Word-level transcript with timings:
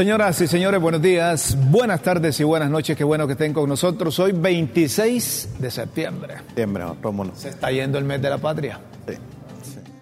Señoras 0.00 0.40
y 0.40 0.46
señores, 0.46 0.80
buenos 0.80 1.02
días, 1.02 1.58
buenas 1.70 2.00
tardes 2.00 2.40
y 2.40 2.42
buenas 2.42 2.70
noches. 2.70 2.96
Qué 2.96 3.04
bueno 3.04 3.26
que 3.26 3.34
estén 3.34 3.52
con 3.52 3.68
nosotros. 3.68 4.18
Hoy 4.18 4.32
26 4.32 5.56
de 5.58 5.70
septiembre. 5.70 6.38
Septiembre, 6.38 6.84
Rómulo. 7.02 7.32
Se 7.36 7.50
está 7.50 7.70
yendo 7.70 7.98
el 7.98 8.04
mes 8.04 8.22
de 8.22 8.30
la 8.30 8.38
patria. 8.38 8.80
Sí. 9.06 9.16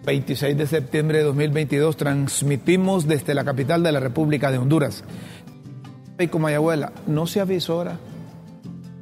26 0.06 0.56
de 0.56 0.68
septiembre 0.68 1.18
de 1.18 1.24
2022 1.24 1.96
transmitimos 1.96 3.08
desde 3.08 3.34
la 3.34 3.44
capital 3.44 3.82
de 3.82 3.90
la 3.90 3.98
República 3.98 4.52
de 4.52 4.58
Honduras. 4.58 5.02
Y 6.16 6.28
como 6.28 6.46
abuela, 6.46 6.92
no 7.08 7.26
se 7.26 7.40
avisora, 7.40 7.98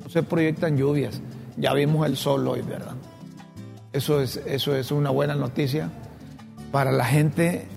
no 0.03 0.09
se 0.09 0.23
proyectan 0.23 0.79
lluvias. 0.79 1.21
Ya 1.59 1.75
vimos 1.75 2.07
el 2.07 2.17
sol 2.17 2.49
hoy, 2.49 2.63
¿verdad? 2.63 2.95
Eso 3.93 4.23
es, 4.23 4.41
eso 4.47 4.75
es 4.75 4.91
una 4.91 5.11
buena 5.11 5.35
noticia 5.35 5.91
para 6.73 6.91
la 6.91 7.05
gente 7.05 7.69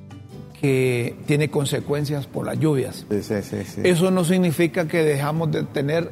que 0.60 1.16
tiene 1.26 1.50
consecuencias 1.50 2.28
por 2.28 2.46
las 2.46 2.60
lluvias. 2.60 3.06
Sí, 3.10 3.22
sí, 3.22 3.58
sí. 3.66 3.82
Eso 3.84 4.12
no 4.12 4.24
significa 4.26 4.88
que 4.88 5.04
dejamos 5.04 5.52
de 5.52 5.64
tener 5.64 6.10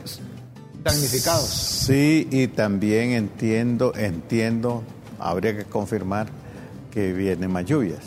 damnificados. 0.84 1.48
Sí, 1.50 2.28
y 2.32 2.48
también 2.48 3.12
entiendo, 3.12 3.94
entiendo, 3.96 4.84
habría 5.20 5.56
que 5.58 5.66
confirmar 5.66 6.28
que 6.92 7.14
vienen 7.14 7.52
más 7.52 7.66
lluvias. 7.66 8.00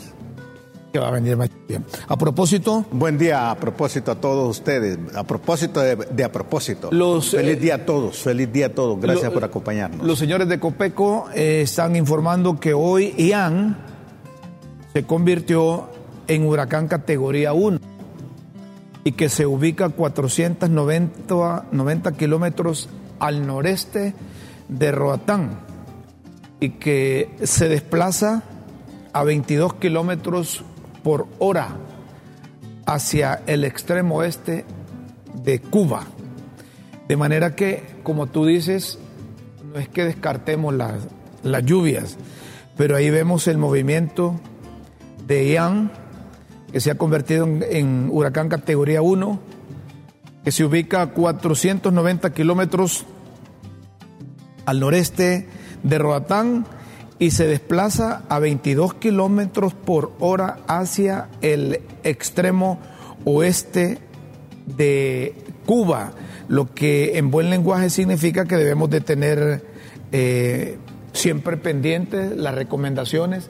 Que 0.91 0.99
va 0.99 1.07
a 1.07 1.11
venir 1.11 1.37
más 1.37 1.49
lluvia. 1.49 1.83
A 2.07 2.17
propósito, 2.17 2.85
Buen 2.91 3.17
día 3.17 3.49
a 3.51 3.55
propósito 3.55 4.11
a 4.11 4.15
todos 4.15 4.57
ustedes, 4.57 4.97
a 5.15 5.23
propósito 5.23 5.79
de, 5.79 5.95
de 5.95 6.23
a 6.23 6.31
propósito. 6.31 6.89
Los, 6.91 7.29
feliz 7.31 7.55
eh, 7.57 7.59
día 7.59 7.75
a 7.75 7.85
todos, 7.85 8.17
feliz 8.17 8.51
día 8.51 8.65
a 8.65 8.69
todos, 8.69 8.99
gracias 8.99 9.25
lo- 9.27 9.33
por 9.33 9.43
acompañarnos. 9.45 10.05
los 10.05 10.19
señores 10.19 10.49
de 10.49 10.59
Copeco 10.59 11.27
eh, 11.33 11.61
están 11.61 11.95
informando 11.95 12.59
que 12.59 12.73
hoy 12.73 13.13
Ian 13.17 13.77
se 14.91 15.03
convirtió 15.03 15.87
en 16.27 16.45
huracán 16.45 16.87
categoría 16.87 17.53
1 17.53 17.79
y 19.03 19.13
que 19.13 19.29
se 19.29 19.45
ubica 19.45 19.85
a 19.85 19.89
490 19.89 21.65
90 21.71 22.11
kilómetros 22.13 22.89
al 23.19 23.45
noreste 23.45 24.13
de 24.67 24.91
Roatán 24.91 25.59
y 26.59 26.71
que 26.71 27.35
se 27.43 27.67
desplaza 27.67 28.43
a 29.13 29.23
22 29.23 29.75
kilómetros 29.75 30.63
por 31.03 31.27
hora 31.39 31.75
hacia 32.85 33.41
el 33.47 33.63
extremo 33.63 34.17
oeste 34.17 34.65
de 35.43 35.59
Cuba. 35.59 36.05
De 37.07 37.17
manera 37.17 37.55
que, 37.55 37.83
como 38.03 38.27
tú 38.27 38.45
dices, 38.45 38.99
no 39.73 39.79
es 39.79 39.89
que 39.89 40.05
descartemos 40.05 40.73
las, 40.73 41.07
las 41.43 41.65
lluvias, 41.65 42.17
pero 42.77 42.95
ahí 42.95 43.09
vemos 43.09 43.47
el 43.47 43.57
movimiento 43.57 44.39
de 45.27 45.51
Ian, 45.51 45.91
que 46.71 46.79
se 46.79 46.91
ha 46.91 46.95
convertido 46.95 47.45
en, 47.45 48.09
huracán 48.11 48.49
categoría 48.49 49.01
1, 49.01 49.39
que 50.43 50.51
se 50.51 50.63
ubica 50.63 51.01
a 51.01 51.07
490 51.07 52.33
kilómetros 52.33 53.05
al 54.65 54.79
noreste 54.79 55.47
de 55.83 55.97
Roatán 55.97 56.65
y 57.19 57.31
se 57.31 57.47
desplaza 57.47 58.23
a 58.29 58.39
22 58.39 58.95
kilómetros 58.95 59.73
por 59.73 60.13
hora 60.19 60.59
hacia 60.67 61.29
el 61.41 61.81
extremo 62.03 62.79
oeste 63.25 63.99
de 64.65 65.35
Cuba, 65.65 66.13
lo 66.47 66.73
que 66.73 67.17
en 67.17 67.29
buen 67.29 67.49
lenguaje 67.49 67.89
significa 67.89 68.45
que 68.45 68.57
debemos 68.57 68.89
de 68.89 69.01
tener 69.01 69.63
eh, 70.11 70.77
siempre 71.13 71.57
pendientes 71.57 72.35
las 72.35 72.55
recomendaciones 72.55 73.49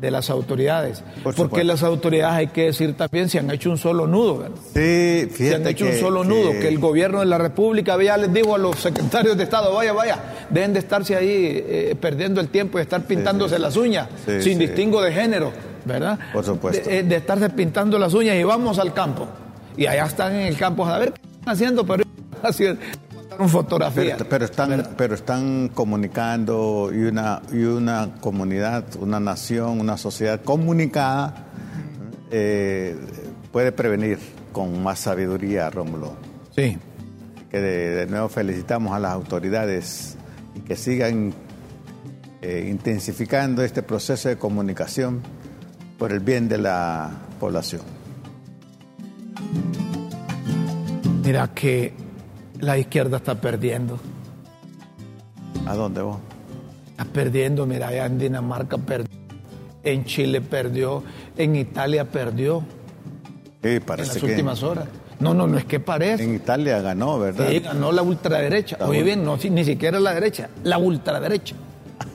de 0.00 0.10
las 0.12 0.30
autoridades, 0.30 1.02
Por 1.24 1.34
porque 1.34 1.64
las 1.64 1.82
autoridades 1.82 2.34
hay 2.36 2.46
que 2.48 2.66
decir 2.66 2.96
también 2.96 3.28
si 3.28 3.38
han 3.38 3.50
hecho 3.50 3.68
un 3.70 3.78
solo 3.78 4.06
nudo, 4.06 4.38
¿verdad? 4.38 4.56
Sí, 4.72 5.28
fíjate 5.30 5.48
se 5.48 5.54
han 5.56 5.66
hecho 5.66 5.84
que, 5.86 5.90
un 5.92 5.98
solo 5.98 6.22
que- 6.22 6.28
nudo, 6.28 6.50
que 6.52 6.68
el 6.68 6.78
gobierno 6.78 7.18
de 7.20 7.26
la 7.26 7.36
República 7.38 8.00
ya 8.02 8.16
les 8.16 8.32
dijo 8.32 8.54
a 8.54 8.58
los 8.58 8.76
secretarios 8.78 9.36
de 9.36 9.42
Estado, 9.44 9.74
vaya, 9.74 9.92
vaya, 9.92 10.18
deben 10.50 10.72
de 10.72 10.78
estarse 10.78 11.16
ahí 11.16 11.28
eh, 11.66 11.96
perdiendo 12.00 12.40
el 12.40 12.48
tiempo 12.48 12.78
y 12.78 12.82
estar 12.82 13.02
pintándose 13.02 13.58
las 13.58 13.76
uñas, 13.76 14.08
Sí, 14.24 14.40
sin 14.42 14.58
distingo 14.58 15.02
de 15.02 15.12
género, 15.12 15.52
¿verdad? 15.84 16.18
Por 16.32 16.44
supuesto. 16.44 16.88
De, 16.88 16.98
eh, 16.98 17.02
de 17.02 17.16
estarse 17.16 17.50
pintando 17.50 17.98
las 17.98 18.14
uñas 18.14 18.36
y 18.36 18.44
vamos 18.44 18.78
al 18.78 18.94
campo. 18.94 19.26
Y 19.76 19.86
allá 19.86 20.06
están 20.06 20.34
en 20.34 20.46
el 20.46 20.56
campo, 20.56 20.86
a 20.86 20.98
ver 20.98 21.12
qué 21.12 21.20
están 21.38 21.54
haciendo, 21.54 21.84
pero 21.84 22.04
mandaron 23.38 23.48
fotografías. 23.48 24.18
Pero, 24.18 24.28
pero 24.28 24.44
están, 24.44 24.88
pero 24.96 25.14
están 25.14 25.68
comunicando 25.68 26.90
y 26.92 27.04
una, 27.04 27.42
y 27.52 27.62
una 27.62 28.14
comunidad, 28.20 28.84
una 29.00 29.20
nación, 29.20 29.80
una 29.80 29.96
sociedad 29.96 30.42
comunicada 30.42 31.46
eh, 32.30 32.96
puede 33.52 33.72
prevenir 33.72 34.18
con 34.52 34.82
más 34.82 35.00
sabiduría, 35.00 35.70
Rómulo. 35.70 36.16
Sí. 36.54 36.76
Que 37.50 37.60
de, 37.60 37.90
de 37.90 38.06
nuevo 38.06 38.28
felicitamos 38.28 38.92
a 38.94 38.98
las 38.98 39.12
autoridades 39.12 40.16
y 40.54 40.60
que 40.60 40.76
sigan 40.76 41.32
eh, 42.42 42.66
intensificando 42.68 43.62
este 43.62 43.82
proceso 43.82 44.28
de 44.28 44.36
comunicación 44.36 45.22
por 45.98 46.12
el 46.12 46.20
bien 46.20 46.48
de 46.48 46.58
la 46.58 47.10
población. 47.40 47.82
Mira 51.24 51.48
que 51.54 52.07
la 52.60 52.78
izquierda 52.78 53.18
está 53.18 53.34
perdiendo. 53.34 53.98
¿A 55.66 55.74
dónde 55.74 56.02
vos? 56.02 56.18
Está 56.90 57.04
perdiendo, 57.04 57.66
mira, 57.66 57.88
allá 57.88 58.06
en 58.06 58.18
Dinamarca 58.18 58.78
perdió, 58.78 59.10
en 59.82 60.04
Chile 60.04 60.40
perdió, 60.40 61.02
en 61.36 61.56
Italia 61.56 62.04
perdió. 62.04 62.62
Sí, 63.62 63.68
en 63.68 63.82
parece 63.82 64.14
las 64.14 64.22
que 64.22 64.26
últimas 64.26 64.62
horas. 64.62 64.86
No, 65.20 65.34
no, 65.34 65.46
no 65.46 65.58
es 65.58 65.64
que 65.64 65.80
parece. 65.80 66.22
en 66.22 66.34
Italia 66.34 66.80
ganó, 66.80 67.18
¿verdad? 67.18 67.48
Sí, 67.48 67.58
ganó 67.60 67.90
la 67.90 68.02
ultraderecha. 68.02 68.76
La 68.78 68.86
Oye 68.86 69.02
bien, 69.02 69.24
no, 69.24 69.36
ni 69.36 69.64
siquiera 69.64 69.98
la 69.98 70.14
derecha, 70.14 70.48
la 70.62 70.78
ultraderecha. 70.78 71.56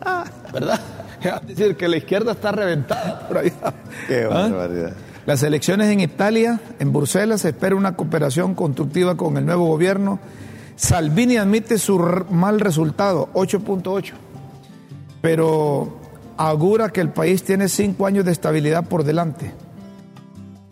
¿Verdad? 0.53 0.79
Es 1.23 1.55
decir, 1.55 1.77
que 1.77 1.87
la 1.87 1.95
izquierda 1.95 2.33
está 2.33 2.51
reventada 2.51 3.25
por 3.27 3.37
allá. 3.37 3.53
Qué 4.09 4.27
¿Ah? 4.29 4.49
Las 5.25 5.41
elecciones 5.41 5.89
en 5.89 6.01
Italia, 6.01 6.59
en 6.79 6.91
Bruselas, 6.91 7.41
se 7.41 7.49
espera 7.49 7.77
una 7.77 7.95
cooperación 7.95 8.55
constructiva 8.55 9.15
con 9.15 9.37
el 9.37 9.45
nuevo 9.45 9.67
gobierno. 9.67 10.19
Salvini 10.75 11.37
admite 11.37 11.77
su 11.77 11.97
mal 12.29 12.59
resultado, 12.59 13.29
8.8, 13.33 14.11
pero 15.21 15.97
augura 16.35 16.89
que 16.89 16.99
el 16.99 17.09
país 17.09 17.43
tiene 17.43 17.69
cinco 17.69 18.05
años 18.05 18.25
de 18.25 18.33
estabilidad 18.33 18.85
por 18.85 19.05
delante. 19.05 19.53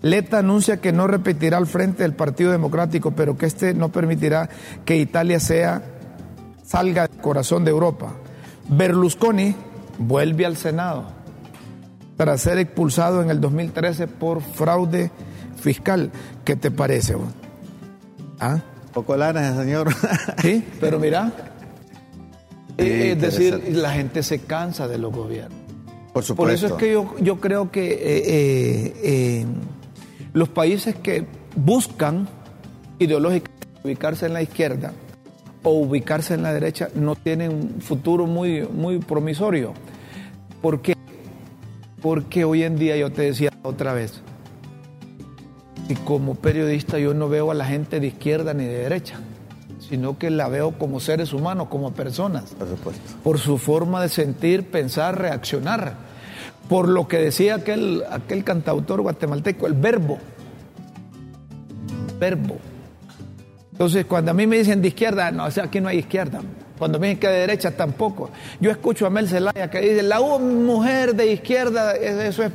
Letta 0.02 0.40
anuncia 0.40 0.82
que 0.82 0.92
no 0.92 1.08
repetirá 1.08 1.58
al 1.58 1.68
frente 1.68 2.04
del 2.04 2.14
Partido 2.14 2.52
Democrático, 2.52 3.12
pero 3.12 3.38
que 3.38 3.46
este 3.46 3.74
no 3.74 3.90
permitirá 3.90 4.50
que 4.84 4.98
Italia 4.98 5.40
sea 5.40 5.82
salga 6.66 7.08
del 7.08 7.22
corazón 7.22 7.64
de 7.64 7.72
Europa. 7.72 8.14
Berlusconi 8.68 9.56
vuelve 10.00 10.46
al 10.46 10.58
Senado 10.58 11.21
tras 12.22 12.42
ser 12.42 12.60
expulsado 12.60 13.24
en 13.24 13.32
el 13.32 13.42
2013 13.42 14.06
por 14.06 14.44
fraude 14.44 15.10
fiscal. 15.60 16.12
¿Qué 16.46 16.56
te 16.56 16.70
parece? 16.70 17.16
vos? 17.16 17.30
¿Ah? 18.40 18.60
Poco 18.94 19.18
lana 19.18 19.56
señor. 19.56 19.90
Sí, 20.40 20.64
pero 20.80 21.00
mira, 21.00 21.32
eh, 22.78 23.14
es 23.14 23.22
decir, 23.22 23.76
la 23.76 23.94
gente 23.94 24.22
se 24.22 24.38
cansa 24.38 24.88
de 24.88 25.00
los 25.00 25.12
gobiernos. 25.12 25.58
Por 26.14 26.24
supuesto. 26.24 26.36
Por 26.36 26.52
eso 26.52 26.68
es 26.68 26.74
que 26.74 26.92
yo, 26.92 27.16
yo 27.20 27.40
creo 27.40 27.72
que 27.72 27.92
eh, 27.92 27.98
eh, 28.04 28.94
eh, 29.04 29.46
los 30.34 30.50
países 30.50 30.94
que 30.94 31.26
buscan 31.56 32.28
ideológicamente 33.00 33.68
ubicarse 33.84 34.28
en 34.28 34.34
la 34.34 34.44
izquierda 34.44 34.94
o 35.64 35.72
ubicarse 35.72 36.36
en 36.36 36.44
la 36.44 36.54
derecha 36.54 36.90
no 36.94 37.16
tienen 37.16 37.52
un 37.52 37.82
futuro 37.82 38.28
muy, 38.28 38.62
muy 38.68 39.00
promisorio. 39.00 39.74
¿Por 40.62 40.84
qué? 40.84 41.01
Porque 42.02 42.46
hoy 42.46 42.64
en 42.64 42.78
día, 42.78 42.98
yo 42.98 43.12
te 43.12 43.22
decía 43.24 43.52
otra 43.64 43.94
vez, 43.94 44.22
y 45.88 45.96
como 45.96 46.36
periodista 46.36 47.00
yo 47.00 47.14
no 47.14 47.28
veo 47.30 47.52
a 47.52 47.54
la 47.54 47.66
gente 47.66 48.00
de 48.00 48.08
izquierda 48.08 48.54
ni 48.54 48.64
de 48.64 48.78
derecha, 48.78 49.20
sino 49.80 50.18
que 50.18 50.30
la 50.30 50.48
veo 50.48 50.72
como 50.72 51.00
seres 51.00 51.34
humanos, 51.34 51.68
como 51.68 51.94
personas 51.94 52.52
Por 52.58 52.70
supuesto. 52.70 53.02
por 53.24 53.40
su 53.40 53.58
forma 53.58 54.02
de 54.02 54.10
sentir, 54.10 54.72
pensar, 54.72 55.20
reaccionar, 55.20 55.96
por 56.70 56.88
lo 56.88 57.08
que 57.08 57.18
decía 57.18 57.56
aquel, 57.56 58.04
aquel 58.10 58.44
cantautor 58.44 59.02
guatemalteco, 59.02 59.68
el 59.68 59.74
verbo. 59.74 60.18
Verbo. 62.20 62.58
Entonces, 63.74 64.06
cuando 64.06 64.32
a 64.32 64.34
mí 64.34 64.48
me 64.48 64.58
dicen 64.58 64.82
de 64.82 64.90
izquierda, 64.90 65.32
no, 65.32 65.46
o 65.46 65.52
sea, 65.52 65.66
aquí 65.66 65.82
no 65.82 65.90
hay 65.90 66.00
izquierda. 66.00 66.40
Cuando 66.82 66.98
me 66.98 67.10
dicen 67.10 67.20
que 67.20 67.28
de 67.28 67.40
derecha, 67.42 67.70
tampoco. 67.78 68.32
Yo 68.60 68.72
escucho 68.72 69.06
a 69.06 69.12
Mel 69.12 69.28
Zelaya 69.30 69.70
que 69.70 69.82
dice, 69.82 70.02
la 70.02 70.20
u- 70.20 70.40
mujer 70.40 71.14
de 71.16 71.32
izquierda, 71.32 71.92
es- 71.96 72.16
eso 72.30 72.42
es 72.42 72.52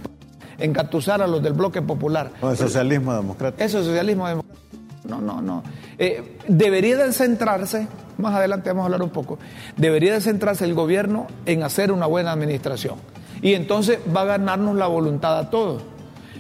engatusar 0.59 1.23
a 1.23 1.29
los 1.29 1.41
del 1.41 1.53
bloque 1.53 1.81
popular. 1.81 2.33
Con 2.41 2.51
el 2.51 2.57
socialismo 2.57 3.15
democrático. 3.15 3.63
Eso 3.63 3.79
es 3.79 3.87
socialismo 3.87 4.27
democrático. 4.27 4.65
No, 5.05 5.21
no, 5.21 5.41
no. 5.41 5.63
Eh, 5.97 6.39
debería 6.49 6.97
de 6.97 7.13
centrarse, 7.13 7.87
más 8.19 8.35
adelante 8.35 8.69
vamos 8.71 8.83
a 8.83 8.85
hablar 8.87 9.03
un 9.03 9.11
poco, 9.11 9.39
debería 9.77 10.15
de 10.15 10.21
centrarse 10.21 10.65
el 10.65 10.75
gobierno 10.75 11.29
en 11.47 11.63
hacer 11.63 11.93
una 11.93 12.07
buena 12.07 12.33
administración. 12.33 12.97
Y 13.43 13.55
entonces 13.55 14.01
va 14.13 14.23
a 14.23 14.25
ganarnos 14.25 14.75
la 14.75 14.89
voluntad 14.89 15.39
a 15.39 15.51
todos. 15.51 15.85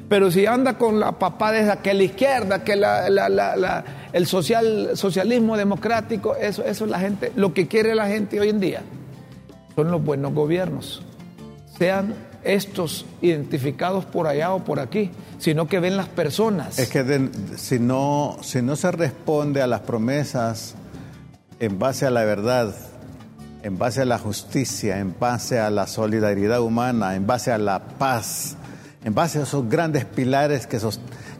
Pero 0.08 0.30
si 0.30 0.46
anda 0.46 0.78
con 0.78 1.00
la 1.00 1.12
papada 1.12 1.82
que 1.82 1.92
la 1.92 2.04
izquierda, 2.04 2.62
que 2.62 2.74
el 4.12 4.26
social, 4.26 4.90
socialismo 4.94 5.56
democrático, 5.56 6.36
eso, 6.36 6.64
eso 6.64 6.86
la 6.86 7.00
gente, 7.00 7.32
lo 7.34 7.52
que 7.52 7.66
quiere 7.66 7.94
la 7.94 8.06
gente 8.06 8.38
hoy 8.38 8.50
en 8.50 8.60
día 8.60 8.82
son 9.74 9.90
los 9.90 10.02
buenos 10.04 10.32
gobiernos. 10.32 11.02
Sean 11.76 12.14
estos 12.44 13.04
identificados 13.20 14.04
por 14.04 14.28
allá 14.28 14.54
o 14.54 14.64
por 14.64 14.78
aquí, 14.78 15.10
sino 15.38 15.66
que 15.66 15.80
ven 15.80 15.96
las 15.96 16.08
personas. 16.08 16.78
Es 16.78 16.88
que 16.88 17.28
si, 17.56 17.80
no, 17.80 18.36
si 18.42 18.62
no 18.62 18.76
se 18.76 18.92
responde 18.92 19.60
a 19.60 19.66
las 19.66 19.80
promesas 19.80 20.76
en 21.58 21.78
base 21.78 22.06
a 22.06 22.10
la 22.10 22.24
verdad, 22.24 22.74
en 23.62 23.76
base 23.76 24.02
a 24.02 24.04
la 24.04 24.18
justicia, 24.18 25.00
en 25.00 25.14
base 25.18 25.58
a 25.58 25.70
la 25.70 25.88
solidaridad 25.88 26.60
humana, 26.60 27.16
en 27.16 27.26
base 27.26 27.50
a 27.50 27.58
la 27.58 27.80
paz, 27.80 28.56
en 29.06 29.14
base 29.14 29.38
a 29.38 29.44
esos 29.44 29.68
grandes 29.68 30.04
pilares 30.04 30.66
que, 30.66 30.80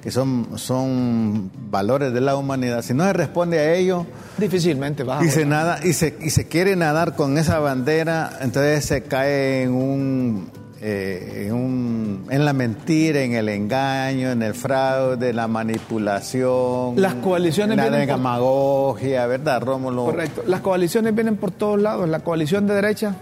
que 0.01 0.11
son, 0.13 0.57
son 0.57 1.51
valores 1.69 2.13
de 2.13 2.21
la 2.21 2.37
humanidad, 2.37 2.83
si 2.83 2.95
no 2.95 3.05
se 3.05 3.13
responde 3.13 3.59
a 3.59 3.75
ello, 3.75 4.07
difícilmente 4.39 5.03
va 5.03 5.23
y 5.25 5.31
se 5.31 5.45
nada 5.45 5.81
y 5.83 5.93
se, 5.93 6.17
y 6.21 6.31
se 6.31 6.47
quiere 6.47 6.77
nadar 6.77 7.17
con 7.17 7.37
esa 7.39 7.59
bandera, 7.59 8.39
entonces 8.41 8.85
se 8.85 9.03
cae 9.03 9.65
en 9.65 9.75
un 9.75 10.49
eh, 10.81 11.49
en, 11.49 12.27
en, 12.31 12.45
la 12.45 12.53
mentira, 12.53 13.23
en 13.23 13.35
el 13.35 13.49
engaño, 13.49 14.31
en 14.31 14.43
el 14.43 14.55
fraude, 14.55 15.33
la 15.33 15.49
manipulación, 15.49 16.95
las 17.01 17.15
coaliciones 17.15 17.77
la 17.79 17.91
demagogia, 17.91 19.27
¿verdad, 19.27 19.61
Rómulo? 19.63 20.05
Correcto. 20.05 20.45
Las 20.47 20.61
coaliciones 20.61 21.17
vienen 21.17 21.37
por 21.37 21.51
todos 21.51 21.81
lados. 21.81 22.09
La 22.09 22.21
coalición 22.21 22.69
de 22.69 22.75
derecha, 22.75 23.17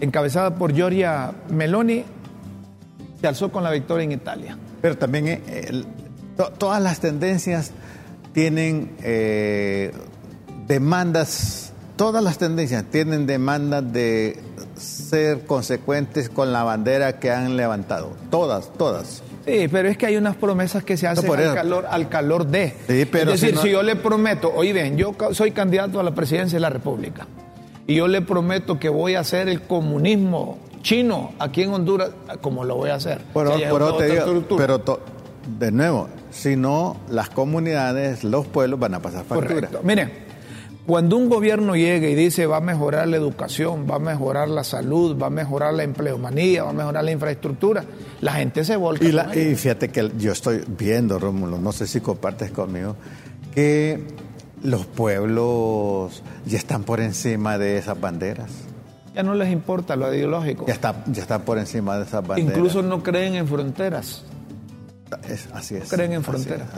encabezada 0.00 0.54
por 0.54 0.72
Giorgia 0.72 1.32
Meloni, 1.50 2.04
se 3.20 3.26
alzó 3.26 3.50
con 3.50 3.62
la 3.62 3.70
victoria 3.70 4.04
en 4.04 4.12
Italia. 4.12 4.56
Pero 4.80 4.96
también 4.96 5.26
eh, 5.26 5.84
todas 6.58 6.82
las 6.82 7.00
tendencias 7.00 7.72
tienen 8.32 8.92
eh, 9.02 9.92
demandas, 10.66 11.72
todas 11.96 12.22
las 12.22 12.38
tendencias 12.38 12.84
tienen 12.84 13.26
demandas 13.26 13.92
de 13.92 14.40
ser 14.76 15.44
consecuentes 15.44 16.30
con 16.30 16.52
la 16.52 16.62
bandera 16.62 17.18
que 17.18 17.30
han 17.30 17.56
levantado. 17.56 18.16
Todas, 18.30 18.72
todas. 18.72 19.22
Sí, 19.44 19.68
pero 19.70 19.88
es 19.88 19.96
que 19.96 20.06
hay 20.06 20.16
unas 20.16 20.36
promesas 20.36 20.84
que 20.84 20.96
se 20.96 21.06
hacen 21.06 21.30
al, 21.30 21.54
calor, 21.54 21.86
al 21.90 22.08
calor 22.08 22.46
de. 22.46 22.74
Sí, 22.86 23.06
pero 23.10 23.32
es 23.32 23.40
decir, 23.40 23.58
si, 23.58 23.70
yo 23.70 23.82
le 23.82 23.96
prometo, 23.96 24.52
oye 24.54 24.72
bien, 24.72 24.96
yo 24.96 25.14
soy 25.32 25.50
candidato 25.50 25.98
a 25.98 26.02
la 26.02 26.14
presidencia 26.14 26.56
de 26.56 26.60
la 26.60 26.70
República 26.70 27.26
y 27.86 27.96
yo 27.96 28.06
le 28.06 28.22
prometo 28.22 28.78
que 28.78 28.88
voy 28.88 29.14
a 29.14 29.20
hacer 29.20 29.48
el 29.48 29.62
comunismo 29.62 30.58
chino 30.82 31.32
aquí 31.38 31.62
en 31.62 31.72
Honduras, 31.72 32.10
¿cómo 32.40 32.64
lo 32.64 32.76
voy 32.76 32.90
a 32.90 32.94
hacer? 32.94 33.20
Pero, 33.34 33.54
pero, 33.56 33.96
te 33.96 34.10
digo, 34.10 34.56
pero 34.56 34.82
de 35.58 35.72
nuevo, 35.72 36.08
si 36.30 36.56
no, 36.56 36.96
las 37.08 37.30
comunidades, 37.30 38.24
los 38.24 38.46
pueblos 38.46 38.78
van 38.78 38.94
a 38.94 39.00
pasar 39.00 39.24
factura. 39.24 39.54
Correcto. 39.54 39.80
Mire, 39.82 40.30
cuando 40.86 41.16
un 41.16 41.28
gobierno 41.28 41.76
llegue 41.76 42.10
y 42.10 42.14
dice 42.14 42.46
va 42.46 42.56
a 42.56 42.60
mejorar 42.60 43.06
la 43.08 43.16
educación, 43.16 43.86
va 43.88 43.96
a 43.96 43.98
mejorar 43.98 44.48
la 44.48 44.64
salud, 44.64 45.16
va 45.20 45.28
a 45.28 45.30
mejorar 45.30 45.74
la 45.74 45.82
empleomanía, 45.82 46.64
va 46.64 46.70
a 46.70 46.74
mejorar 46.74 47.04
la 47.04 47.12
infraestructura, 47.12 47.84
la 48.20 48.32
gente 48.32 48.64
se 48.64 48.76
volca. 48.76 49.04
Y, 49.34 49.54
fíjate 49.54 49.90
que 49.90 50.10
yo 50.18 50.32
estoy 50.32 50.64
viendo, 50.66 51.18
Rómulo, 51.18 51.58
no 51.58 51.72
sé 51.72 51.86
si 51.86 52.00
compartes 52.00 52.50
conmigo, 52.50 52.96
que 53.54 54.02
los 54.62 54.86
pueblos 54.86 56.22
ya 56.46 56.58
están 56.58 56.82
por 56.82 57.00
encima 57.00 57.58
de 57.58 57.78
esas 57.78 58.00
banderas. 58.00 58.50
Ya 59.14 59.22
no 59.22 59.34
les 59.34 59.50
importa 59.50 59.96
lo 59.96 60.12
ideológico. 60.14 60.66
Ya, 60.66 60.74
está, 60.74 61.04
ya 61.06 61.22
están 61.22 61.42
por 61.42 61.58
encima 61.58 61.96
de 61.96 62.04
esas 62.04 62.26
banderas. 62.26 62.56
Incluso 62.56 62.82
no 62.82 63.02
creen 63.02 63.34
en 63.34 63.48
fronteras. 63.48 64.24
así 65.52 65.76
es. 65.76 65.90
Creen 65.90 66.12
en 66.12 66.22
fronteras. 66.22 66.68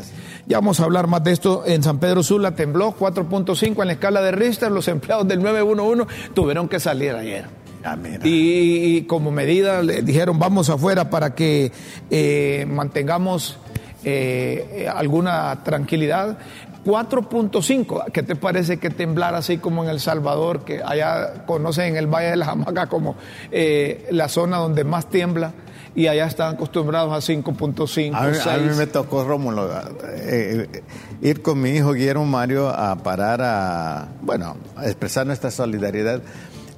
Ya 0.46 0.56
vamos 0.58 0.81
a 0.81 0.84
hablar 0.84 1.06
más 1.06 1.23
de 1.23 1.32
esto. 1.32 1.64
En 1.67 1.82
San 1.82 1.99
Pedro 1.99 2.23
Sula 2.23 2.52
tembló 2.52 2.96
4.5 2.96 3.82
en 3.82 3.87
la 3.87 3.93
escala 3.93 4.23
de 4.23 4.32
Richter. 4.32 4.73
Los 4.73 4.88
empleados 4.88 5.29
del 5.29 5.43
911 5.43 6.06
tuvieron 6.34 6.69
que 6.69 6.81
salir 6.81 7.12
ayer. 7.14 7.44
Ah, 7.84 7.96
y, 8.23 9.02
como 9.02 9.32
medida 9.32 9.82
le 9.82 10.02
dijeron 10.02 10.38
vamos 10.38 10.70
afuera 10.70 11.11
para 11.11 11.35
que 11.35 11.73
eh, 12.11 12.64
mantengamos 12.69 13.58
eh, 14.05 14.88
alguna 14.93 15.62
tranquilidad. 15.64 16.38
4.5, 16.84 18.11
¿qué 18.12 18.23
te 18.23 18.37
parece 18.37 18.79
que 18.79 18.90
temblar 18.90 19.34
así 19.34 19.58
como 19.58 19.84
en 19.84 19.90
El 19.90 20.00
Salvador, 20.00 20.64
que 20.64 20.82
allá 20.82 21.44
conocen 21.46 21.87
en 21.87 21.96
el 21.96 22.06
Valle 22.06 22.31
de 22.31 22.37
la 22.37 22.46
Jamaca 22.46 22.88
como 22.88 23.17
eh, 23.50 24.06
la 24.11 24.29
zona 24.29 24.58
donde 24.58 24.84
más 24.84 25.06
tiembla? 25.08 25.52
y 25.94 26.06
allá 26.06 26.26
están 26.26 26.55
acostumbrados 26.55 27.12
a 27.12 27.32
5.5. 27.32 28.14
A, 28.14 28.58
mí 28.58 28.75
me 28.76 28.87
tocó, 28.87 29.25
Rómulo, 29.25 29.70
eh, 29.70 30.67
eh, 30.73 30.82
ir 31.20 31.43
con 31.43 31.61
mi 31.61 31.70
hijo 31.70 31.93
Guillermo 31.93 32.25
Mario 32.25 32.69
a 32.69 32.96
parar 32.96 33.43
a, 33.43 34.08
bueno, 34.23 34.56
a 34.76 34.87
expresar 34.87 35.26
nuestra 35.26 35.50
solidaridad 35.50 36.23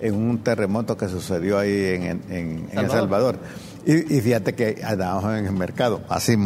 en 0.01 0.15
un 0.17 0.39
terremoto 0.39 0.97
que 0.97 1.09
sucedió 1.09 1.59
ahí 1.59 1.73
en, 1.73 2.69
El 2.73 2.91
Salvador. 2.91 3.39
Y, 3.87 4.17
y, 4.17 4.21
fíjate 4.21 4.55
que 4.55 4.81
andábamos 4.83 5.39
en 5.39 5.47
el 5.47 5.53
mercado, 5.53 6.01
así 6.09 6.37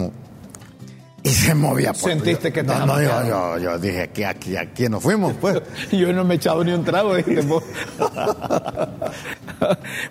y 1.23 1.31
se 1.31 1.55
movía. 1.55 1.93
Por 1.93 2.11
¿Sentiste 2.11 2.53
que 2.53 2.63
No, 2.63 2.87
no, 2.87 3.03
yo, 3.03 3.59
yo, 3.59 3.79
dije, 3.79 4.03
aquí, 4.03 4.25
aquí, 4.25 4.57
aquí 4.57 4.89
nos 4.89 5.03
fuimos, 5.03 5.35
pues. 5.41 5.61
yo 5.93 6.13
no 6.13 6.25
me 6.25 6.35
he 6.35 6.37
echado 6.37 6.63
ni 6.63 6.73
un 6.73 6.85
trago. 6.85 7.15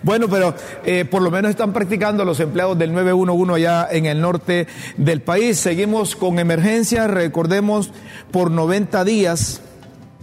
bueno, 0.02 0.28
pero 0.28 0.54
eh, 0.84 1.04
por 1.04 1.22
lo 1.22 1.30
menos 1.30 1.50
están 1.50 1.72
practicando 1.72 2.24
los 2.24 2.38
empleados 2.40 2.78
del 2.78 2.92
911 2.92 3.54
allá 3.54 3.88
en 3.90 4.06
el 4.06 4.20
norte 4.20 4.66
del 4.96 5.22
país. 5.22 5.58
Seguimos 5.58 6.14
con 6.14 6.38
emergencia, 6.38 7.06
recordemos, 7.06 7.90
por 8.30 8.50
90 8.50 9.04
días 9.04 9.62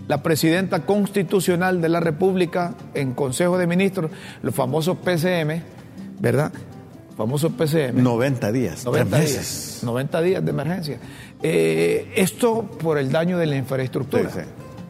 la 0.07 0.21
presidenta 0.21 0.85
constitucional 0.85 1.81
de 1.81 1.89
la 1.89 1.99
República 1.99 2.75
en 2.93 3.13
Consejo 3.13 3.57
de 3.57 3.65
Ministros, 3.65 4.11
los 4.43 4.53
famosos 4.53 4.97
PCM, 4.97 5.63
¿verdad? 6.19 6.51
Famoso 7.15 7.49
PCM. 7.51 8.01
90 8.03 8.51
días. 8.51 8.85
90 8.85 9.19
días. 9.19 9.79
90 9.83 10.21
días 10.21 10.43
de 10.45 10.51
emergencia. 10.51 10.97
Eh, 11.41 12.11
esto 12.15 12.63
por 12.63 12.97
el 12.97 13.11
daño 13.11 13.37
de 13.37 13.45
la 13.45 13.55
infraestructura. 13.55 14.29
Sí, 14.29 14.39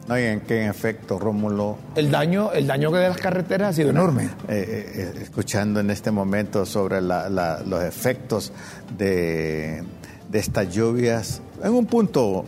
No, 0.08 0.17
y 0.20 0.24
en 0.24 0.41
qué 0.41 0.67
efecto, 0.67 1.17
Rómulo. 1.20 1.77
El 1.96 2.12
daño, 2.12 2.51
el 2.51 2.67
daño 2.67 2.91
de 2.91 3.10
las 3.10 3.17
carreteras 3.17 3.70
ha 3.70 3.74
sido 3.74 3.89
enorme. 3.89 4.29
Eh, 4.48 4.91
eh, 4.96 5.13
escuchando 5.22 5.79
en 5.79 5.89
este 5.89 6.12
momento 6.12 6.65
sobre 6.65 7.01
los 7.01 7.84
efectos 7.84 8.51
de, 8.98 9.84
de 10.29 10.39
estas 10.39 10.74
lluvias, 10.74 11.41
en 11.63 11.74
un 11.74 11.86
punto 11.86 12.46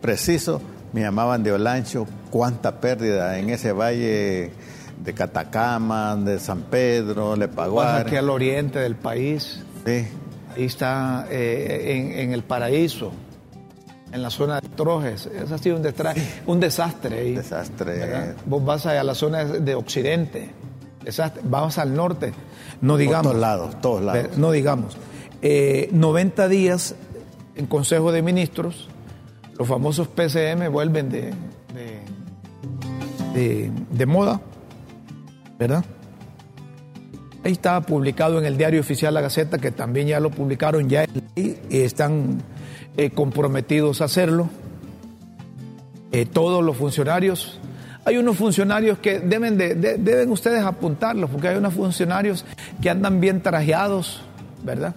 preciso, 0.00 0.60
me 0.92 1.00
llamaban 1.00 1.42
de 1.42 1.52
Olancho, 1.52 2.06
cuánta 2.30 2.80
pérdida 2.80 3.38
en 3.38 3.50
ese 3.50 3.72
valle 3.72 4.52
de 5.02 5.12
Catacama, 5.14 6.16
de 6.16 6.38
San 6.38 6.62
Pedro, 6.62 7.36
Lepaguar. 7.36 8.06
aquí 8.06 8.16
al 8.16 8.30
oriente 8.30 8.78
del 8.78 8.96
país. 8.96 9.62
Sí. 9.84 10.06
Ahí 10.56 10.64
está 10.64 11.26
eh, 11.30 12.14
en, 12.16 12.32
el 12.32 12.44
paraíso, 12.44 13.12
en 14.12 14.22
la 14.22 14.30
zona 14.30 14.60
de 14.60 14.68
Trojes. 14.68 15.26
Eso 15.26 15.54
ha 15.54 15.58
sido 15.58 15.76
un, 15.76 15.86
un 16.46 16.60
desastre 16.60 17.18
ahí. 17.18 17.34
Desastre. 17.34 18.34
Vos 18.46 18.64
vas 18.64 18.86
a 18.86 19.02
la 19.02 19.14
zona 19.14 19.44
de 19.44 19.74
occidente, 19.74 20.50
desastre. 21.02 21.42
Vamos 21.44 21.76
al 21.78 21.94
norte, 21.94 22.32
no 22.80 22.96
digamos. 22.96 23.32
Todos 23.32 23.40
lados, 23.40 23.80
todos 23.80 24.02
lados. 24.02 24.38
No 24.38 24.52
digamos. 24.52 24.96
90 25.42 26.44
eh, 26.44 26.48
días 26.48 26.94
en 27.56 27.66
Consejo 27.66 28.12
de 28.12 28.22
Ministros, 28.22 28.88
los 29.58 29.68
famosos 29.68 30.08
PCM 30.08 30.70
vuelven 30.70 31.10
de, 31.10 31.32
de, 33.34 33.70
de 33.90 34.06
moda 34.06 34.40
¿verdad? 35.58 35.84
Ahí 37.44 37.52
está 37.52 37.80
publicado 37.82 38.38
en 38.38 38.46
el 38.46 38.56
diario 38.56 38.80
oficial 38.80 39.12
La 39.12 39.20
Gaceta, 39.20 39.58
que 39.58 39.70
también 39.70 40.06
ya 40.06 40.18
lo 40.18 40.30
publicaron 40.30 40.88
ya 40.88 41.04
y 41.34 41.56
están 41.70 42.42
eh, 42.96 43.10
comprometidos 43.10 44.00
a 44.00 44.04
hacerlo. 44.04 44.48
Eh, 46.12 46.26
todos 46.26 46.64
los 46.64 46.76
funcionarios. 46.76 47.58
Hay 48.04 48.18
unos 48.18 48.36
funcionarios 48.36 48.98
que 48.98 49.18
deben, 49.18 49.58
de, 49.58 49.74
deben 49.74 50.30
ustedes 50.30 50.62
apuntarlos, 50.62 51.28
porque 51.28 51.48
hay 51.48 51.56
unos 51.56 51.74
funcionarios 51.74 52.44
que 52.80 52.88
andan 52.88 53.20
bien 53.20 53.42
trajeados, 53.42 54.22
¿verdad? 54.62 54.94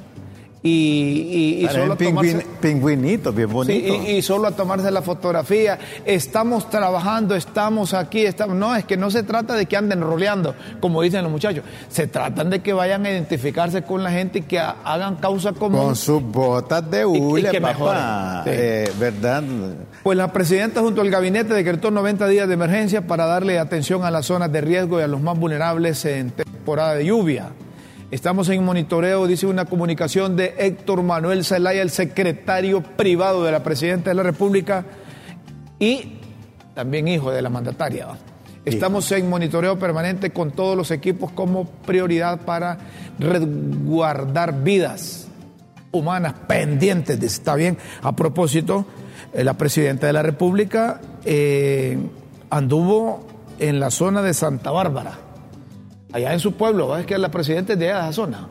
Y, 0.64 1.60
y, 1.64 1.68
solo 1.68 1.96
tomarse, 1.96 2.46
pingüinito, 2.60 3.32
bien 3.32 3.52
bonito. 3.52 4.04
y, 4.08 4.22
solo 4.22 4.48
a 4.48 4.52
tomarse 4.52 4.90
la 4.90 5.02
fotografía. 5.02 5.78
Estamos 6.04 6.70
trabajando, 6.70 7.36
estamos 7.36 7.94
aquí, 7.94 8.26
estamos. 8.26 8.56
No, 8.56 8.76
es 8.76 8.84
que 8.84 8.98
no 8.98 9.12
se 9.12 9.24
trata 9.24 9.56
de 9.56 9.68
que 9.68 9.78
anden 9.78 10.02
roleando, 10.02 10.56
como 10.80 11.02
dicen 11.02 11.24
los 11.24 11.32
muchachos. 11.32 11.64
Se 11.90 12.08
tratan 12.08 12.50
de 12.50 12.62
que 12.62 12.74
vayan 12.74 13.06
a 13.06 13.12
identificarse 13.12 13.84
con 13.84 14.04
la 14.04 14.12
gente 14.12 14.40
y 14.40 14.42
que 14.44 14.60
hagan 14.60 15.18
causa 15.18 15.54
común. 15.54 15.80
Con 15.80 15.96
sus 15.96 16.24
botas 16.24 16.90
de 16.90 17.06
hule, 17.06 17.52
que 17.52 17.62
papá. 17.62 18.44
Eh, 18.48 18.92
¿Verdad? 19.00 19.44
Pues 20.02 20.18
la 20.18 20.34
presidenta 20.34 20.82
junto 20.82 21.02
al 21.02 21.10
gabinete 21.10 21.54
decretó 21.54 21.92
90 21.92 22.28
días 22.28 22.48
de 22.48 22.56
emergencia 22.56 23.06
para 23.06 23.26
darle 23.26 23.60
atención 23.60 24.04
a 24.04 24.12
las 24.12 24.26
zonas 24.26 24.52
de 24.52 24.62
riesgo 24.62 25.00
y 25.00 25.04
a 25.04 25.08
los 25.08 25.22
más 25.22 25.38
vulnerables 25.38 26.04
en 26.06 26.32
temporada 26.32 26.96
de 26.96 27.06
lluvia. 27.06 27.52
Estamos 28.10 28.48
en 28.48 28.64
monitoreo, 28.64 29.28
dice 29.28 29.48
una 29.48 29.66
comunicación 29.66 30.38
de 30.38 30.56
Héctor 30.60 31.04
Manuel 31.04 31.44
Zelaya, 31.44 31.82
el 31.82 31.90
secretario 31.90 32.82
privado 32.82 33.44
de 33.44 33.52
la 33.52 33.64
Presidenta 33.64 34.10
de 34.10 34.14
la 34.14 34.24
República 34.24 34.86
y 35.78 36.14
también 36.74 37.10
hijo 37.10 37.32
de 37.32 37.42
la 37.42 37.50
mandataria. 37.50 38.08
Estamos 38.64 39.12
en 39.12 39.30
monitoreo 39.30 39.78
permanente 39.78 40.30
con 40.30 40.52
todos 40.52 40.78
los 40.78 40.90
equipos 40.92 41.32
como 41.34 41.66
prioridad 41.66 42.40
para 42.40 42.78
resguardar 43.20 44.64
vidas 44.64 45.28
humanas 45.92 46.34
pendientes. 46.48 47.22
Está 47.22 47.56
bien. 47.56 47.78
A 48.04 48.16
propósito, 48.16 48.86
eh, 49.34 49.44
la 49.44 49.56
Presidenta 49.56 50.08
de 50.08 50.14
la 50.14 50.24
República 50.24 51.02
eh, 51.26 51.98
anduvo 52.50 53.28
en 53.60 53.82
la 53.82 53.92
zona 53.92 54.22
de 54.22 54.34
Santa 54.34 54.72
Bárbara 54.72 55.27
allá 56.18 56.34
en 56.34 56.40
su 56.40 56.54
pueblo, 56.54 56.98
es 56.98 57.06
que 57.06 57.18
la 57.18 57.30
presidenta 57.30 57.74
es 57.74 57.80
de 57.80 57.90
esa 57.90 58.12
zona. 58.12 58.48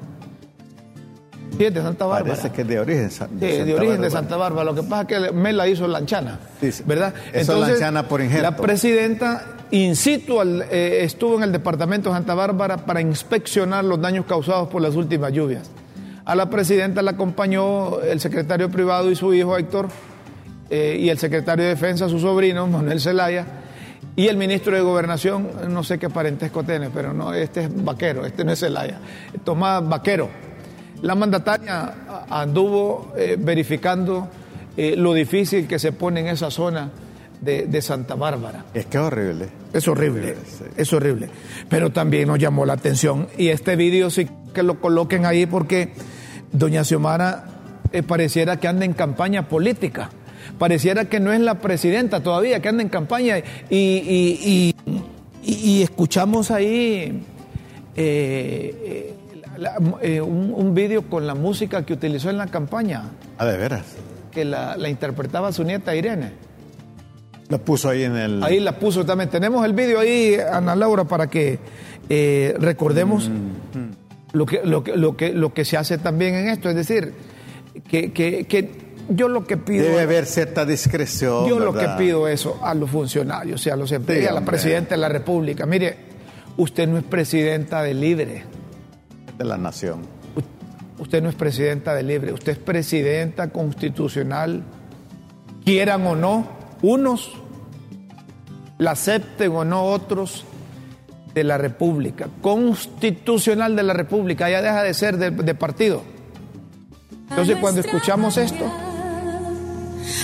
Sí, 1.59 1.71
de 1.71 1.83
Santa 1.83 2.05
Bárbara. 2.05 2.35
Parece 2.35 2.51
que 2.51 2.63
es 2.63 2.69
de 2.69 2.81
origen. 2.81 3.11
De, 3.39 3.65
de, 3.65 3.75
origen 3.75 4.01
de 4.03 4.11
Santa 4.11 4.37
Bárbara. 4.37 4.65
Lo 4.65 4.75
que 4.75 4.83
pasa 4.83 5.03
es 5.03 5.09
que 5.09 5.33
me 5.33 5.53
la 5.53 5.67
hizo 5.67 5.89
Lanchana, 5.89 6.39
¿verdad? 6.85 7.15
Eso 7.33 7.59
Lanchana 7.59 8.07
por 8.07 8.21
injerto. 8.21 8.43
La 8.43 8.57
presidenta 8.57 9.57
in 9.71 9.97
situ 9.97 10.41
eh, 10.43 11.01
estuvo 11.03 11.37
en 11.37 11.45
el 11.45 11.53
departamento 11.53 12.11
de 12.11 12.17
Santa 12.17 12.35
Bárbara 12.35 12.77
para 12.79 13.01
inspeccionar 13.01 13.85
los 13.85 14.01
daños 14.01 14.27
causados 14.27 14.69
por 14.69 14.83
las 14.83 14.95
últimas 14.97 15.33
lluvias. 15.33 15.71
A 16.25 16.35
la 16.35 16.51
presidenta 16.51 17.03
la 17.03 17.13
acompañó 17.13 18.01
el 18.01 18.21
secretario 18.21 18.69
privado 18.71 19.11
y 19.11 19.17
su 19.17 19.33
hijo 19.33 19.57
Héctor 19.57 19.89
eh, 20.69 20.99
y 21.01 21.09
el 21.09 21.19
secretario 21.19 21.65
de 21.65 21.71
Defensa, 21.71 22.09
su 22.09 22.19
sobrino 22.19 22.67
Manuel 22.67 23.01
Zelaya 23.01 23.47
y 24.17 24.29
el 24.29 24.39
ministro 24.39 24.75
de 24.75 24.81
Gobernación, 24.81 25.51
no 25.69 25.85
sé 25.85 25.99
qué 25.99 26.09
parentesco 26.09 26.65
tiene, 26.65 26.89
pero 26.89 27.13
no, 27.13 27.35
este 27.35 27.65
es 27.65 27.85
vaquero, 27.85 28.25
este 28.25 28.45
no 28.45 28.53
es 28.53 28.61
Zelaya, 28.61 28.99
Tomás 29.45 29.87
Vaquero. 29.87 30.31
La 31.03 31.15
mandataria 31.15 32.25
anduvo 32.31 33.13
eh, 33.15 33.37
verificando 33.39 34.29
eh, 34.75 34.95
lo 34.97 35.13
difícil 35.13 35.67
que 35.67 35.79
se 35.79 35.93
pone 35.93 36.21
en 36.21 36.29
esa 36.29 36.51
zona 36.51 36.91
de, 37.41 37.83
Santa 37.83 38.15
Bárbara. 38.15 38.65
Es 38.73 38.87
que 38.87 38.97
es 38.97 39.03
horrible. 39.05 39.49
Es 39.75 39.87
horrible, 39.87 40.35
es 40.77 40.93
horrible. 40.95 41.29
Pero 41.69 41.91
también 41.91 42.29
nos 42.29 42.39
llamó 42.39 42.65
la 42.65 42.73
atención 42.73 43.29
y 43.37 43.49
este 43.49 43.77
vídeo 43.77 44.09
sí 44.09 44.27
que 44.55 44.63
lo 44.63 44.81
coloquen 44.81 45.27
ahí 45.27 45.45
porque 45.45 45.93
doña 46.51 46.83
Xiomara 46.83 47.45
eh, 47.93 48.03
pareciera 48.03 48.57
que 48.57 48.69
anda 48.69 48.87
en 48.87 48.95
campaña 48.95 49.49
política 49.49 50.09
pareciera 50.59 51.07
que 51.07 51.21
no 51.21 51.33
es 51.33 51.41
la 51.41 51.61
presidenta 51.61 52.23
todavía, 52.23 52.61
que 52.61 52.69
anda 52.69 52.83
en 52.83 52.89
campaña 52.89 53.37
y, 53.71 54.75
escuchamos 55.83 56.51
ahí 56.51 57.23
eh, 57.95 59.15
eh, 60.03 60.21
un, 60.21 60.53
un 60.55 60.75
vídeo 60.75 61.03
con 61.09 61.27
la 61.27 61.35
música 61.35 61.85
que 61.85 61.93
utilizó 61.93 62.31
en 62.31 62.39
la 62.39 62.47
campaña. 62.47 63.11
Ah, 63.39 63.47
de 63.47 63.57
veras. 63.57 63.85
Que 64.31 64.45
la, 64.45 64.77
interpretaba 64.89 65.53
su 65.53 65.65
nieta 65.65 65.95
Irene. 65.95 66.33
La 67.49 67.59
puso 67.59 67.89
ahí 67.89 68.03
en 68.03 68.17
el... 68.17 68.43
Ahí 68.43 68.61
la 68.61 68.73
puso 68.73 69.07
también. 69.07 69.31
Tenemos 69.31 69.65
el 69.65 69.73
vídeo 69.73 70.01
ahí, 70.01 70.37
Ana 70.53 70.75
Laura, 70.75 71.05
para 71.05 71.29
que 71.29 71.59
eh, 72.09 72.55
recordemos 72.59 73.29
mm, 73.29 73.79
mm. 73.79 73.91
Lo, 74.33 74.45
que, 74.45 74.61
lo, 74.65 74.85
que, 74.85 74.97
lo, 74.97 75.17
que, 75.17 75.33
lo 75.33 75.55
que 75.55 75.65
se 75.65 75.77
hace 75.77 75.97
también 75.97 76.35
en 76.35 76.49
esto. 76.49 76.69
Es 76.69 76.75
decir, 76.75 77.15
que, 77.89 78.13
que, 78.13 78.45
que 78.45 78.86
yo 79.09 79.29
lo 79.29 79.47
que 79.47 79.57
pido. 79.57 79.85
Debe 79.85 80.01
haber 80.01 80.27
cierta 80.27 80.65
discreción. 80.65 81.49
Yo 81.49 81.59
lo 81.59 81.73
que 81.73 81.89
pido 81.99 82.29
eso 82.29 82.59
a 82.63 82.75
los 82.75 82.91
funcionarios, 82.91 83.67
y 83.67 83.71
a 83.71 83.77
los 83.77 83.93
empleados, 83.93 84.31
a 84.31 84.41
la 84.41 84.47
presidenta 84.47 84.95
de 84.95 85.01
la 85.01 85.09
República. 85.09 85.67
Mire, 85.67 85.97
usted 86.57 86.89
no 86.89 86.99
es 86.99 87.05
presidenta 87.05 87.83
de 87.83 87.95
Libre. 87.95 88.45
De 89.39 89.45
la 89.45 89.57
nación. 89.57 90.03
Usted 90.99 91.23
no 91.23 91.29
es 91.29 91.35
presidenta 91.35 91.95
de 91.95 92.03
Libre, 92.03 92.33
usted 92.33 92.53
es 92.53 92.59
presidenta 92.59 93.51
constitucional, 93.51 94.63
quieran 95.65 96.07
o 96.07 96.17
no, 96.17 96.49
unos, 96.81 97.33
la 98.79 98.93
acepten 98.93 99.53
o 99.53 99.65
no 99.65 99.85
otros, 99.85 100.45
de 101.35 101.45
la 101.45 101.59
República, 101.59 102.31
constitucional 102.41 103.77
de 103.77 103.83
la 103.83 103.93
República, 103.93 104.49
ya 104.49 104.63
deja 104.63 104.83
de 104.83 104.95
ser 104.95 105.19
de 105.19 105.55
partido. 105.55 106.03
Entonces 107.29 107.59
cuando 107.61 107.83
escuchamos 107.83 108.39
esto, 108.39 108.65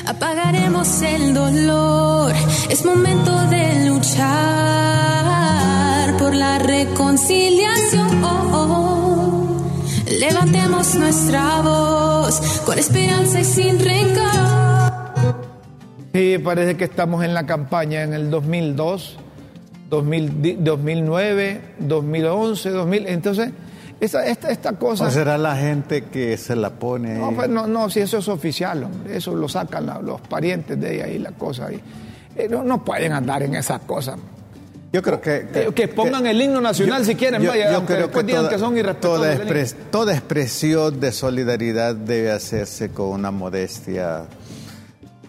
apagaremos 0.06 1.02
el 1.02 1.34
dolor. 1.34 2.32
Es 2.70 2.84
momento 2.84 3.36
de 3.48 3.88
luchar 3.88 4.22
por 6.18 6.34
la 6.34 6.58
reconciliación. 6.58 8.22
Levantemos 10.18 10.94
nuestra 10.94 11.62
voz 11.62 12.40
con 12.64 12.78
esperanza 12.78 13.40
y 13.40 13.44
sin 13.44 13.78
rencor. 13.78 14.92
Sí, 16.12 16.38
parece 16.38 16.76
que 16.76 16.84
estamos 16.84 17.24
en 17.24 17.32
la 17.34 17.46
campaña 17.46 18.02
en 18.02 18.12
el 18.12 18.30
2002, 18.30 19.16
2009, 19.88 21.60
2011, 21.78 22.70
2000. 22.70 23.06
Entonces, 23.06 23.50
esta, 24.02 24.50
esta, 24.50 24.72
cosa... 24.72 25.06
¿O 25.06 25.10
será 25.12 25.38
la 25.38 25.56
gente 25.56 26.02
que 26.06 26.36
se 26.36 26.56
la 26.56 26.70
pone? 26.70 27.18
No, 27.18 27.30
pues 27.32 27.48
no, 27.48 27.68
no, 27.68 27.88
si 27.88 28.00
eso 28.00 28.18
es 28.18 28.26
oficial, 28.26 28.82
hombre. 28.82 29.16
Eso 29.16 29.32
lo 29.36 29.48
sacan 29.48 29.86
los 30.02 30.20
parientes 30.22 30.80
de 30.80 30.96
ella 30.96 31.06
y 31.06 31.20
la 31.20 31.30
cosa 31.30 31.66
ahí. 31.66 31.80
Eh, 32.34 32.48
no, 32.50 32.64
no, 32.64 32.84
pueden 32.84 33.12
andar 33.12 33.44
en 33.44 33.54
esas 33.54 33.82
cosas. 33.82 34.18
Yo 34.92 35.02
creo 35.02 35.20
que... 35.20 35.72
Que, 35.72 35.86
pongan 35.86 36.26
el 36.26 36.42
himno 36.42 36.60
nacional 36.60 37.04
si 37.04 37.14
quieren, 37.14 37.46
vaya, 37.46 37.72
yo 37.72 37.86
creo 37.86 38.10
que 38.10 38.22
digan 38.24 38.48
que 38.48 38.58
son 38.58 38.76
irrespetuosos. 38.76 39.38
Toda, 39.38 39.64
toda 39.92 40.12
expresión 40.14 40.98
de 40.98 41.12
solidaridad 41.12 41.94
debe 41.94 42.32
hacerse 42.32 42.90
con 42.90 43.06
una 43.06 43.30
modestia, 43.30 44.24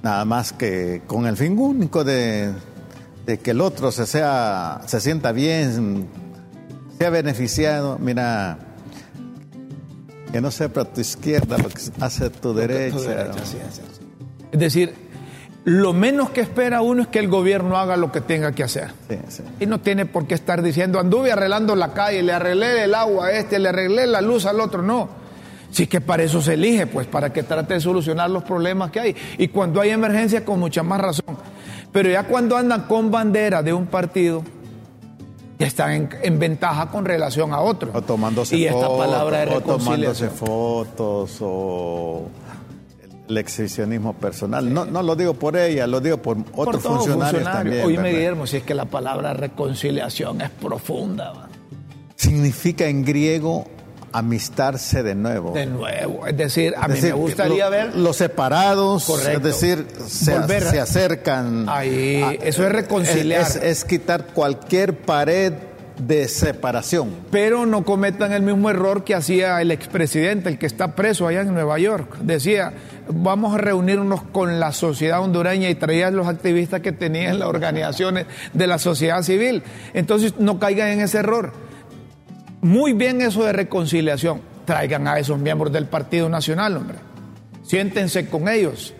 nada 0.01 0.25
más 0.25 0.51
que 0.51 1.03
con 1.06 1.27
el 1.27 1.38
fin 1.38 1.60
único 1.60 2.03
de, 2.03 2.51
de 3.27 3.38
que 3.38 3.51
el 3.51 3.62
otro 3.62 3.92
se, 3.92 4.08
sea, 4.08 4.82
se 4.88 5.00
sienta 5.00 5.32
bien, 5.32 6.08
ha 7.05 7.10
beneficiado, 7.10 7.98
mira, 8.00 8.57
que 10.31 10.41
no 10.41 10.51
sepa 10.51 10.86
tu 10.86 11.01
izquierda 11.01 11.57
lo 11.57 11.69
que 11.69 11.81
hace 12.00 12.29
tu 12.29 12.53
derecha. 12.53 13.31
Es 14.51 14.60
decir, 14.60 14.93
lo 15.65 15.93
menos 15.93 16.31
que 16.31 16.41
espera 16.41 16.81
uno 16.81 17.03
es 17.03 17.07
que 17.07 17.19
el 17.19 17.29
gobierno 17.29 17.77
haga 17.77 17.95
lo 17.95 18.12
que 18.12 18.19
tenga 18.19 18.51
que 18.51 18.63
hacer. 18.63 18.89
Y 19.60 19.65
no 19.65 19.79
tiene 19.79 20.05
por 20.05 20.27
qué 20.27 20.33
estar 20.33 20.62
diciendo, 20.62 21.00
anduve 21.00 21.31
arreglando 21.31 21.75
la 21.75 21.93
calle, 21.93 22.22
le 22.22 22.33
arreglé 22.33 22.83
el 22.83 22.95
agua 22.95 23.27
a 23.27 23.31
este, 23.31 23.60
le 23.60 23.69
arreglé 23.69 24.07
la 24.07 24.22
luz 24.22 24.45
al 24.45 24.60
otro. 24.60 24.81
No. 24.81 25.10
Sí 25.72 25.88
que 25.88 26.01
para 26.01 26.24
eso 26.24 26.41
se 26.41 26.53
elige, 26.53 26.86
pues 26.86 27.07
para 27.07 27.31
que 27.31 27.43
trate 27.43 27.75
de 27.75 27.79
solucionar 27.79 28.29
los 28.29 28.43
problemas 28.43 28.91
que 28.91 29.00
hay. 29.00 29.15
Y 29.38 29.48
cuando 29.48 29.79
hay 29.81 29.91
emergencia, 29.91 30.43
con 30.43 30.60
mucha 30.60 30.83
más 30.83 31.00
razón. 31.00 31.38
Pero 31.91 32.10
ya 32.10 32.24
cuando 32.24 32.57
andan 32.57 32.81
con 32.88 33.10
bandera 33.10 33.63
de 33.63 33.72
un 33.72 33.88
partido, 33.88 34.43
están 35.63 36.10
en, 36.22 36.39
ventaja 36.39 36.89
con 36.89 37.05
relación 37.05 37.53
a 37.53 37.62
otros. 37.62 37.96
O 37.96 38.01
tomándose 38.01 38.58
y 38.58 38.65
esta 38.65 38.79
fotos, 38.79 38.98
palabra 38.98 39.46
de 39.46 39.55
o 39.55 39.62
tomándose 39.62 40.29
fotos 40.29 41.38
o 41.41 42.27
el 43.27 43.38
exhibicionismo 43.38 44.13
personal. 44.13 44.72
No, 44.74 44.86
no 44.86 45.01
lo 45.01 45.15
digo 45.15 45.34
por 45.34 45.58
ella, 45.58 45.88
lo 45.88 46.00
digo 46.01 46.17
por 46.17 46.38
otros 46.53 46.84
funcionarios 46.84 47.43
también. 47.43 47.86
Oíme, 47.86 48.12
Guillermo, 48.12 48.48
si 48.48 48.58
es 48.58 48.63
que 48.63 48.74
la 48.74 48.86
palabra 48.86 49.34
reconciliación 49.34 50.41
es 50.41 50.50
profunda. 50.50 51.50
Significa 52.15 52.88
en 52.88 53.03
griego 53.03 53.65
amistarse 54.13 55.03
de 55.03 55.15
nuevo. 55.15 55.51
De 55.51 55.65
nuevo, 55.65 56.25
es 56.27 56.38
decir, 56.38 56.74
a 56.77 56.88
mí 56.88 57.00
me 57.01 57.12
gustaría 57.12 57.67
ver... 57.67 57.96
Los 57.96 58.17
separados, 58.17 59.10
es 59.27 59.41
decir, 59.41 59.88
se, 60.08 60.36
se 60.48 60.79
acercan. 60.79 61.65
Ahí, 61.67 62.39
eso 62.41 62.65
es 62.65 62.72
reconciliar. 62.72 63.46
Es, 63.62 63.84
quitar 63.84 64.27
cualquier 64.27 64.96
pared 65.00 65.53
de 65.98 66.27
separación. 66.27 67.12
Pero 67.32 67.65
no 67.65 67.84
cometan 67.84 68.32
el 68.32 68.43
mismo 68.43 68.70
error 68.70 69.03
que 69.03 69.15
hacía 69.15 69.62
el 69.62 69.72
expresidente, 69.72 70.50
el 70.50 70.58
que 70.58 70.65
está 70.65 70.96
preso 70.96 71.27
allá 71.27 71.41
en 71.41 71.53
Nueva 71.53 71.79
York. 71.79 72.17
Decía, 72.22 72.74
vamos 73.08 73.55
a 73.55 73.58
reunirnos 73.58 74.22
con 74.24 74.60
la 74.60 74.72
sociedad 74.72 75.22
hondureña 75.22 75.70
y 75.70 75.75
traía 75.75 76.12
los 76.12 76.27
activistas 76.27 76.82
que 76.82 76.91
tenían 76.91 77.39
las 77.39 77.48
organizaciones 77.48 78.27
de 78.53 78.67
la 78.67 78.77
sociedad 78.77 79.22
civil. 79.24 79.63
Entonces 79.93 80.36
no 80.38 80.60
caigan 80.60 80.89
en 80.89 81.01
ese 81.01 81.20
error 81.20 81.51
muy 82.63 82.93
bien 82.93 83.22
eso 83.22 83.43
de 83.43 83.53
reconciliación. 83.53 84.41
Traigan 84.65 85.08
a 85.08 85.20
esos 85.20 85.38
miembros 85.38 85.72
del 85.72 85.86
Partido 85.86 86.29
Nacional, 86.29 86.77
hombre. 86.77 86.98
Siéntense 87.63 88.27
con 88.27 88.48
ellos. 88.48 88.93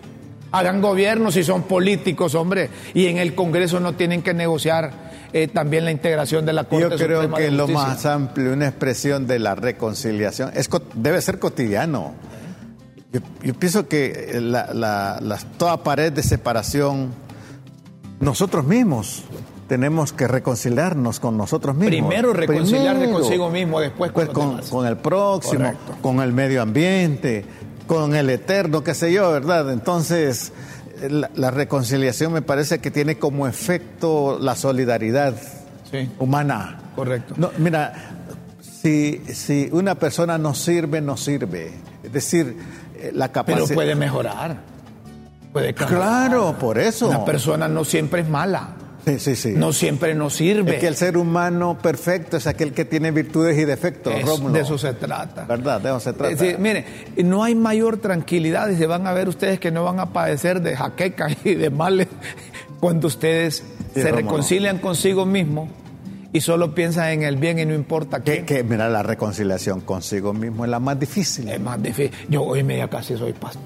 Hagan 0.52 0.80
gobierno 0.80 1.32
si 1.32 1.42
son 1.42 1.64
políticos, 1.64 2.34
hombre. 2.34 2.70
Y 2.92 3.06
en 3.06 3.18
el 3.18 3.34
Congreso 3.34 3.80
no 3.80 3.94
tienen 3.94 4.22
que 4.22 4.34
negociar 4.34 4.92
eh, 5.32 5.48
también 5.48 5.84
la 5.84 5.90
integración 5.90 6.46
de 6.46 6.52
la 6.52 6.64
Corte 6.64 6.96
Yo 6.96 6.96
creo 6.96 7.34
que 7.34 7.50
lo 7.50 7.66
más 7.66 8.06
amplio, 8.06 8.52
una 8.52 8.68
expresión 8.68 9.26
de 9.26 9.40
la 9.40 9.56
reconciliación, 9.56 10.52
es, 10.54 10.70
debe 10.94 11.20
ser 11.20 11.40
cotidiano. 11.40 12.14
Yo, 13.42 13.54
pienso 13.54 13.88
que 13.88 14.38
la, 14.40 15.38
toda 15.56 15.82
pared 15.82 16.12
de 16.12 16.22
separación, 16.22 17.12
nosotros 18.20 18.64
mismos 18.64 19.24
tenemos 19.68 20.12
que 20.12 20.28
reconciliarnos 20.28 21.20
con 21.20 21.36
nosotros 21.36 21.74
mismos. 21.74 21.90
Primero 21.90 22.32
reconciliarse 22.32 23.10
consigo 23.10 23.50
mismo, 23.50 23.80
después 23.80 24.12
con, 24.12 24.26
pues 24.26 24.56
los 24.58 24.68
con, 24.70 24.86
el 24.86 24.96
próximo, 24.96 25.64
Correcto. 25.64 25.96
con 26.02 26.20
el 26.20 26.32
medio 26.32 26.62
ambiente, 26.62 27.44
con 27.86 28.14
el 28.14 28.30
eterno, 28.30 28.84
qué 28.84 28.94
sé 28.94 29.12
yo, 29.12 29.30
¿verdad? 29.32 29.72
Entonces, 29.72 30.52
la, 31.08 31.30
la 31.34 31.50
reconciliación 31.50 32.32
me 32.32 32.42
parece 32.42 32.78
que 32.78 32.90
tiene 32.90 33.18
como 33.18 33.46
efecto 33.46 34.38
la 34.40 34.54
solidaridad 34.56 35.34
Sí. 35.90 36.10
humana. 36.18 36.78
Correcto. 36.96 37.34
No, 37.36 37.50
mira, 37.58 37.92
si, 38.60 39.22
si 39.32 39.68
una 39.72 39.94
persona 39.94 40.38
no 40.38 40.54
sirve, 40.54 41.00
no 41.00 41.16
sirve. 41.16 41.72
Es 42.02 42.12
decir, 42.12 42.56
eh, 42.96 43.10
la 43.14 43.30
capacidad... 43.30 43.64
Pero 43.66 43.74
puede 43.74 43.94
mejorar. 43.94 44.56
Puede 45.52 45.72
cambiar. 45.72 46.00
Claro, 46.00 46.56
por 46.58 46.78
eso. 46.78 47.08
Una 47.08 47.24
persona 47.24 47.68
no 47.68 47.84
siempre 47.84 48.22
es 48.22 48.28
mala. 48.28 48.70
Sí, 49.04 49.18
sí, 49.18 49.36
sí. 49.36 49.52
No 49.54 49.72
siempre 49.72 50.14
nos 50.14 50.34
sirve. 50.34 50.74
Es 50.74 50.80
que 50.80 50.86
el 50.86 50.96
ser 50.96 51.16
humano 51.18 51.76
perfecto 51.80 52.36
es 52.38 52.46
aquel 52.46 52.72
que 52.72 52.84
tiene 52.84 53.10
virtudes 53.10 53.58
y 53.58 53.64
defectos, 53.64 54.14
Es- 54.14 54.52
de 54.52 54.60
eso 54.60 54.78
se 54.78 54.94
trata. 54.94 55.44
¿Verdad? 55.44 55.80
De 55.80 55.90
eso 55.90 56.00
se 56.00 56.12
trata. 56.14 56.44
Mire, 56.58 56.84
no 57.22 57.44
hay 57.44 57.54
mayor 57.54 57.98
tranquilidad 57.98 58.68
y 58.70 58.76
se 58.76 58.86
van 58.86 59.06
a 59.06 59.12
ver 59.12 59.28
ustedes 59.28 59.60
que 59.60 59.70
no 59.70 59.84
van 59.84 60.00
a 60.00 60.12
padecer 60.12 60.62
de 60.62 60.76
jaqueca 60.76 61.28
y 61.44 61.54
de 61.54 61.70
males 61.70 62.08
cuando 62.80 63.08
ustedes 63.08 63.62
Sí, 63.94 64.00
se 64.02 64.10
reconcilian 64.10 64.78
consigo 64.78 65.24
mismos 65.26 65.68
y 66.32 66.40
solo 66.40 66.74
piensan 66.74 67.10
en 67.10 67.22
el 67.22 67.36
bien 67.36 67.58
y 67.60 67.64
no 67.66 67.74
importa 67.74 68.24
qué. 68.24 68.44
que, 68.44 68.64
mira, 68.64 68.88
la 68.88 69.02
reconciliación 69.04 69.82
consigo 69.82 70.32
mismo 70.32 70.64
es 70.64 70.70
la 70.70 70.80
más 70.80 70.98
difícil. 70.98 71.48
Es 71.48 71.60
más 71.60 71.80
difícil. 71.80 72.10
Yo 72.28 72.42
hoy 72.42 72.64
me 72.64 72.76
ya 72.78 72.88
casi 72.88 73.16
soy 73.16 73.32
pastor. 73.34 73.62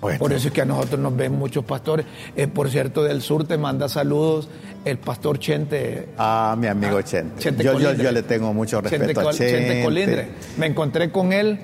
Bueno. 0.00 0.18
Por 0.18 0.32
eso 0.32 0.48
es 0.48 0.54
que 0.54 0.62
a 0.62 0.64
nosotros 0.64 0.98
nos 0.98 1.14
ven 1.14 1.32
muchos 1.32 1.64
pastores. 1.64 2.06
Eh, 2.34 2.46
por 2.46 2.70
cierto, 2.70 3.02
del 3.02 3.20
sur 3.20 3.46
te 3.46 3.58
manda 3.58 3.88
saludos 3.88 4.48
el 4.84 4.96
pastor 4.98 5.38
Chente. 5.38 6.08
Ah, 6.16 6.56
mi 6.58 6.68
amigo 6.68 6.96
Ah, 6.98 7.02
Chente. 7.04 7.38
Chente 7.40 7.62
yo, 7.64 7.78
yo, 7.78 8.10
le 8.12 8.22
tengo 8.22 8.54
mucho 8.54 8.80
respeto 8.80 9.20
a 9.20 9.24
Col- 9.24 9.34
Chente. 9.34 9.82
Colindre. 9.84 10.28
Me 10.56 10.66
encontré 10.66 11.10
con 11.10 11.32
él. 11.32 11.58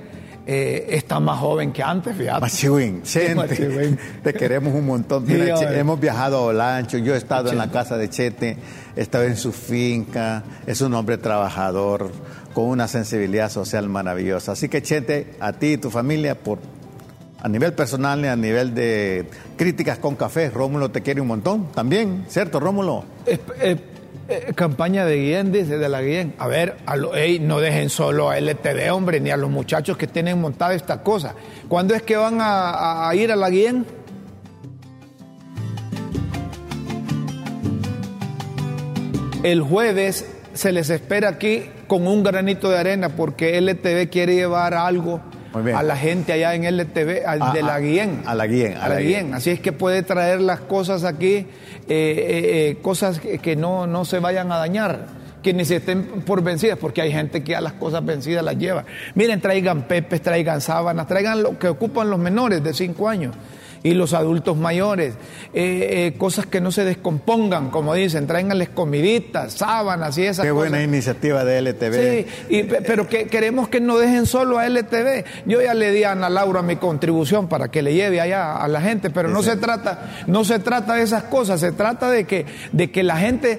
eh, 0.48 0.86
está 0.94 1.18
más 1.18 1.40
joven 1.40 1.72
que 1.72 1.82
antes, 1.82 2.14
fíjate. 2.16 2.40
Machihuín, 2.40 3.02
Chente, 3.04 3.96
te 4.22 4.32
queremos 4.32 4.72
un 4.74 4.86
montón. 4.86 5.24
Mira, 5.26 5.56
Sí, 5.56 5.64
hemos 5.70 5.98
viajado 5.98 6.36
a 6.36 6.40
Olancho, 6.42 6.98
yo 6.98 7.14
he 7.14 7.16
estado 7.18 7.50
en 7.50 7.56
la 7.58 7.64
Chente. 7.64 7.78
casa 7.78 7.96
de 7.96 8.08
Chete, 8.10 8.56
he 8.94 9.00
estado 9.00 9.24
en 9.24 9.36
su 9.36 9.50
finca, 9.52 10.44
es 10.66 10.80
un 10.82 10.94
hombre 10.94 11.18
trabajador, 11.18 12.12
con 12.54 12.66
una 12.66 12.86
sensibilidad 12.86 13.50
social 13.50 13.88
maravillosa. 13.88 14.52
Así 14.52 14.68
que 14.68 14.82
Chete, 14.82 15.34
a 15.40 15.52
ti 15.54 15.72
y 15.72 15.76
tu 15.78 15.90
familia, 15.90 16.36
por 16.36 16.58
a 17.46 17.48
nivel 17.48 17.72
personal 17.74 18.24
y 18.24 18.26
a 18.26 18.34
nivel 18.34 18.74
de 18.74 19.24
críticas 19.56 19.98
con 19.98 20.16
café, 20.16 20.50
Rómulo 20.50 20.90
te 20.90 21.00
quiere 21.00 21.20
un 21.20 21.28
montón 21.28 21.70
también, 21.70 22.24
¿cierto, 22.26 22.58
Rómulo? 22.58 23.04
Campaña 24.56 25.06
de 25.06 25.16
Guillén, 25.16 25.52
dice, 25.52 25.78
de 25.78 25.88
la 25.88 26.02
Guillén. 26.02 26.34
A 26.38 26.48
ver, 26.48 26.76
a 26.86 26.96
lo- 26.96 27.12
no 27.42 27.60
dejen 27.60 27.88
solo 27.88 28.30
a 28.30 28.38
LTV, 28.38 28.90
hombre, 28.92 29.20
ni 29.20 29.30
a 29.30 29.36
los 29.36 29.48
muchachos 29.48 29.96
que 29.96 30.08
tienen 30.08 30.40
montada 30.40 30.74
esta 30.74 31.04
cosa. 31.04 31.36
¿Cuándo 31.68 31.94
es 31.94 32.02
que 32.02 32.16
van 32.16 32.38
a, 32.40 33.08
ir 33.14 33.30
a 33.30 33.36
la 33.36 33.48
Guillén? 33.48 33.86
El 39.44 39.62
jueves 39.62 40.26
se 40.54 40.72
les 40.72 40.90
espera 40.90 41.28
aquí 41.28 41.64
con 41.86 42.06
un 42.08 42.24
granito 42.24 42.68
de 42.70 42.78
arena 42.78 43.10
porque 43.10 43.56
LTV 43.60 44.10
quiere 44.10 44.34
llevar 44.34 44.74
algo. 44.74 45.20
A 45.74 45.82
la 45.82 45.96
gente 45.96 46.32
allá 46.32 46.54
en 46.54 46.64
LTV, 46.64 47.24
al- 47.26 47.42
A- 47.42 47.52
de 47.52 47.62
la 47.62 47.74
a- 47.74 47.80
Guillén. 47.80 48.22
a 48.26 48.34
la 48.34 48.46
Guillén, 48.46 48.76
A 48.76 48.88
la 48.88 49.00
Guillén. 49.00 49.34
Así 49.34 49.50
es 49.50 49.60
que 49.60 49.72
puede 49.72 50.02
traer 50.02 50.40
las 50.40 50.60
cosas 50.60 51.04
aquí, 51.04 51.34
eh, 51.36 51.46
eh, 51.88 52.68
eh, 52.70 52.78
cosas 52.82 53.20
que, 53.20 53.38
que 53.38 53.56
no, 53.56 53.86
no 53.86 54.04
se 54.04 54.18
vayan 54.18 54.50
a 54.52 54.58
dañar, 54.58 55.06
que 55.42 55.52
ni 55.52 55.64
se 55.64 55.76
estén 55.76 56.02
por 56.22 56.42
vencidas, 56.42 56.76
porque 56.78 57.02
hay 57.02 57.12
gente 57.12 57.42
que 57.44 57.52
ya 57.52 57.60
las 57.60 57.74
cosas 57.74 58.04
vencidas 58.04 58.44
las 58.44 58.56
lleva. 58.58 58.84
Miren, 59.14 59.40
traigan 59.40 59.82
pepes, 59.82 60.20
traigan 60.22 60.60
sábanas, 60.60 61.06
traigan 61.06 61.42
lo 61.42 61.58
que 61.58 61.68
ocupan 61.68 62.10
los 62.10 62.18
menores 62.18 62.62
de 62.64 62.74
5 62.74 63.08
años 63.08 63.34
y 63.86 63.94
los 63.94 64.12
adultos 64.14 64.56
mayores, 64.56 65.14
eh, 65.54 66.12
eh, 66.12 66.18
cosas 66.18 66.46
que 66.46 66.60
no 66.60 66.70
se 66.72 66.84
descompongan, 66.84 67.70
como 67.70 67.94
dicen, 67.94 68.26
tráiganles 68.26 68.68
comiditas, 68.70 69.52
sábanas 69.54 70.16
y 70.18 70.24
esas 70.26 70.44
Qué 70.44 70.50
cosas. 70.52 70.70
buena 70.70 70.82
iniciativa 70.82 71.44
de 71.44 71.58
LTV. 71.58 71.92
Sí, 71.94 72.26
y 72.48 72.62
pe- 72.64 72.82
pero 72.82 73.08
que 73.08 73.26
queremos 73.26 73.68
que 73.68 73.80
no 73.80 73.98
dejen 73.98 74.26
solo 74.26 74.58
a 74.58 74.66
LTV. 74.66 75.24
Yo 75.46 75.60
ya 75.62 75.74
le 75.74 75.92
di 75.92 76.04
a 76.04 76.12
Ana 76.12 76.28
Laura 76.28 76.62
mi 76.62 76.76
contribución 76.76 77.48
para 77.48 77.68
que 77.68 77.82
le 77.82 77.94
lleve 77.94 78.20
allá 78.20 78.56
a 78.56 78.68
la 78.68 78.80
gente, 78.80 79.10
pero 79.10 79.28
no 79.28 79.42
Sí, 79.42 79.50
se 79.50 79.56
trata, 79.56 80.10
no 80.26 80.44
se 80.44 80.58
trata 80.58 80.94
de 80.94 81.02
esas 81.02 81.24
cosas, 81.24 81.60
se 81.60 81.72
trata 81.72 82.10
de 82.10 82.24
que, 82.24 82.46
de 82.72 82.90
que 82.90 83.02
la 83.02 83.16
gente 83.18 83.58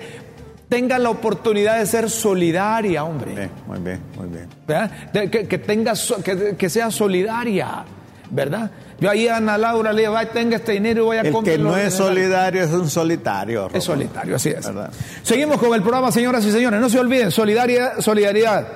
tenga 0.70 1.00
la 1.00 1.10
oportunidad 1.10 1.80
de 1.80 1.86
ser 1.86 2.10
solidaria, 2.10 3.04
hombre. 3.06 3.34
Bien, 3.34 3.52
muy 3.66 3.80
bien, 3.80 4.00
muy 4.18 4.28
bien. 4.28 5.30
que, 5.32 5.48
que 5.48 5.58
tenga, 5.58 5.94
que, 6.24 6.56
que 6.58 6.70
sea 6.70 6.92
solidaria, 6.92 7.86
¿verdad? 8.30 8.72
Yo 9.00 9.10
ahí 9.10 9.28
a 9.28 9.38
Ana 9.38 9.58
Laura 9.58 9.94
le 9.94 10.02
digo, 10.02 10.14
"Vaya, 10.14 10.32
tenga 10.32 10.56
este 10.58 10.74
dinero 10.74 11.04
y 11.04 11.06
voy 11.06 11.18
a 11.18 11.22
El 11.22 11.32
comprar 11.32 11.58
que 11.58 11.64
no 11.64 11.78
es 11.78 11.94
solidario 11.94 12.64
es 12.64 12.72
un 12.72 12.90
solitario. 12.90 13.70
Es 13.74 13.84
solitario, 13.84 14.36
así 14.36 14.50
es. 14.50 14.66
¿Verdad? 14.66 14.92
Seguimos 15.24 15.58
con 15.58 15.74
el 15.74 15.82
programa, 15.82 16.12
señoras 16.12 16.46
y 16.46 16.52
señores. 16.52 16.80
No 16.80 16.90
se 16.90 17.00
olviden, 17.00 17.32
solidaridad, 17.32 18.00
solidaridad 18.00 18.68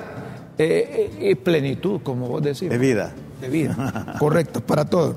eh, 0.57 1.11
eh, 1.19 1.29
y 1.31 1.35
plenitud, 1.35 2.01
como 2.03 2.27
vos 2.27 2.41
decís. 2.41 2.69
De 2.69 2.77
vida. 2.77 3.11
De 3.39 3.49
vida. 3.49 4.15
Correcto, 4.19 4.61
para 4.61 4.85
todos. 4.85 5.15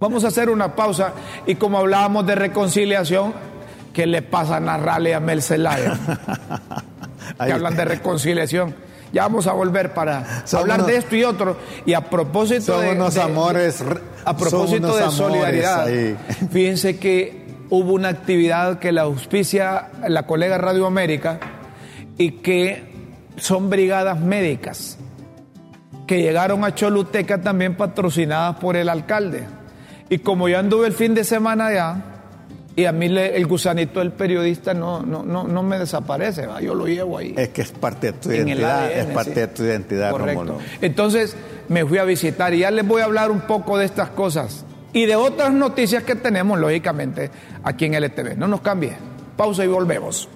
Vamos 0.00 0.24
a 0.24 0.28
hacer 0.28 0.50
una 0.50 0.74
pausa 0.74 1.12
y 1.46 1.54
como 1.54 1.78
hablábamos 1.78 2.26
de 2.26 2.34
reconciliación, 2.34 3.34
¿qué 3.92 4.06
le 4.06 4.22
pasa 4.22 4.56
a 4.56 4.60
Narrale 4.60 5.10
y 5.10 5.12
a 5.12 5.20
Mel 5.20 5.42
Zelaya? 5.42 5.96
Que 7.42 7.52
hablan 7.52 7.76
de 7.76 7.84
reconciliación. 7.84 8.74
Ya 9.12 9.22
vamos 9.22 9.46
a 9.46 9.52
volver 9.52 9.92
para 9.94 10.42
hablar 10.52 10.86
de 10.86 10.96
esto 10.96 11.14
y 11.16 11.24
otro. 11.24 11.56
Y 11.84 11.92
a 11.94 12.00
propósito 12.08 12.80
de, 12.80 12.92
unos 12.92 13.14
de- 13.14 13.22
amores. 13.22 13.80
re- 13.80 14.00
a 14.24 14.36
propósito 14.36 14.96
de 14.96 15.10
solidaridad, 15.10 15.86
ahí. 15.86 16.16
fíjense 16.50 16.98
que 16.98 17.42
hubo 17.70 17.92
una 17.92 18.08
actividad 18.08 18.78
que 18.78 18.92
la 18.92 19.02
auspicia 19.02 19.88
la 20.08 20.26
colega 20.26 20.58
Radio 20.58 20.86
América 20.86 21.38
y 22.18 22.32
que 22.32 22.90
son 23.36 23.68
brigadas 23.70 24.20
médicas 24.20 24.98
que 26.06 26.20
llegaron 26.20 26.64
a 26.64 26.74
Choluteca 26.74 27.40
también 27.40 27.76
patrocinadas 27.76 28.56
por 28.56 28.76
el 28.76 28.88
alcalde. 28.88 29.44
Y 30.08 30.18
como 30.18 30.48
yo 30.48 30.58
anduve 30.58 30.86
el 30.86 30.92
fin 30.92 31.14
de 31.14 31.24
semana 31.24 31.66
allá, 31.68 31.96
y 32.74 32.84
a 32.86 32.92
mí 32.92 33.08
le- 33.08 33.36
el 33.36 33.46
gusanito 33.46 34.00
del 34.00 34.12
periodista 34.12 34.72
no, 34.74 35.02
no, 35.02 35.22
no, 35.22 35.44
no 35.44 35.62
me 35.62 35.78
desaparece, 35.78 36.46
¿va? 36.46 36.60
yo 36.60 36.74
lo 36.74 36.86
llevo 36.86 37.18
ahí. 37.18 37.34
Es 37.36 37.50
que 37.50 37.62
es 37.62 37.72
parte 37.72 38.12
de 38.12 38.18
tu 38.18 38.30
identidad. 38.32 38.84
ADN, 38.86 38.98
es 39.00 39.06
parte 39.14 39.34
sí. 39.34 39.40
de 39.40 39.46
tu 39.48 39.62
identidad, 39.64 40.10
Correcto. 40.10 40.44
Rómulo. 40.44 40.58
Entonces 40.80 41.36
me 41.68 41.84
fui 41.84 41.98
a 41.98 42.04
visitar 42.04 42.54
y 42.54 42.60
ya 42.60 42.70
les 42.70 42.86
voy 42.86 43.02
a 43.02 43.04
hablar 43.04 43.30
un 43.30 43.40
poco 43.42 43.76
de 43.78 43.84
estas 43.84 44.10
cosas 44.10 44.64
y 44.92 45.06
de 45.06 45.16
otras 45.16 45.52
noticias 45.52 46.02
que 46.02 46.14
tenemos, 46.16 46.58
lógicamente, 46.58 47.30
aquí 47.64 47.84
en 47.86 47.94
LTV. 47.94 48.36
No 48.36 48.48
nos 48.48 48.60
cambie. 48.60 48.92
Pausa 49.36 49.64
y 49.64 49.68
volvemos. 49.68 50.28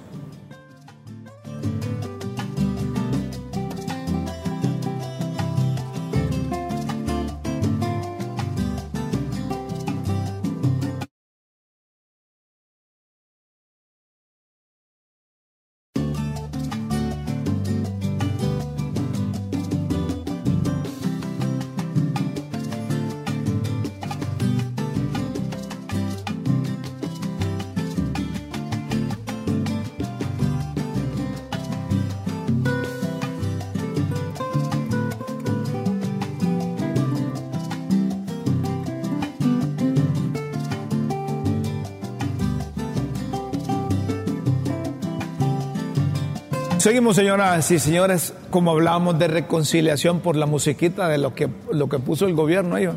Seguimos, 46.87 47.17
señoras 47.17 47.69
y 47.73 47.81
señores, 47.81 48.33
como 48.49 48.71
hablábamos 48.71 49.19
de 49.19 49.27
reconciliación 49.27 50.21
por 50.21 50.37
la 50.37 50.47
musiquita 50.47 51.09
de 51.09 51.19
lo 51.19 51.35
que, 51.35 51.49
lo 51.73 51.89
que 51.89 51.99
puso 51.99 52.29
el 52.29 52.35
gobierno 52.35 52.77
ahí. 52.77 52.89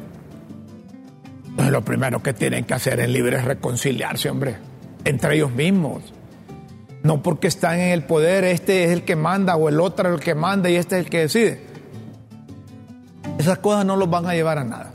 Pues 1.55 1.71
lo 1.71 1.83
primero 1.83 2.21
que 2.21 2.33
tienen 2.33 2.65
que 2.65 2.75
hacer 2.75 2.99
en 2.99 3.11
libre 3.11 3.37
es 3.37 3.45
reconciliarse, 3.45 4.29
hombre, 4.29 4.57
entre 5.05 5.37
ellos 5.37 5.51
mismos. 5.51 6.03
No 7.01 7.23
porque 7.23 7.47
están 7.47 7.79
en 7.79 7.89
el 7.89 8.03
poder, 8.03 8.43
este 8.43 8.83
es 8.83 8.91
el 8.91 9.05
que 9.05 9.15
manda 9.15 9.55
o 9.55 9.69
el 9.69 9.79
otro 9.79 10.09
es 10.09 10.19
el 10.19 10.21
que 10.21 10.35
manda 10.35 10.69
y 10.69 10.75
este 10.75 10.99
es 10.99 11.05
el 11.05 11.09
que 11.09 11.21
decide. 11.21 11.63
Esas 13.39 13.57
cosas 13.57 13.87
no 13.87 13.95
los 13.95 14.07
van 14.07 14.27
a 14.27 14.35
llevar 14.35 14.59
a 14.59 14.65
nada. 14.65 14.91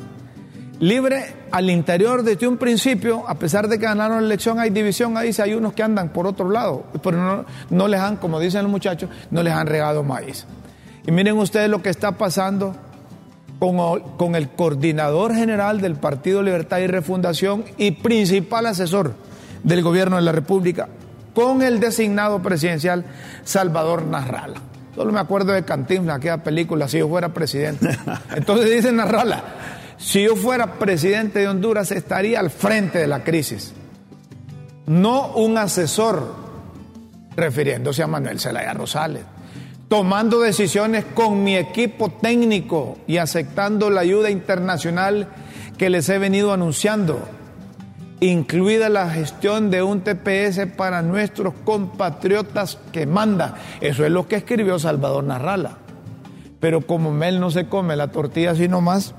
Libre 0.85 1.25
al 1.51 1.70
interior 1.70 2.23
desde 2.23 2.47
un 2.47 2.59
principio, 2.59 3.27
a 3.27 3.37
pesar 3.37 3.68
de 3.68 3.79
que 3.79 3.87
ganaron 3.87 4.18
la 4.18 4.27
elección, 4.27 4.59
hay 4.59 4.68
división 4.68 5.16
ahí, 5.16 5.33
si 5.33 5.40
hay 5.40 5.55
unos 5.55 5.73
que 5.73 5.83
andan 5.83 6.11
por 6.11 6.27
otro 6.27 6.51
lado, 6.51 6.85
pero 7.03 7.16
no, 7.16 7.44
no 7.70 7.88
les 7.88 8.01
han, 8.01 8.16
como 8.16 8.38
dicen 8.38 8.62
los 8.62 8.70
muchachos, 8.70 9.09
no 9.31 9.42
les 9.42 9.55
han 9.55 9.66
regado 9.66 10.03
maíz. 10.03 10.47
Y 11.07 11.11
miren 11.11 11.38
ustedes 11.38 11.70
lo 11.70 11.81
que 11.81 11.88
está 11.88 12.12
pasando 12.12 12.77
con, 13.59 14.01
con 14.18 14.35
el 14.35 14.51
coordinador 14.51 15.35
general 15.35 15.81
del 15.81 15.94
Partido 15.94 16.42
Libertad 16.42 16.79
y 16.81 16.87
Refundación 16.87 17.64
y 17.79 17.92
principal 17.92 18.66
asesor 18.66 19.14
del 19.62 19.83
gobierno 19.83 20.16
de 20.16 20.23
la 20.23 20.33
República, 20.33 20.88
con 21.35 21.62
el 21.62 21.81
designado 21.81 22.42
presidencial 22.42 23.07
Salvador 23.42 24.05
Narrala. 24.05 24.61
Solo 24.94 25.12
me 25.12 25.18
acuerdo 25.18 25.53
de 25.53 25.64
Cantinflas, 25.64 26.18
aquella 26.18 26.44
película, 26.44 26.88
si 26.88 26.99
yo 26.99 27.09
fuera 27.09 27.31
presidente. 27.31 27.88
Entonces 28.37 28.70
dice 28.70 28.92
Narrala, 28.92 29.42
si 30.05 30.23
yo 30.23 30.37
fuera 30.37 30.75
presidente 30.75 31.38
de 31.38 31.49
Honduras 31.49 31.90
estaría 31.90 32.38
al 32.38 32.51
frente 32.51 32.99
de 32.99 33.07
la 33.07 33.25
crisis, 33.25 33.73
no 34.87 35.29
un 35.29 35.57
asesor, 35.57 36.35
refiriéndose 37.35 38.03
a 38.03 38.07
Manuel 38.07 38.38
Zelaya 38.38 38.75
Rosales, 38.75 39.23
tomando 39.88 40.40
decisiones 40.40 41.07
con 41.14 41.43
mi 41.43 41.57
equipo 41.57 42.11
técnico 42.11 42.99
y 43.07 43.17
aceptando 43.17 43.88
la 43.88 44.03
ayuda 44.03 44.29
internacional 44.29 45.29
que 45.79 45.88
les 45.88 46.07
he 46.11 46.19
venido 46.19 46.53
anunciando 46.53 47.27
incluida 48.21 48.90
la 48.90 49.09
gestión 49.09 49.71
de 49.71 49.83
un 49.83 50.03
TPS 50.03 50.67
para 50.77 51.01
nuestros 51.01 51.55
compatriotas 51.64 52.79
que 52.93 53.07
manda. 53.07 53.57
Eso 53.81 54.05
es 54.05 54.11
lo 54.11 54.29
que 54.29 54.37
escribió 54.37 54.79
Salvador 54.79 55.25
Narrala. 55.25 55.79
Pero 56.61 56.83
como 56.83 57.11
Mel 57.11 57.40
no 57.40 57.51
se 57.51 57.67
come 57.67 57.97
la 57.97 58.09
tortilla 58.09 58.53
así 58.53 58.69
nomás, 58.69 59.14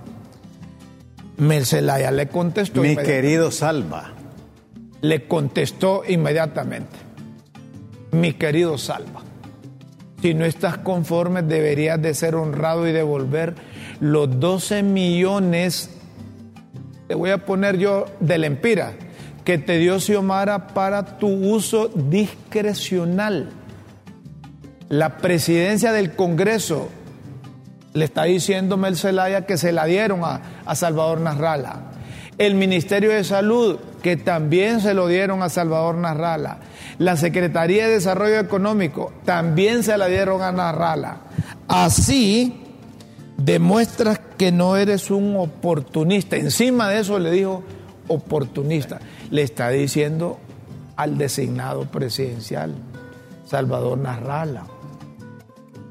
Mel 1.38 1.65
Zelaya 1.65 2.12
le 2.12 2.28
contestó. 2.28 2.82
Mi 2.82 2.95
querido 2.95 3.52
Salva. 3.52 4.13
Le 5.02 5.28
contestó 5.28 6.04
inmediatamente. 6.08 6.98
Mi 8.12 8.34
querido 8.34 8.78
Salva. 8.78 9.21
Si 10.21 10.34
no 10.34 10.45
estás 10.45 10.78
conforme, 10.78 11.41
deberías 11.41 12.02
de 12.02 12.13
ser 12.13 12.36
honrado 12.36 12.88
y 12.88 12.91
devolver 12.91 13.56
los 14.00 14.39
12 14.39 14.84
millones 14.84 15.89
te 17.08 17.13
voy 17.13 17.30
a 17.30 17.45
poner 17.45 17.78
yo 17.78 18.06
del 18.19 18.43
Empira, 18.43 18.93
que 19.43 19.60
te 19.60 19.78
dio 19.78 20.00
Xiomara 20.00 20.67
para 20.67 21.17
tu 21.19 21.28
uso 21.28 21.88
discrecional. 21.88 23.52
La 24.89 25.17
presidencia 25.17 25.91
del 25.91 26.15
Congreso 26.15 26.89
le 27.95 28.05
está 28.05 28.25
diciendo 28.25 28.75
Mel 28.77 28.97
Zelaya 28.97 29.45
que 29.45 29.58
se 29.58 29.71
la 29.71 29.86
dieron 29.86 30.23
a, 30.23 30.41
a 30.65 30.75
Salvador 30.75 31.21
Narrala. 31.21 31.91
El 32.38 32.55
Ministerio 32.55 33.12
de 33.12 33.23
Salud, 33.23 33.79
que 34.03 34.17
también 34.17 34.81
se 34.81 34.93
lo 34.93 35.08
dieron 35.08 35.41
a 35.41 35.47
Salvador 35.47 35.95
Narrala. 35.95 36.58
La 36.97 37.15
Secretaría 37.15 37.88
de 37.88 37.93
Desarrollo 37.93 38.38
Económico, 38.38 39.13
también 39.23 39.81
se 39.81 39.97
la 39.97 40.08
dieron 40.08 40.41
a 40.41 40.51
Narrala. 40.51 41.21
Así, 41.69 42.62
demuestras 43.38 44.19
que 44.38 44.51
no 44.51 44.75
eres 44.75 45.10
un 45.10 45.38
oportunista. 45.38 46.36
Encima 46.36 46.89
de 46.89 46.99
eso 46.99 47.17
le 47.17 47.31
dijo 47.31 47.63
oportunista. 48.10 48.99
Le 49.31 49.41
está 49.41 49.69
diciendo 49.69 50.38
al 50.97 51.17
designado 51.17 51.86
presidencial, 51.86 52.75
Salvador 53.45 53.97
Narrala, 53.99 54.65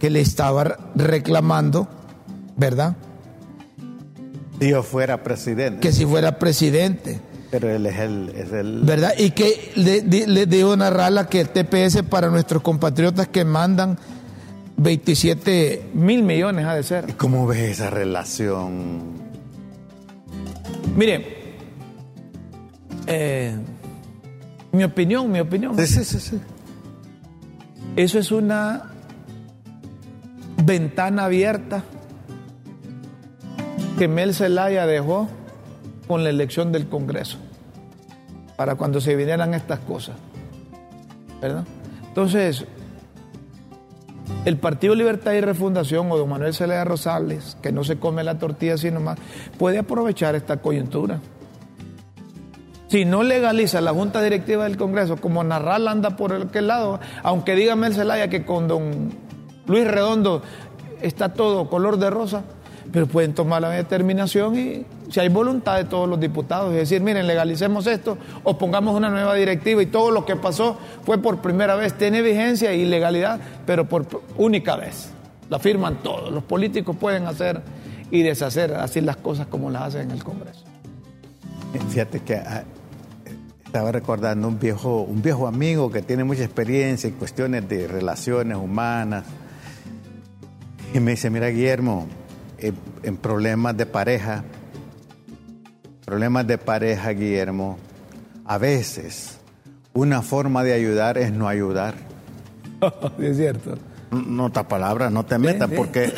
que 0.04 0.10
le 0.10 0.20
estaba 0.20 0.76
reclamando, 0.94 1.88
¿verdad? 2.58 2.94
Yo 4.60 4.82
fuera 4.82 5.22
presidente. 5.22 5.80
Que 5.80 5.92
si 5.92 6.04
fuera 6.04 6.38
presidente. 6.38 7.22
Pero 7.50 7.70
él 7.70 7.86
es 7.86 7.98
el... 7.98 8.28
Es 8.36 8.52
el... 8.52 8.82
¿Verdad? 8.82 9.14
Y 9.16 9.30
que 9.30 9.72
le, 9.76 10.02
le 10.02 10.44
dijo 10.44 10.76
Narrala 10.76 11.26
que 11.30 11.40
el 11.40 11.48
TPS 11.48 12.02
para 12.02 12.28
nuestros 12.28 12.60
compatriotas 12.60 13.28
que 13.28 13.46
mandan 13.46 13.98
27 14.76 15.92
mil 15.94 16.22
millones 16.22 16.66
ha 16.66 16.74
de 16.74 16.82
ser. 16.82 17.06
¿Y 17.08 17.14
cómo 17.14 17.46
ves 17.46 17.70
esa 17.70 17.88
relación? 17.88 19.04
Mire, 20.94 21.56
eh, 23.06 23.56
mi 24.70 24.84
opinión, 24.84 25.32
mi 25.32 25.40
opinión. 25.40 25.74
Sí, 25.78 25.86
sí, 25.86 26.04
sí, 26.04 26.20
sí. 26.20 26.40
Eso 27.96 28.18
es 28.18 28.30
una 28.30 28.90
ventana 30.62 31.24
abierta 31.24 31.84
que 33.98 34.08
Mel 34.08 34.34
Zelaya 34.34 34.86
dejó 34.86 35.28
con 36.06 36.24
la 36.24 36.30
elección 36.30 36.72
del 36.72 36.88
Congreso 36.88 37.38
para 38.56 38.74
cuando 38.74 39.00
se 39.00 39.16
vinieran 39.16 39.54
estas 39.54 39.80
cosas. 39.80 40.16
¿Verdad? 41.40 41.64
Entonces, 42.08 42.64
el 44.44 44.56
Partido 44.56 44.94
Libertad 44.94 45.32
y 45.32 45.40
Refundación 45.40 46.10
o 46.10 46.16
don 46.16 46.28
Manuel 46.28 46.54
Celeda 46.54 46.84
Rosales, 46.84 47.56
que 47.62 47.72
no 47.72 47.84
se 47.84 47.98
come 47.98 48.24
la 48.24 48.38
tortilla 48.38 48.76
sino 48.76 49.00
más, 49.00 49.18
puede 49.58 49.78
aprovechar 49.78 50.34
esta 50.34 50.58
coyuntura. 50.58 51.20
Si 52.88 53.04
no 53.04 53.22
legaliza 53.22 53.80
la 53.80 53.92
Junta 53.92 54.22
Directiva 54.22 54.64
del 54.64 54.76
Congreso, 54.76 55.16
como 55.16 55.42
Narral 55.42 55.88
anda 55.88 56.10
por 56.10 56.32
aquel 56.32 56.68
lado, 56.68 57.00
aunque 57.22 57.54
diga 57.56 57.74
Mel 57.74 57.94
Zelaya 57.94 58.28
que 58.28 58.44
con 58.44 58.68
don 58.68 59.23
Luis 59.66 59.86
Redondo 59.86 60.42
está 61.00 61.32
todo 61.32 61.68
color 61.68 61.98
de 61.98 62.10
rosa, 62.10 62.44
pero 62.92 63.06
pueden 63.06 63.34
tomar 63.34 63.62
la 63.62 63.70
determinación 63.70 64.58
y 64.58 64.86
si 65.10 65.20
hay 65.20 65.28
voluntad 65.28 65.76
de 65.76 65.84
todos 65.84 66.08
los 66.08 66.20
diputados, 66.20 66.70
es 66.72 66.78
decir, 66.78 67.00
miren, 67.00 67.26
legalicemos 67.26 67.86
esto 67.86 68.18
o 68.42 68.56
pongamos 68.56 68.94
una 68.94 69.10
nueva 69.10 69.34
directiva 69.34 69.82
y 69.82 69.86
todo 69.86 70.10
lo 70.10 70.24
que 70.24 70.36
pasó 70.36 70.76
fue 71.04 71.18
por 71.18 71.38
primera 71.38 71.74
vez, 71.76 71.94
tiene 71.94 72.22
vigencia 72.22 72.72
y 72.72 72.84
legalidad, 72.84 73.40
pero 73.66 73.88
por 73.88 74.06
única 74.36 74.76
vez. 74.76 75.10
La 75.50 75.58
firman 75.58 76.02
todos, 76.02 76.32
los 76.32 76.42
políticos 76.44 76.96
pueden 76.98 77.26
hacer 77.26 77.60
y 78.10 78.22
deshacer 78.22 78.74
así 78.74 79.00
las 79.00 79.16
cosas 79.16 79.46
como 79.46 79.70
las 79.70 79.82
hacen 79.82 80.02
en 80.02 80.10
el 80.12 80.24
Congreso. 80.24 80.64
Fíjate 81.90 82.20
que 82.20 82.36
ah, 82.36 82.64
estaba 83.64 83.92
recordando 83.92 84.48
un 84.48 84.58
viejo, 84.58 85.02
un 85.02 85.20
viejo 85.20 85.46
amigo 85.46 85.90
que 85.90 86.00
tiene 86.00 86.24
mucha 86.24 86.44
experiencia 86.44 87.08
en 87.08 87.16
cuestiones 87.16 87.68
de 87.68 87.88
relaciones 87.88 88.56
humanas 88.56 89.24
y 90.94 91.00
me 91.00 91.10
dice, 91.10 91.28
mira 91.28 91.48
Guillermo, 91.48 92.06
en, 93.02 93.16
problemas 93.16 93.76
de 93.76 93.84
pareja, 93.84 94.44
problemas 96.04 96.46
de 96.46 96.56
pareja, 96.56 97.10
Guillermo, 97.10 97.78
a 98.44 98.58
veces 98.58 99.40
una 99.92 100.22
forma 100.22 100.62
de 100.62 100.72
ayudar 100.72 101.18
es 101.18 101.32
no 101.32 101.48
ayudar. 101.48 101.94
es 103.18 103.36
cierto. 103.36 103.74
No, 104.12 104.52
te 104.52 104.62
palabras, 104.62 105.10
no 105.10 105.24
te 105.26 105.36
metas, 105.36 105.68
porque 105.68 106.12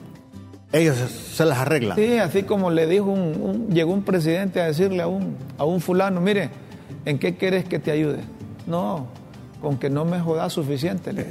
ellos 0.72 0.98
se 0.98 1.46
las 1.46 1.58
arreglan. 1.60 1.96
Sí, 1.96 2.18
así 2.18 2.42
como 2.42 2.70
le 2.70 2.86
dijo 2.86 3.06
un, 3.06 3.68
llegó 3.68 3.94
un 3.94 4.02
presidente 4.02 4.60
a 4.60 4.66
decirle 4.66 5.02
a 5.02 5.06
un, 5.06 5.36
a 5.56 5.64
un 5.64 5.80
fulano, 5.80 6.20
mire, 6.20 6.50
¿en 7.06 7.18
qué 7.18 7.36
quieres 7.38 7.64
que 7.64 7.78
te 7.78 7.90
ayude? 7.90 8.18
No, 8.66 9.06
con 9.62 9.78
que 9.78 9.88
no 9.88 10.04
me 10.04 10.20
jodas 10.20 10.52
suficiente, 10.52 11.14
le 11.14 11.28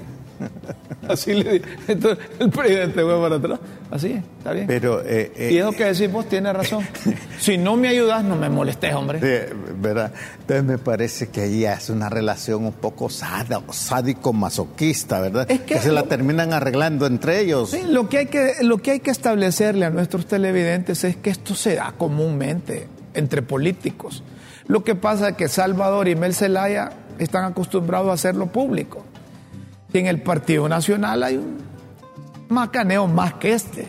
Así 1.07 1.33
le 1.33 1.53
dije. 1.53 1.65
Entonces 1.87 2.25
el 2.39 2.49
presidente 2.49 3.01
fue 3.01 3.21
para 3.21 3.35
atrás. 3.35 3.59
Así, 3.89 4.21
está 4.37 4.51
bien. 4.53 4.67
Pero, 4.67 5.01
eh, 5.03 5.49
y 5.51 5.57
eso 5.57 5.71
que 5.71 5.85
decís 5.85 6.11
vos 6.11 6.29
tiene 6.29 6.53
razón. 6.53 6.85
si 7.39 7.57
no 7.57 7.75
me 7.75 7.87
ayudas, 7.89 8.23
no 8.23 8.35
me 8.35 8.47
molestes, 8.49 8.93
hombre. 8.93 9.49
¿verdad? 9.75 10.13
Entonces 10.39 10.63
me 10.63 10.77
parece 10.77 11.29
que 11.29 11.41
ahí 11.41 11.65
es 11.65 11.89
una 11.89 12.07
relación 12.09 12.63
un 12.65 12.73
poco 12.73 13.09
sádico-masoquista, 13.09 15.19
¿verdad? 15.19 15.47
que, 15.47 15.79
se 15.79 15.91
la 15.91 16.03
terminan 16.03 16.53
arreglando 16.53 17.05
entre 17.05 17.41
ellos. 17.41 17.71
Sí, 17.71 17.81
lo 17.87 18.07
que, 18.07 18.19
hay 18.19 18.27
que, 18.27 18.53
lo 18.61 18.77
que 18.77 18.91
hay 18.91 19.01
que 19.01 19.11
establecerle 19.11 19.85
a 19.85 19.89
nuestros 19.89 20.27
televidentes 20.27 21.03
es 21.03 21.17
que 21.17 21.31
esto 21.31 21.55
se 21.55 21.75
da 21.75 21.93
comúnmente 21.97 22.87
entre 23.13 23.41
políticos. 23.41 24.23
Lo 24.67 24.85
que 24.85 24.95
pasa 24.95 25.29
es 25.29 25.35
que 25.35 25.49
Salvador 25.49 26.07
y 26.07 26.15
Mel 26.15 26.33
Zelaya 26.33 26.91
están 27.19 27.43
acostumbrados 27.43 28.09
a 28.09 28.13
hacerlo 28.13 28.47
público 28.47 29.05
en 29.99 30.07
el 30.07 30.21
Partido 30.21 30.69
Nacional 30.69 31.23
hay 31.23 31.37
un 31.37 31.57
macaneo 32.49 33.07
más 33.07 33.35
que 33.35 33.53
este, 33.53 33.87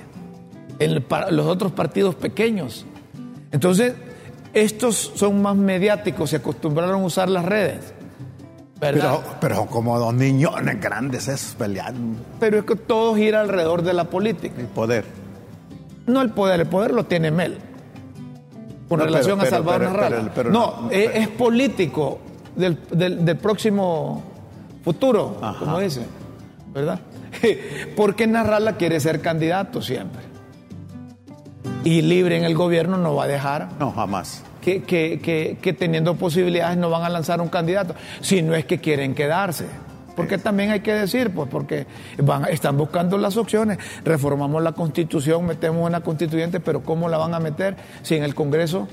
en 0.79 1.05
los 1.31 1.47
otros 1.47 1.73
partidos 1.73 2.15
pequeños. 2.15 2.87
Entonces, 3.51 3.95
estos 4.55 5.13
son 5.15 5.43
más 5.43 5.57
mediáticos, 5.57 6.31
se 6.31 6.37
acostumbraron 6.37 7.03
a 7.03 7.05
usar 7.05 7.29
las 7.29 7.45
redes. 7.45 7.93
Pero, 8.81 9.23
pero 9.41 9.67
como 9.67 9.97
dos 9.99 10.13
niñones 10.13 10.81
grandes 10.81 11.29
esos 11.29 11.55
peleando. 11.55 12.19
Pero 12.41 12.59
es 12.59 12.65
que 12.65 12.75
todo 12.75 13.15
gira 13.15 13.41
alrededor 13.41 13.83
de 13.83 13.93
la 13.93 14.05
política. 14.05 14.61
El 14.61 14.67
poder. 14.67 15.05
No 16.07 16.21
el 16.21 16.31
poder, 16.31 16.61
el 16.61 16.67
poder 16.67 16.93
lo 16.93 17.05
tiene 17.05 17.31
Mel. 17.31 17.59
Con 18.89 18.99
relación 18.99 19.41
a 19.41 19.47
Salvador 19.47 19.83
Narrala. 19.83 20.33
no, 20.51 20.89
es, 20.91 21.29
político 21.29 22.19
del, 22.57 22.77
del 22.91 23.37
próximo 23.37 24.32
futuro, 24.83 25.39
como 25.59 25.79
dice, 25.81 26.03
¿verdad? 26.75 27.01
Porque 27.97 28.27
Narrala 28.27 28.77
quiere 28.77 29.01
ser 29.01 29.21
candidato 29.21 29.81
siempre. 29.83 30.23
y 31.85 32.03
libre 32.03 32.37
en 32.37 32.45
el 32.45 32.55
gobierno 32.55 32.97
no 32.97 33.15
va 33.17 33.25
a 33.25 33.27
dejar 33.27 33.69
No, 33.81 33.91
jamás. 33.93 34.45
que, 34.61 34.83
que- 34.83 35.19
que- 35.21 35.59
que 35.61 35.73
teniendo 35.73 36.15
posibilidades 36.17 36.77
no 36.79 36.91
van 36.91 37.03
a 37.03 37.09
lanzar 37.09 37.41
un 37.41 37.49
candidato, 37.49 37.95
si 38.21 38.43
no 38.43 38.55
es 38.55 38.65
que 38.67 38.79
quieren 38.79 39.15
quedarse. 39.15 39.67
Porque 40.15 40.37
también 40.37 40.71
hay 40.71 40.81
que 40.81 40.93
decir, 40.93 41.31
pues, 41.33 41.49
porque 41.51 41.87
van, 42.19 42.45
están 42.45 42.77
buscando 42.77 43.17
las 43.17 43.37
opciones. 43.39 43.79
Reformamos 44.05 44.63
la 44.63 44.73
constitución, 44.73 45.47
metemos 45.47 45.87
una 45.89 46.03
constituyente, 46.03 46.61
pero 46.61 46.83
¿cómo 46.83 47.09
la 47.09 47.17
van 47.17 47.33
a 47.35 47.41
meter 47.41 47.77
si 48.03 48.15
en 48.17 48.23
el 48.23 48.35
Congreso 48.35 48.87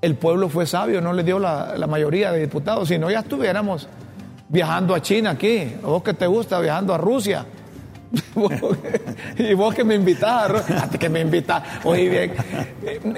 el 0.00 0.14
pueblo 0.16 0.48
fue 0.48 0.66
sabio, 0.66 1.00
no 1.02 1.12
le 1.12 1.22
dio 1.22 1.38
la, 1.38 1.76
la 1.76 1.86
mayoría 1.86 2.32
de 2.32 2.40
diputados? 2.40 2.88
Si 2.88 2.98
no, 2.98 3.10
ya 3.10 3.20
estuviéramos 3.20 3.88
viajando 4.48 4.94
a 4.94 5.02
China 5.02 5.30
aquí. 5.30 5.74
¿A 5.82 5.86
vos 5.86 6.02
que 6.02 6.14
te 6.14 6.26
gusta 6.26 6.60
viajando 6.60 6.94
a 6.94 6.98
Rusia? 6.98 7.46
y 9.38 9.54
vos 9.54 9.74
que 9.74 9.84
me 9.84 9.94
invitás 9.94 10.50
a 10.50 10.82
hasta 10.82 10.98
que 10.98 11.08
me 11.08 11.20
invitás. 11.20 11.62
Oye, 11.84 12.08
bien, 12.08 12.32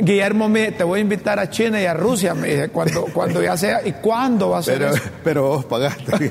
Guillermo, 0.00 0.48
me, 0.48 0.72
te 0.72 0.84
voy 0.84 0.98
a 0.98 1.02
invitar 1.02 1.38
a 1.38 1.50
China 1.50 1.80
y 1.80 1.86
a 1.86 1.94
Rusia, 1.94 2.34
me 2.34 2.48
dice, 2.48 2.68
cuando, 2.70 3.04
cuando 3.12 3.42
ya 3.42 3.56
sea. 3.56 3.86
¿Y 3.86 3.92
cuándo 3.92 4.50
va 4.50 4.58
a 4.58 4.62
ser 4.62 4.78
Pero, 4.78 4.90
eso? 4.94 5.02
pero 5.24 5.42
vos 5.48 5.64
pagaste. 5.64 6.30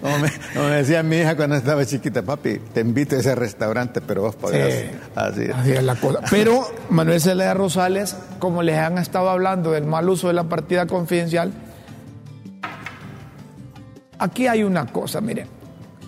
como, 0.00 0.18
me, 0.18 0.32
como 0.54 0.68
me 0.68 0.76
decía 0.76 1.02
mi 1.02 1.18
hija 1.18 1.36
cuando 1.36 1.56
estaba 1.56 1.84
chiquita, 1.84 2.22
papi, 2.22 2.58
te 2.72 2.80
invito 2.80 3.16
a 3.16 3.18
ese 3.20 3.34
restaurante, 3.34 4.00
pero 4.00 4.22
vos 4.22 4.36
pagás. 4.36 4.72
Sí. 4.72 4.90
Así 5.14 5.42
es. 5.42 5.54
Así 5.54 5.72
es 5.72 5.82
la 5.82 5.94
cosa. 5.96 6.20
Pero 6.30 6.66
Manuel 6.90 7.20
Zelaya 7.20 7.54
Rosales, 7.54 8.16
como 8.38 8.62
les 8.62 8.78
han 8.78 8.98
estado 8.98 9.28
hablando 9.30 9.72
del 9.72 9.84
mal 9.84 10.08
uso 10.08 10.28
de 10.28 10.34
la 10.34 10.44
partida 10.44 10.86
confidencial, 10.86 11.52
aquí 14.18 14.46
hay 14.46 14.62
una 14.62 14.86
cosa, 14.86 15.20
miren. 15.20 15.48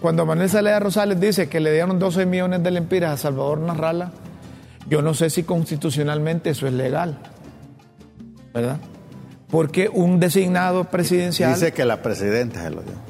Cuando 0.00 0.24
Manuel 0.24 0.48
Zelaya 0.48 0.80
Rosales 0.80 1.20
dice 1.20 1.48
que 1.48 1.60
le 1.60 1.72
dieron 1.72 1.98
12 1.98 2.24
millones 2.26 2.62
de 2.62 2.70
lempiras 2.70 3.12
a 3.12 3.16
Salvador 3.16 3.58
Narrala, 3.58 4.12
yo 4.88 5.02
no 5.02 5.12
sé 5.14 5.28
si 5.30 5.42
constitucionalmente 5.42 6.50
eso 6.50 6.66
es 6.66 6.72
legal, 6.72 7.18
¿verdad? 8.54 8.78
Porque 9.50 9.88
un 9.92 10.18
designado 10.18 10.84
presidencial, 10.84 11.52
Dice 11.52 11.72
que 11.72 11.84
la 11.84 12.02
presidenta 12.02 12.62
se 12.62 12.70
lo 12.70 12.82
dio. 12.82 13.09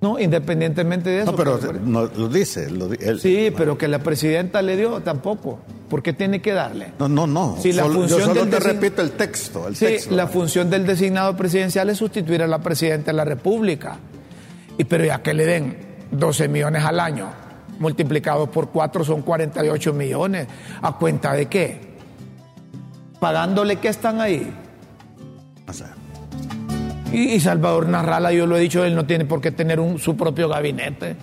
No, 0.00 0.18
independientemente 0.18 1.10
de 1.10 1.22
eso. 1.22 1.32
No, 1.32 1.36
pero 1.36 1.58
no, 1.84 2.04
lo 2.04 2.28
dice. 2.28 2.70
Lo, 2.70 2.92
él- 2.92 3.18
sí, 3.20 3.52
pero 3.56 3.78
que 3.78 3.88
la 3.88 3.98
presidenta 4.00 4.60
le 4.62 4.76
dio 4.76 5.00
tampoco. 5.00 5.58
¿Por 5.88 6.02
qué 6.02 6.12
tiene 6.12 6.42
que 6.42 6.52
darle? 6.52 6.92
No, 6.98 7.08
no, 7.08 7.26
no. 7.26 7.56
Sí, 7.60 7.72
la 7.72 7.84
Solo- 7.84 7.94
función 8.00 8.18
yo 8.20 8.26
solo 8.26 8.40
del 8.42 8.50
te 8.50 8.56
design- 8.56 8.74
repito 8.80 9.02
el 9.02 9.10
texto. 9.12 9.68
El 9.68 9.76
Sí, 9.76 9.84
texto. 9.86 10.14
la 10.14 10.26
función 10.26 10.68
del 10.68 10.84
designado 10.86 11.36
presidencial 11.36 11.88
es 11.90 11.98
sustituir 11.98 12.42
a 12.42 12.46
la 12.46 12.58
presidenta 12.60 13.10
de 13.12 13.16
la 13.16 13.24
República. 13.24 13.98
Y 14.78 14.84
pero 14.84 15.04
ya 15.04 15.22
que 15.22 15.32
le 15.32 15.46
den 15.46 15.76
12 16.10 16.48
millones 16.48 16.84
al 16.84 17.00
año, 17.00 17.28
multiplicados 17.78 18.48
por 18.50 18.70
4 18.70 19.04
son 19.04 19.22
48 19.22 19.92
millones. 19.92 20.46
¿A 20.82 20.92
cuenta 20.98 21.32
de 21.32 21.46
qué? 21.46 21.80
Pagándole 23.20 23.76
que 23.76 23.88
están 23.88 24.20
ahí. 24.20 24.52
O 25.68 25.72
sea, 25.72 25.94
Y, 27.12 27.34
y 27.34 27.40
Salvador 27.40 27.88
Narrala, 27.88 28.32
yo 28.32 28.46
lo 28.46 28.56
he 28.56 28.60
dicho, 28.60 28.84
él 28.84 28.94
no 28.94 29.06
tiene 29.06 29.24
por 29.24 29.40
qué 29.40 29.50
tener 29.52 29.80
un- 29.80 29.98
su 29.98 30.16
propio 30.16 30.48
gabinete. 30.48 31.16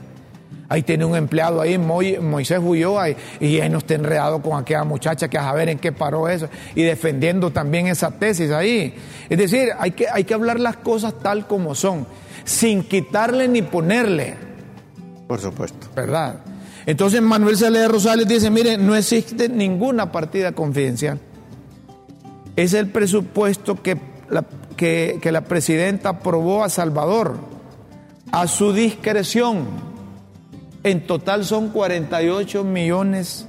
Ahí 0.69 0.82
tiene 0.82 1.06
un 1.06 1.15
empleado 1.15 1.62
ahí, 1.62 1.78
Moisés 1.78 2.60
Ulloa, 2.63 3.10
y, 3.10 3.15
y 3.41 3.58
él 3.58 3.72
no 3.72 3.78
está 3.80 3.93
enredado 3.96 4.41
con 4.41 4.60
aquella 4.60 4.84
muchacha 4.86 5.28
que 5.28 5.38
a 5.38 5.43
saber 5.43 5.69
en 5.69 5.78
qué 5.78 5.91
paró 5.91 6.28
eso, 6.30 6.48
y 6.74 6.84
defendiendo 6.84 7.52
también 7.52 7.88
esa 7.88 8.12
tesis 8.12 8.50
ahí. 8.50 8.96
Es 9.30 9.38
decir, 9.38 9.69
hay 9.78 9.91
que, 9.91 10.08
hay 10.10 10.24
que 10.24 10.34
hablar 10.34 10.60
las 10.60 10.78
cosas 10.78 11.13
tal 11.22 11.46
como 11.48 11.76
son, 11.76 12.08
sin 12.46 12.84
quitarle 12.84 13.48
ni 13.48 13.62
ponerle, 13.62 14.36
por 15.28 15.39
supuesto. 15.39 15.88
¿verdad? 15.96 16.38
Entonces 16.86 17.22
Manuel 17.22 17.58
Celeda 17.58 17.88
Rosales 17.89 18.28
dice, 18.28 18.50
mire, 18.50 18.78
no 18.78 18.96
existe 18.96 19.50
ninguna 19.50 20.12
partida 20.12 20.54
confidencial. 20.54 21.19
Es 22.56 22.74
el 22.74 22.88
presupuesto 22.88 23.82
que 23.82 23.98
la, 24.30 24.43
que, 24.76 25.20
que 25.22 25.32
la 25.32 25.42
presidenta 25.42 26.10
aprobó 26.10 26.64
a 26.64 26.70
Salvador 26.70 27.38
a 28.32 28.48
su 28.48 28.74
discreción. 28.74 29.66
En 30.84 31.06
total 31.06 31.46
son 31.46 31.70
48 31.70 32.64
millones 32.64 33.46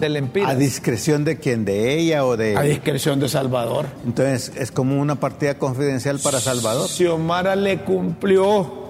de 0.00 0.08
lempiras. 0.08 0.50
¿A 0.50 0.54
discreción 0.54 1.24
de 1.24 1.38
quién? 1.38 1.64
¿De 1.64 1.94
ella 1.98 2.26
o 2.26 2.36
de.? 2.36 2.56
A 2.56 2.62
discreción 2.62 3.20
de 3.20 3.28
Salvador. 3.28 3.86
Entonces, 4.04 4.52
es 4.56 4.70
como 4.70 5.00
una 5.00 5.14
partida 5.14 5.54
confidencial 5.54 6.18
para 6.18 6.40
Salvador. 6.40 6.88
Xiomara 6.88 7.56
le 7.56 7.80
cumplió 7.84 8.88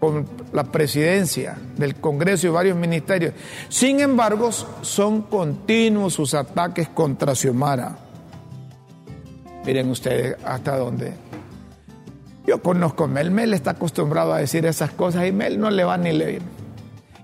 con 0.00 0.26
la 0.52 0.64
presidencia 0.64 1.58
del 1.76 1.96
Congreso 1.96 2.46
y 2.46 2.50
varios 2.50 2.76
ministerios. 2.76 3.34
Sin 3.68 4.00
embargo, 4.00 4.50
son 4.52 5.22
continuos 5.22 6.14
sus 6.14 6.34
ataques 6.34 6.88
contra 6.88 7.34
Xiomara. 7.34 8.07
Miren 9.64 9.90
ustedes 9.90 10.36
hasta 10.44 10.76
dónde. 10.76 11.12
Yo 12.46 12.62
conozco 12.62 13.04
a 13.04 13.08
Mel, 13.08 13.30
Mel 13.30 13.52
está 13.52 13.72
acostumbrado 13.72 14.32
a 14.32 14.38
decir 14.38 14.64
esas 14.64 14.90
cosas 14.90 15.26
y 15.26 15.32
Mel 15.32 15.60
no 15.60 15.70
le 15.70 15.84
va 15.84 15.98
ni 15.98 16.12
le. 16.12 16.38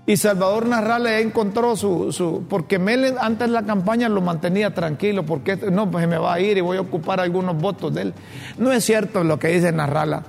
Y 0.05 0.17
Salvador 0.17 0.67
Narrala 0.67 1.09
ya 1.09 1.19
encontró 1.19 1.75
su, 1.75 2.11
su... 2.11 2.45
Porque 2.47 2.77
Mel 2.77 3.15
antes 3.19 3.47
de 3.47 3.53
la 3.53 3.63
campaña 3.63 4.07
lo 4.07 4.21
mantenía 4.21 4.71
tranquilo, 4.71 5.25
porque 5.25 5.53
este- 5.53 5.71
no, 5.71 5.89
pues 5.89 6.07
me 6.07 6.19
va 6.19 6.35
a 6.35 6.39
ir 6.39 6.59
y 6.59 6.61
voy 6.61 6.77
a 6.77 6.81
ocupar 6.81 7.19
algunos 7.19 7.57
votos 7.59 7.91
de 7.95 8.03
él. 8.03 8.13
No 8.59 8.71
es 8.71 8.85
cierto 8.85 9.23
lo 9.23 9.39
que 9.39 9.47
dice 9.47 9.71
Narrala, 9.71 10.21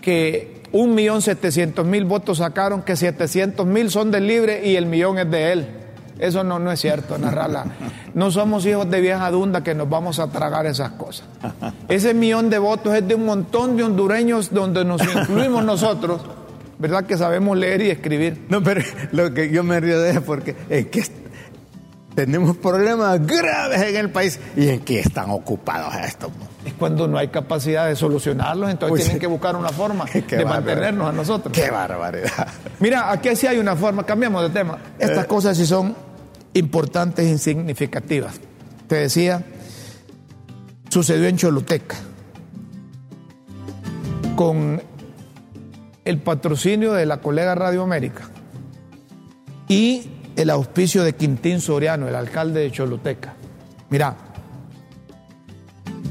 que 0.00 0.62
un 0.70 0.94
millón 0.94 1.20
setecientos 1.20 1.84
mil 1.84 2.04
votos 2.04 2.38
sacaron, 2.38 2.82
que 2.82 2.94
setecientos 2.94 3.66
mil 3.66 3.90
son 3.90 4.12
del 4.12 4.28
libre 4.28 4.64
y 4.68 4.76
el 4.76 4.86
millón 4.86 5.18
es 5.18 5.28
de 5.32 5.52
él. 5.52 5.66
Eso 6.18 6.42
no, 6.42 6.58
no 6.58 6.72
es 6.72 6.80
cierto, 6.80 7.18
Narrala. 7.18 7.66
No 8.14 8.30
somos 8.30 8.64
hijos 8.66 8.90
de 8.90 9.00
vieja 9.00 9.30
dunda 9.30 9.62
que 9.62 9.74
nos 9.74 9.88
vamos 9.88 10.18
a 10.18 10.28
tragar 10.28 10.66
esas 10.66 10.92
cosas. 10.92 11.26
Ese 11.88 12.14
millón 12.14 12.48
de 12.50 12.58
votos 12.58 12.94
es 12.94 13.06
de 13.06 13.14
un 13.14 13.26
montón 13.26 13.76
de 13.76 13.82
hondureños 13.82 14.52
donde 14.52 14.84
nos 14.84 15.02
incluimos 15.02 15.64
nosotros, 15.64 16.22
¿verdad? 16.78 17.04
Que 17.04 17.18
sabemos 17.18 17.56
leer 17.56 17.82
y 17.82 17.90
escribir. 17.90 18.46
No, 18.48 18.62
pero 18.62 18.82
lo 19.12 19.32
que 19.34 19.50
yo 19.50 19.62
me 19.62 19.78
río 19.80 20.00
de 20.00 20.10
eso 20.10 20.22
porque 20.22 20.56
es 20.70 20.86
que 20.86 21.02
tenemos 22.16 22.56
problemas 22.56 23.24
graves 23.26 23.82
en 23.82 23.96
el 23.96 24.10
país 24.10 24.40
y 24.56 24.70
en 24.70 24.80
que 24.80 25.00
están 25.00 25.30
ocupados 25.30 25.94
estos. 25.96 26.30
Es 26.64 26.72
cuando 26.72 27.06
no 27.06 27.18
hay 27.18 27.28
capacidad 27.28 27.86
de 27.86 27.94
solucionarlos, 27.94 28.70
entonces 28.70 29.04
tienen 29.04 29.20
que 29.20 29.26
buscar 29.26 29.54
una 29.54 29.68
forma 29.68 30.06
Qué 30.26 30.36
de 30.36 30.44
mantenernos 30.46 31.10
a 31.10 31.12
nosotros. 31.12 31.52
¡Qué 31.52 31.70
barbaridad! 31.70 32.48
Mira, 32.80 33.12
aquí 33.12 33.36
sí 33.36 33.46
hay 33.46 33.58
una 33.58 33.76
forma, 33.76 34.04
cambiamos 34.04 34.42
de 34.42 34.50
tema. 34.50 34.78
Estas 34.98 35.26
cosas 35.26 35.56
sí 35.58 35.66
son 35.66 35.94
importantes 36.56 37.26
y 37.26 37.38
significativas. 37.38 38.40
Te 38.88 38.96
decía, 38.96 39.44
sucedió 40.88 41.28
en 41.28 41.36
Choluteca, 41.36 41.96
con 44.36 44.82
el 46.04 46.18
patrocinio 46.18 46.92
de 46.92 47.04
la 47.04 47.18
colega 47.18 47.54
Radio 47.54 47.82
América 47.82 48.30
y 49.68 50.10
el 50.36 50.50
auspicio 50.50 51.04
de 51.04 51.14
Quintín 51.14 51.60
Soriano, 51.60 52.08
el 52.08 52.14
alcalde 52.14 52.60
de 52.60 52.70
Choluteca. 52.70 53.34
Mira, 53.90 54.16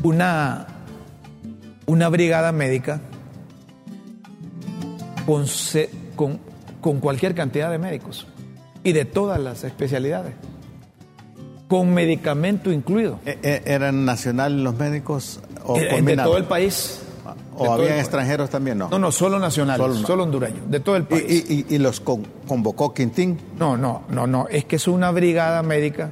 una, 0.04 0.68
una 1.88 2.10
brigada 2.10 2.52
médica 2.52 3.02
con, 5.26 5.46
con 6.82 7.00
cualquier 7.00 7.34
cantidad 7.34 7.72
de 7.72 7.80
médicos 7.80 8.28
y 8.86 8.94
de 8.94 9.04
todas 9.04 9.38
las 9.42 9.66
especialidades, 9.66 10.34
con 11.68 11.94
medicamento 11.94 12.72
incluido, 12.72 13.20
¿E- 13.26 13.38
e- 13.42 13.62
¿Eran 13.66 14.06
nacionales 14.06 14.60
los 14.62 14.76
médicos 14.78 15.40
o 15.66 15.76
Eh, 15.78 15.82
de 15.82 15.90
combinados? 15.90 16.32
todo 16.32 16.38
el 16.38 16.46
país. 16.46 17.02
¿O 17.58 17.64
De 17.64 17.70
todo 17.70 17.74
habían 17.82 18.00
extranjeros 18.00 18.50
también? 18.50 18.78
No. 18.78 18.90
No, 18.90 19.00
no, 19.00 19.12
solo 19.12 19.40
nacionales, 19.40 19.82
Solo 19.86 20.06
solo, 20.08 20.24
hondureños, 20.24 20.70
de 20.70 20.80
todo 20.82 20.98
el 20.98 21.04
¿Y, 21.04 21.06
país. 21.06 21.46
y- 21.50 21.66
y- 21.72 21.76
y 21.76 21.78
los 21.80 22.02
con- 22.02 22.28
convocó 22.48 22.94
Quintín? 22.94 23.40
No, 23.58 23.78
no, 23.78 24.04
no, 24.10 24.28
no, 24.28 24.48
es 24.50 24.66
que 24.66 24.76
es 24.76 24.88
una 24.88 25.10
brigada 25.12 25.64
médica. 25.64 26.12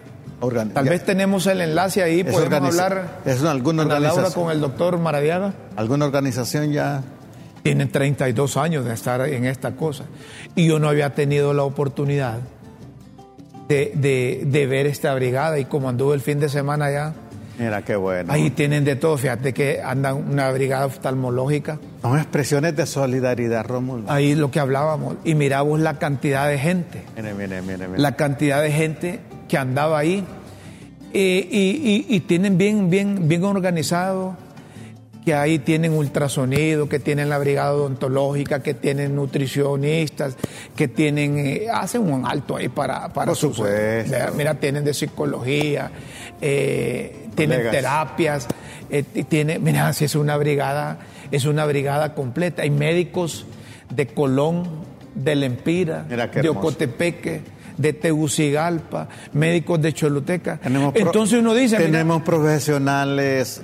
Tal 0.73 0.83
ya- 0.86 0.91
vez 0.91 1.05
tenemos 1.05 1.45
el 1.47 1.62
enlace 1.62 2.01
ahí, 2.03 2.19
Es 2.21 2.25
podemos 2.33 2.69
hablar 2.77 3.21
es 3.25 3.39
una- 3.41 3.51
alguna 3.51 3.83
Ana 3.83 3.93
Laura 3.93 4.09
organización. 4.09 4.43
con 4.45 4.51
el 4.53 4.59
doctor 4.62 4.97
Maradiaga. 4.97 5.53
¿Alguna 5.77 6.05
organización 6.05 6.71
ya? 6.73 7.01
Tienen 7.62 7.89
32 7.89 8.57
años 8.57 8.83
de 8.83 8.93
estar 8.93 9.21
en 9.21 9.45
esta 9.45 9.75
cosa. 9.77 10.03
Y 10.55 10.67
yo 10.67 10.79
no 10.79 10.89
había 10.89 11.13
tenido 11.15 11.53
la 11.53 11.63
oportunidad 11.63 12.39
de, 13.67 13.91
de- 13.95 14.43
de 14.45 14.67
ver 14.67 14.86
esta 14.88 15.13
brigada. 15.15 15.60
Y 15.60 15.65
como 15.65 15.89
anduve 15.89 16.15
el 16.15 16.21
fin 16.21 16.39
de 16.39 16.49
semana 16.49 16.86
allá, 16.86 17.13
Mira, 17.60 17.84
qué 17.84 17.95
bueno. 17.95 18.34
ahí 18.34 18.49
tienen 18.49 18.84
de 18.84 18.95
todo. 18.95 19.15
Fíjate 19.17 19.54
que 19.54 19.80
andan 19.82 20.15
una 20.32 20.49
brigada 20.52 20.88
oftalmológica. 20.88 21.78
Son 22.02 22.17
expresiones 22.17 22.76
de 22.76 22.86
solidaridad, 22.88 23.63
Rómulo. 23.65 24.06
Ahí 24.12 24.34
lo 24.36 24.49
que 24.49 24.60
hablábamos. 24.60 25.17
Y 25.23 25.36
miramos 25.36 25.80
la 25.80 25.99
cantidad 25.99 26.47
de 26.47 26.58
gente. 26.58 27.04
Mire, 27.15 27.34
mire, 27.36 27.62
mire. 27.62 27.88
mire. 27.88 27.99
La 28.02 28.15
cantidad 28.15 28.62
de 28.62 28.71
gente 28.71 29.19
que 29.47 29.58
andaba 29.58 29.99
ahí. 29.99 30.26
Eh, 31.13 31.47
y, 31.52 32.06
y- 32.10 32.15
y 32.15 32.19
tienen 32.21 32.58
bien, 32.58 32.89
bien, 32.89 33.28
bien 33.28 33.43
organizado. 33.43 34.36
Que 35.23 35.33
ahí 35.33 35.59
tienen 35.59 35.93
ultrasonido, 35.93 36.89
que 36.89 36.99
tienen 36.99 37.29
la 37.29 37.38
brigada 37.38 37.73
odontológica, 37.73 38.62
que 38.62 38.73
tienen 38.73 39.15
nutricionistas, 39.15 40.36
que 40.75 40.88
tienen, 40.88 41.38
eh, 41.38 41.67
hacen 41.73 42.12
un 42.12 42.25
alto 42.25 42.57
ahí 42.57 42.69
para, 42.69 43.12
para 43.13 43.27
Por 43.27 43.36
supuesto. 43.38 44.12
Vea, 44.12 44.31
Mira, 44.36 44.55
tienen 44.55 44.83
de 44.83 44.93
psicología, 44.93 45.91
eh, 46.41 47.27
tienen 47.36 47.71
terapias, 47.71 48.47
eh, 48.89 49.03
tiene, 49.03 49.59
mira, 49.59 49.93
si 49.93 50.05
es 50.05 50.15
una 50.15 50.36
brigada, 50.38 50.99
es 51.31 51.45
una 51.45 51.65
brigada 51.65 52.13
completa. 52.13 52.63
Hay 52.63 52.69
médicos 52.69 53.45
de 53.89 54.07
Colón, 54.07 54.83
de 55.15 55.36
Lempira, 55.36 56.05
Mira 56.09 56.27
de. 56.27 56.49
Ocotepeque, 56.49 57.41
de 57.77 57.93
Tegucigalpa, 57.93 59.07
médicos 59.31 59.81
de 59.81 59.93
Choluteca. 59.93 60.57
Tenemos 60.57 60.93
Entonces 60.95 61.39
uno 61.39 61.53
dice, 61.53 61.77
mira, 61.77 61.91
tenemos 61.91 62.21
profesionales 62.23 63.62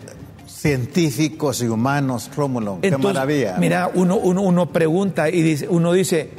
científicos 0.60 1.62
y 1.62 1.68
humanos, 1.68 2.30
Rómulo. 2.36 2.80
Qué 2.82 2.88
Entonces, 2.88 3.14
maravilla. 3.14 3.56
Mira, 3.60 3.90
uno, 3.94 4.18
uno, 4.18 4.42
uno 4.42 4.70
pregunta 4.70 5.30
y 5.30 5.42
dice, 5.42 5.68
uno 5.70 5.94
dice, 5.94 6.30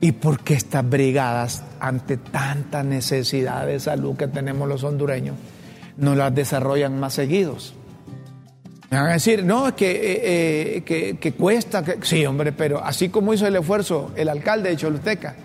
¿y 0.00 0.12
por 0.12 0.40
qué 0.40 0.54
estas 0.54 0.88
brigadas, 0.88 1.64
ante 1.80 2.18
tanta 2.18 2.82
necesidad 2.82 3.66
de 3.66 3.80
salud 3.80 4.16
que 4.16 4.28
tenemos 4.28 4.68
los 4.68 4.84
hondureños, 4.84 5.36
no 5.96 6.14
las 6.14 6.34
desarrollan 6.34 7.00
más 7.00 7.14
seguidos? 7.14 7.74
Me 8.90 8.98
van 8.98 9.08
a 9.08 9.12
decir, 9.14 9.44
no, 9.44 9.68
es 9.68 9.74
que, 9.74 9.90
eh, 9.90 10.76
eh, 10.76 10.80
que, 10.82 11.16
que 11.18 11.32
cuesta, 11.32 11.82
que... 11.82 11.98
sí, 12.02 12.24
hombre, 12.26 12.52
pero 12.52 12.84
así 12.84 13.08
como 13.08 13.32
hizo 13.32 13.46
el 13.46 13.56
esfuerzo 13.56 14.12
el 14.16 14.28
alcalde 14.28 14.70
de 14.70 14.76
Choluteca, 14.76 15.36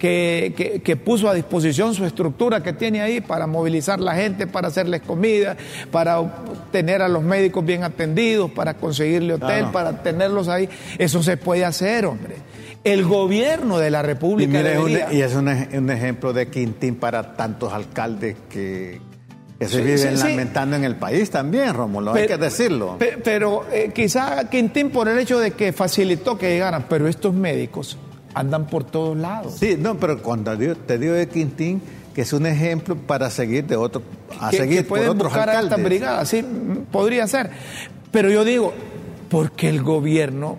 que, 0.00 0.54
que- 0.56 0.80
que 0.80 0.96
puso 0.96 1.28
a 1.28 1.34
disposición 1.34 1.94
su 1.94 2.04
estructura 2.04 2.62
que 2.62 2.72
tiene 2.72 3.02
ahí 3.02 3.20
para 3.20 3.46
movilizar 3.46 4.00
la 4.00 4.14
gente, 4.16 4.46
para 4.48 4.68
hacerles 4.68 5.02
comida, 5.02 5.56
para 5.92 6.20
tener 6.72 7.02
a 7.02 7.08
los 7.08 7.22
médicos 7.22 7.64
bien 7.64 7.84
atendidos, 7.84 8.50
para 8.50 8.74
conseguirle 8.74 9.34
hotel, 9.34 9.48
Claro. 9.58 9.72
para 9.72 10.02
tenerlos 10.02 10.48
ahí, 10.48 10.68
eso 10.98 11.22
se 11.22 11.36
puede 11.36 11.64
hacer, 11.64 12.06
hombre. 12.06 12.36
El 12.82 13.04
gobierno 13.04 13.78
de 13.78 13.90
la 13.90 14.00
y, 14.00 14.02
República 14.02 14.58
es 14.60 14.78
un, 14.78 14.90
y 14.90 15.20
es 15.20 15.34
un, 15.34 15.48
ej- 15.48 15.76
un 15.78 15.90
ejemplo 15.90 16.32
de 16.32 16.48
Quintín 16.48 16.94
para 16.96 17.36
tantos 17.36 17.70
alcaldes 17.74 18.36
que, 18.48 19.02
que 19.58 19.66
se 19.68 19.76
Sí, 19.76 19.82
viven 19.82 19.98
sí, 19.98 20.16
sí. 20.16 20.28
lamentando 20.30 20.76
en 20.76 20.84
el 20.84 20.96
país 20.96 21.30
también, 21.30 21.74
Rómulo. 21.74 22.14
Hay 22.14 22.26
que 22.26 22.38
decirlo. 22.38 22.96
Pe- 22.98 23.18
Pero, 23.22 23.66
eh, 23.70 23.90
quizá 23.94 24.48
Quintín 24.48 24.88
por 24.88 25.08
el 25.08 25.18
hecho 25.18 25.38
de 25.38 25.50
que 25.50 25.74
facilitó 25.74 26.38
que 26.38 26.48
llegaran, 26.48 26.86
pero 26.88 27.06
estos 27.06 27.34
médicos 27.34 27.98
andan 28.34 28.66
por 28.66 28.84
todos 28.84 29.16
lados. 29.16 29.54
Sí, 29.58 29.76
no, 29.78 29.96
pero 29.98 30.22
cuando 30.22 30.56
te 30.56 30.98
digo 30.98 31.14
de 31.14 31.28
Quintín, 31.28 31.82
que 32.14 32.22
es 32.22 32.32
un 32.32 32.46
ejemplo 32.46 32.96
para 32.96 33.30
seguir 33.30 33.66
de 33.66 33.76
otro, 33.76 34.02
a 34.40 34.50
que, 34.50 34.58
seguir 34.58 34.82
que 34.82 34.84
por 34.84 34.98
otros 35.00 35.16
buscar 35.16 35.48
a 35.48 35.58
alcaldes. 35.58 35.70
estas 35.70 35.84
brigadas, 35.84 36.28
sí, 36.28 36.42
mm, 36.42 36.86
podría 36.90 37.26
ser. 37.26 37.50
Pero 38.10 38.30
yo 38.30 38.44
digo, 38.44 38.72
¿por 39.28 39.52
qué 39.52 39.68
el 39.68 39.82
gobierno 39.82 40.58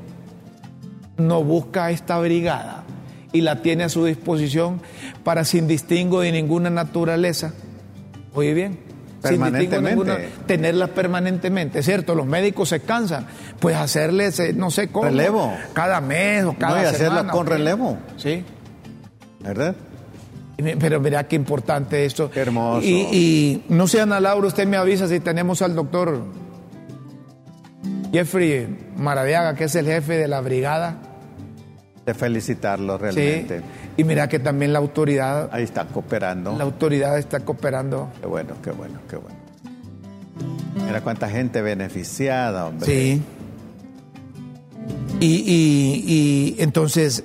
no 1.17 1.43
busca 1.43 1.85
a 1.85 1.91
esta 1.91 2.19
brigada 2.19 2.83
y 3.33 3.41
la 3.41 3.61
tiene 3.61 3.83
a 3.83 3.89
su 3.89 4.05
disposición 4.05 4.81
para 5.23 5.45
sin 5.45 5.67
distingo 5.67 6.21
de 6.21 6.31
ninguna 6.31 6.69
naturaleza? 6.69 7.53
Oye 8.33 8.53
bien. 8.53 8.90
Sin 9.23 9.39
Permanentemente. 9.39 10.29
tenerlas 10.47 10.89
permanentemente, 10.89 11.83
¿cierto? 11.83 12.15
Los 12.15 12.25
médicos 12.25 12.69
se 12.69 12.79
cansan, 12.79 13.27
pues 13.59 13.75
hacerles, 13.75 14.39
eh, 14.39 14.53
no 14.53 14.71
sé 14.71 14.87
cómo, 14.87 15.05
Relevo. 15.05 15.53
cada 15.73 16.01
mes 16.01 16.43
o 16.45 16.53
cada 16.57 16.77
No, 16.77 16.81
y 16.83 16.85
hacerlas 16.85 17.25
con 17.25 17.45
relevo. 17.45 17.97
Sí. 18.17 18.43
¿Verdad? 19.41 19.75
Pero 20.79 20.99
mira 20.99 21.27
qué 21.27 21.35
importante 21.35 22.05
esto. 22.05 22.29
Qué 22.31 22.39
hermoso. 22.41 22.85
Y, 22.85 22.93
y 23.11 23.63
no 23.69 23.87
sé, 23.87 24.01
Ana 24.01 24.19
Laura, 24.19 24.47
usted 24.47 24.67
me 24.67 24.77
avisa 24.77 25.07
si 25.07 25.19
tenemos 25.19 25.61
al 25.61 25.75
doctor 25.75 26.23
Jeffrey 28.11 28.67
Maradiaga, 28.97 29.55
que 29.55 29.65
es 29.65 29.75
el 29.75 29.85
jefe 29.85 30.17
de 30.17 30.27
la 30.27 30.41
brigada. 30.41 30.97
De 32.11 32.19
felicitarlo 32.19 32.97
Sí. 32.97 33.01
realmente. 33.03 33.61
Y 33.95 34.03
mira 34.03 34.27
que 34.27 34.39
también 34.39 34.73
la 34.73 34.79
autoridad, 34.79 35.49
Ahí 35.51 35.63
está 35.63 35.85
cooperando. 35.85 36.55
la 36.57 36.63
autoridad 36.65 37.17
está 37.17 37.39
cooperando. 37.39 38.09
Qué 38.19 38.27
bueno, 38.27 38.53
qué 38.61 38.71
bueno, 38.71 38.99
qué 39.09 39.15
bueno. 39.15 39.37
Mira 40.85 41.01
cuánta 41.01 41.29
gente 41.29 41.61
beneficiada, 41.61 42.65
hombre. 42.65 42.85
Sí. 42.85 43.21
Y, 45.19 45.25
y- 45.27 46.03
y 46.07 46.55
entonces 46.61 47.23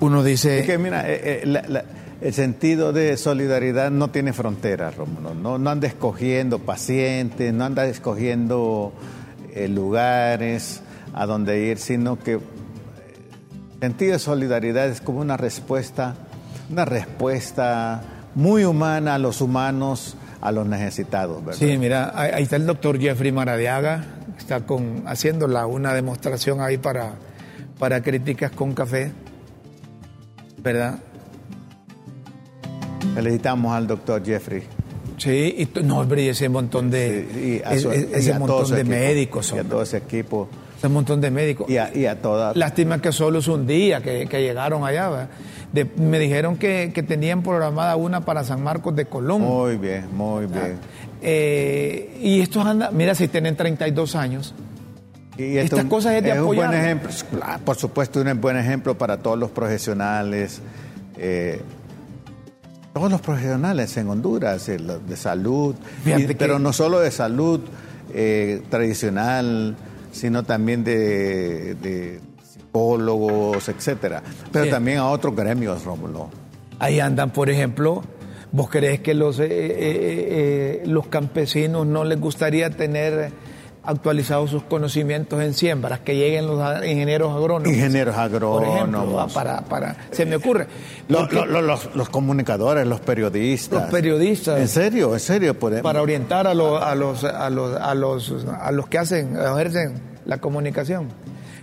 uno 0.00 0.22
dice. 0.22 0.60
Es 0.60 0.66
que 0.66 0.78
mira, 0.78 1.08
eh, 1.10 1.20
eh, 1.22 1.42
la- 1.46 1.62
la- 1.68 1.84
el 2.20 2.32
sentido 2.32 2.92
de 2.92 3.16
solidaridad 3.16 3.90
no 3.90 4.08
tiene 4.10 4.32
fronteras, 4.32 4.96
Rómulo. 4.96 5.34
No, 5.34 5.58
no 5.58 5.70
anda 5.70 5.86
escogiendo 5.86 6.60
pacientes, 6.60 7.52
no 7.52 7.64
anda 7.64 7.86
escogiendo 7.86 8.92
eh, 9.54 9.66
lugares 9.68 10.82
a 11.14 11.26
donde 11.26 11.64
ir, 11.66 11.78
sino 11.78 12.18
que 12.18 12.38
sentido 13.80 14.12
de 14.12 14.18
solidaridad 14.18 14.88
es 14.88 15.00
como 15.00 15.20
una 15.20 15.36
respuesta, 15.36 16.14
una 16.70 16.84
respuesta 16.84 18.02
muy 18.34 18.64
humana 18.64 19.14
a 19.14 19.18
los 19.18 19.40
humanos, 19.40 20.16
a 20.40 20.52
los 20.52 20.66
necesitados, 20.66 21.44
¿verdad? 21.44 21.58
Sí, 21.58 21.76
mira, 21.78 22.12
ahí 22.14 22.42
está 22.42 22.56
el 22.56 22.66
doctor 22.66 22.98
Jeffrey 23.00 23.32
Maradiaga, 23.32 24.04
está 24.38 24.60
con, 24.66 25.02
haciéndola 25.06 25.66
una 25.66 25.92
demostración 25.94 26.60
ahí 26.60 26.78
para, 26.78 27.12
para 27.78 28.02
críticas 28.02 28.50
con 28.52 28.74
café, 28.74 29.12
¿verdad? 30.62 30.98
Felicitamos 33.14 33.72
al 33.74 33.86
doctor 33.86 34.24
Jeffrey. 34.24 34.62
Sí, 35.16 35.54
y 35.74 35.80
no, 35.82 35.98
hombre, 35.98 36.22
y 36.22 36.28
ese 36.28 36.48
montón 36.48 36.90
de, 36.90 37.28
Sí, 37.32 37.38
y 37.40 37.62
a 37.68 37.74
es- 37.74 37.82
su- 37.82 37.92
y 37.92 38.08
ese 38.12 38.32
a 38.34 38.38
montón 38.38 38.70
de 38.70 38.80
equipo, 38.80 38.90
médicos, 38.90 39.48
Y 39.48 39.50
a 39.50 39.54
hombre, 39.60 39.70
todo 39.70 39.82
ese 39.82 39.96
equipo. 39.96 40.48
Ese 40.78 40.88
montón 40.88 41.20
de 41.20 41.30
médicos. 41.30 41.68
Y 41.68 41.76
a, 41.76 41.94
y 41.94 42.06
a 42.06 42.20
toda. 42.22 42.52
Lástima 42.54 43.02
que 43.02 43.12
solo 43.12 43.40
es 43.40 43.48
un 43.48 43.66
día 43.66 44.00
que, 44.00 44.26
que 44.26 44.40
llegaron 44.40 44.84
allá. 44.84 45.28
De- 45.72 45.84
me 45.96 46.18
dijeron 46.18 46.56
que, 46.56 46.92
que 46.94 47.02
tenían 47.02 47.42
programada 47.42 47.96
una 47.96 48.20
para 48.24 48.44
San 48.44 48.62
Marcos 48.62 48.94
de 48.96 49.04
Colón. 49.06 49.42
Muy 49.42 49.76
bien, 49.76 50.06
muy 50.16 50.46
bien. 50.46 50.78
Eh, 51.20 52.16
y 52.22 52.40
estos 52.40 52.64
andan, 52.64 52.96
mira, 52.96 53.14
si 53.14 53.28
tienen 53.28 53.56
32 53.56 54.14
años. 54.14 54.54
Y 55.36 55.56
Estas 55.58 55.84
un- 55.84 55.88
cosas 55.88 56.14
es 56.14 56.22
de 56.24 56.40
un 56.40 56.54
buen 56.56 56.72
ejemplo, 56.72 57.10
por 57.64 57.76
supuesto, 57.76 58.20
un 58.20 58.40
buen 58.40 58.56
ejemplo 58.56 58.96
para 58.96 59.18
todos 59.18 59.38
los 59.38 59.50
profesionales, 59.50 60.60
eh, 61.16 61.60
todos 62.92 63.10
los 63.10 63.20
profesionales 63.20 63.96
en 63.96 64.08
Honduras, 64.08 64.66
de 64.66 65.16
salud, 65.16 65.74
y- 66.04 66.34
pero 66.34 66.58
no 66.58 66.72
solo 66.72 66.98
de 67.00 67.10
salud 67.10 67.60
eh, 68.14 68.62
tradicional, 68.70 69.76
sino 70.12 70.42
también 70.42 70.84
de, 70.84 71.74
de 71.76 72.20
psicólogos, 72.42 73.68
etcétera, 73.68 74.22
pero 74.52 74.64
Sí. 74.66 74.70
también 74.70 74.98
a 74.98 75.08
otros 75.08 75.34
gremios, 75.34 75.84
Rómulo. 75.84 76.28
Ahí 76.78 77.00
andan, 77.00 77.30
por 77.30 77.50
ejemplo, 77.50 78.02
¿vos 78.52 78.68
crees 78.70 79.00
que 79.00 79.14
los, 79.14 79.38
eh, 79.40 79.46
eh, 79.46 79.48
eh, 79.80 80.82
los 80.86 81.06
campesinos 81.08 81.86
no 81.86 82.04
les 82.04 82.20
gustaría 82.20 82.70
tener 82.70 83.32
actualizados 83.88 84.50
sus 84.50 84.62
conocimientos 84.64 85.42
en 85.42 85.54
siembras, 85.54 86.00
que 86.00 86.14
lleguen 86.14 86.46
los 86.46 86.60
ingenieros 86.84 87.34
agrónomos? 87.34 87.68
Ingenieros 87.74 88.14
Por 88.14 88.24
ejemplo, 88.64 89.00
agrónomos. 89.00 89.32
para, 89.32 89.62
para, 89.62 89.96
se 90.10 90.26
me 90.26 90.36
ocurre. 90.36 90.66
Los, 91.08 91.32
los- 91.32 91.48
los- 91.64 91.94
los 91.96 92.08
comunicadores, 92.10 92.86
los 92.86 93.00
periodistas. 93.00 93.82
Los 93.82 93.90
periodistas. 93.90 94.60
En 94.60 94.68
serio, 94.68 95.14
en 95.14 95.20
serio. 95.20 95.58
Por, 95.58 95.80
para 95.82 96.02
orientar 96.02 96.46
a 96.46 96.54
los, 96.54 96.80
a 96.82 96.94
los, 96.94 97.24
a 97.24 97.48
los, 97.50 97.74
a 97.80 97.94
los, 97.94 98.34
a 98.60 98.70
los 98.72 98.88
que 98.88 98.98
hacen, 98.98 99.36
ejercen 99.36 99.94
la 100.26 100.38
comunicación. 100.38 101.08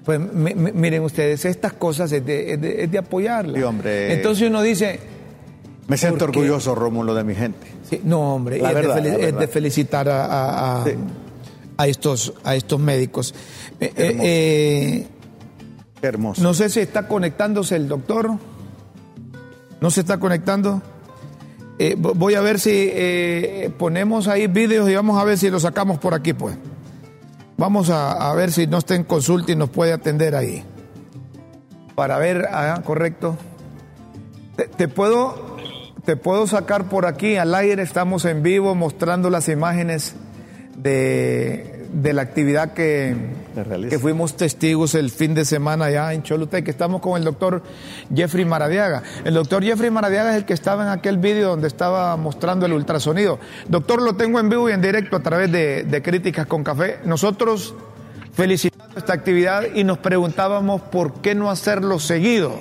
Pues 0.03 0.19
mi- 0.19 0.53
mi- 0.55 0.71
miren 0.71 1.03
ustedes, 1.03 1.45
estas 1.45 1.73
cosas 1.73 2.11
es 2.11 2.25
de, 2.25 2.53
es 2.53 2.61
de- 2.61 2.83
es 2.83 2.91
de 2.91 2.97
apoyarlas. 2.97 3.55
Sí, 3.55 3.63
hombre. 3.63 4.13
Entonces 4.13 4.47
uno 4.49 4.61
dice, 4.61 4.99
Me 5.87 5.97
siento 5.97 6.25
orgulloso, 6.25 6.73
Rómulo, 6.75 7.13
de 7.13 7.23
mi 7.23 7.35
gente. 7.35 7.67
Sí, 7.89 8.01
no, 8.03 8.33
hombre, 8.35 8.59
La 8.59 8.69
es, 8.69 8.75
verdad, 8.75 8.95
de 9.01 9.09
la 9.17 9.27
es 9.27 9.37
de 9.37 9.47
felicitar 9.47 10.09
a, 10.09 10.25
a- 10.25 10.81
a- 10.81 10.85
Sí. 10.85 10.91
A 11.77 11.87
estos, 11.87 12.33
a 12.43 12.55
estos 12.55 12.79
médicos. 12.79 13.33
Eh, 13.79 13.91
eh, 13.95 14.07
Hermoso. 14.07 14.23
eh, 14.23 15.07
Qué 16.01 16.07
hermoso. 16.07 16.41
no 16.43 16.53
sé 16.53 16.69
si 16.69 16.79
está 16.79 17.07
conectándose 17.07 17.75
el 17.75 17.87
doctor. 17.87 18.31
¿No 19.81 19.91
se 19.91 20.01
está 20.01 20.17
conectando? 20.19 20.81
Eh, 21.77 21.95
vo- 21.97 22.13
voy 22.15 22.35
a 22.35 22.41
ver 22.41 22.59
si 22.59 22.71
eh, 22.73 23.71
ponemos 23.77 24.27
ahí 24.27 24.47
vídeos 24.47 24.89
y 24.89 24.95
vamos 24.95 25.19
a 25.19 25.23
ver 25.25 25.37
si 25.37 25.49
lo 25.49 25.59
sacamos 25.59 25.99
por 25.99 26.13
aquí, 26.13 26.33
pues. 26.33 26.57
Vamos 27.57 27.89
a, 27.89 28.29
a 28.31 28.33
ver 28.35 28.51
si 28.51 28.67
no 28.67 28.77
está 28.79 28.95
en 28.95 29.03
consulta 29.03 29.51
y 29.51 29.55
nos 29.55 29.69
puede 29.69 29.91
atender 29.93 30.35
ahí. 30.35 30.63
Para 31.95 32.17
ver, 32.17 32.47
ah, 32.51 32.81
correcto. 32.85 33.37
Te, 34.55 34.67
te 34.67 34.87
puedo, 34.87 35.57
te 36.05 36.15
puedo 36.17 36.47
sacar 36.47 36.85
por 36.89 37.05
aquí 37.05 37.35
al 37.35 37.53
aire, 37.55 37.81
estamos 37.83 38.25
en 38.25 38.41
vivo 38.43 38.75
mostrando 38.75 39.29
las 39.29 39.47
imágenes 39.49 40.15
de, 40.75 41.87
de 41.93 42.13
la 42.13 42.21
actividad 42.21 42.73
que, 42.73 43.15
que 43.89 43.99
fuimos 43.99 44.35
testigos 44.35 44.95
el 44.95 45.09
fin 45.09 45.33
de 45.33 45.45
semana 45.45 45.85
allá 45.85 46.13
en 46.13 46.23
Choluteca. 46.23 46.69
Estamos 46.69 47.01
con 47.01 47.17
el 47.17 47.23
doctor 47.23 47.63
Jeffrey 48.13 48.45
Maradiaga. 48.45 49.03
El 49.23 49.33
doctor 49.33 49.63
Jeffrey 49.63 49.89
Maradiaga 49.89 50.31
es 50.31 50.37
el 50.37 50.45
que 50.45 50.53
estaba 50.53 50.83
en 50.83 50.89
aquel 50.89 51.17
vídeo 51.17 51.49
donde 51.49 51.67
estaba 51.67 52.15
mostrando 52.17 52.65
el 52.65 52.73
ultrasonido. 52.73 53.39
Doctor, 53.67 54.01
lo 54.01 54.15
tengo 54.15 54.39
en 54.39 54.49
vivo 54.49 54.69
y 54.69 54.73
en 54.73 54.81
directo 54.81 55.15
a 55.15 55.21
través 55.21 55.51
de, 55.51 55.83
de 55.83 56.01
Críticas 56.01 56.47
con 56.47 56.63
Café. 56.63 56.99
Nosotros 57.05 57.73
felicitamos 58.33 58.97
esta 58.97 59.13
actividad 59.13 59.63
y 59.73 59.83
nos 59.83 59.97
preguntábamos 59.97 60.81
por 60.81 61.21
qué 61.21 61.35
no 61.35 61.49
hacerlo 61.49 61.99
seguido. 61.99 62.59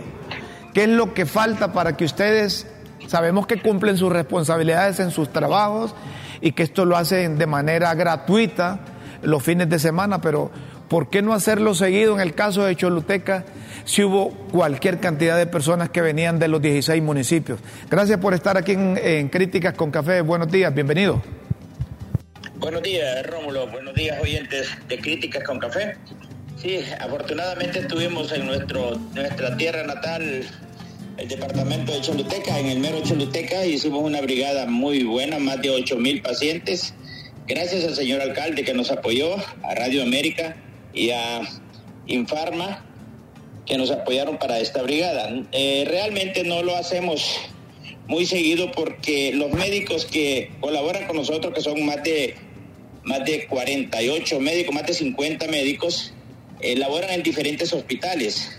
¿Qué 0.73 0.85
es 0.85 0.89
lo 0.89 1.15
que 1.15 1.27
falta 1.27 1.73
para 1.73 1.97
que 1.97 2.05
ustedes, 2.05 2.67
sabemos 3.07 3.47
que 3.47 3.61
cumplen 3.61 3.97
sus 3.97 4.13
responsabilidades 4.13 4.99
en 5.01 5.11
sus 5.11 5.33
trabajos 5.33 5.95
y 6.45 6.53
que 6.53 6.63
esto 6.63 6.85
lo 6.85 6.97
hacen 6.97 7.39
de 7.39 7.47
manera 7.49 7.93
gratuita? 7.95 8.79
los 9.25 9.43
fines 9.43 9.69
de 9.69 9.79
semana, 9.79 10.21
pero 10.21 10.51
¿por 10.89 11.11
qué 11.11 11.23
no 11.23 11.33
hacerlo 11.33 11.75
seguido 11.75 12.15
en 12.15 12.21
el 12.21 12.35
caso 12.35 12.65
de 12.65 12.77
Choluteca 12.77 13.45
si 13.85 14.03
hubo 14.05 14.31
cualquier 14.53 15.01
cantidad 15.01 15.37
de 15.37 15.47
personas 15.47 15.91
que 15.91 16.01
venían 16.01 16.39
de 16.39 16.49
los 16.49 16.63
16 16.63 17.03
municipios? 17.03 17.59
Gracias 17.91 18.19
por 18.19 18.35
estar 18.35 18.57
aquí 18.57 18.73
en, 18.73 19.29
Críticas 19.29 19.75
con 19.75 19.91
Café. 19.91 20.21
Buenos 20.21 20.51
días, 20.51 20.75
bienvenido. 20.75 21.23
Buenos 22.57 22.83
días, 22.83 23.27
Rómulo. 23.27 23.67
Buenos 23.67 23.95
días, 23.95 24.21
oyentes 24.23 24.69
de 24.89 24.99
Críticas 24.99 25.43
con 25.45 25.59
Café. 25.59 25.97
Sí, 26.57 26.81
afortunadamente 27.01 27.81
estuvimos 27.81 28.33
en 28.33 28.47
nuestro, 28.47 28.97
nuestra 29.15 29.57
tierra 29.57 29.83
natal, 29.83 30.45
el 31.17 31.29
departamento 31.29 31.93
de 31.93 32.01
Choluteca, 32.01 32.59
en 32.59 32.67
el 32.67 32.79
mero 32.81 33.01
Choluteca, 33.03 33.65
hicimos 33.67 34.03
una 34.03 34.21
brigada 34.21 34.67
muy 34.67 35.05
buena, 35.05 35.39
más 35.39 35.61
de 35.63 35.71
8 35.71 35.97
mil 35.97 36.23
pacientes 36.23 36.95
Gracias 37.47 37.85
al 37.85 37.95
señor 37.95 38.23
alcalde 38.23 38.65
que 38.65 38.73
nos 38.73 38.91
apoyó, 38.91 39.37
a 39.37 39.75
Radio 39.75 40.03
América 40.03 40.57
y 40.95 41.11
a 41.11 41.43
Infarma, 42.07 42.87
que 43.67 43.77
nos 43.77 43.91
apoyaron 43.91 44.39
para 44.39 44.61
esta 44.61 44.81
brigada. 44.83 45.29
Eh, 45.53 45.85
realmente 45.87 46.43
no 46.43 46.63
lo 46.63 46.75
hacemos 46.75 47.39
muy 48.07 48.25
seguido 48.25 48.73
porque 48.73 49.35
los 49.35 49.53
médicos 49.53 50.07
que 50.07 50.53
colaboran 50.61 51.07
con 51.07 51.17
nosotros, 51.17 51.53
que 51.53 51.61
son 51.61 51.85
más 51.85 52.03
de, 52.03 52.35
más 53.03 53.23
de 53.27 53.47
48 53.47 54.41
médicos, 54.41 54.75
más 54.75 54.87
de 54.87 54.95
50 54.95 55.47
médicos, 55.49 56.15
eh, 56.61 56.77
laboran 56.77 57.11
en 57.11 57.23
diferentes 57.23 57.75
hospitales. 57.75 58.59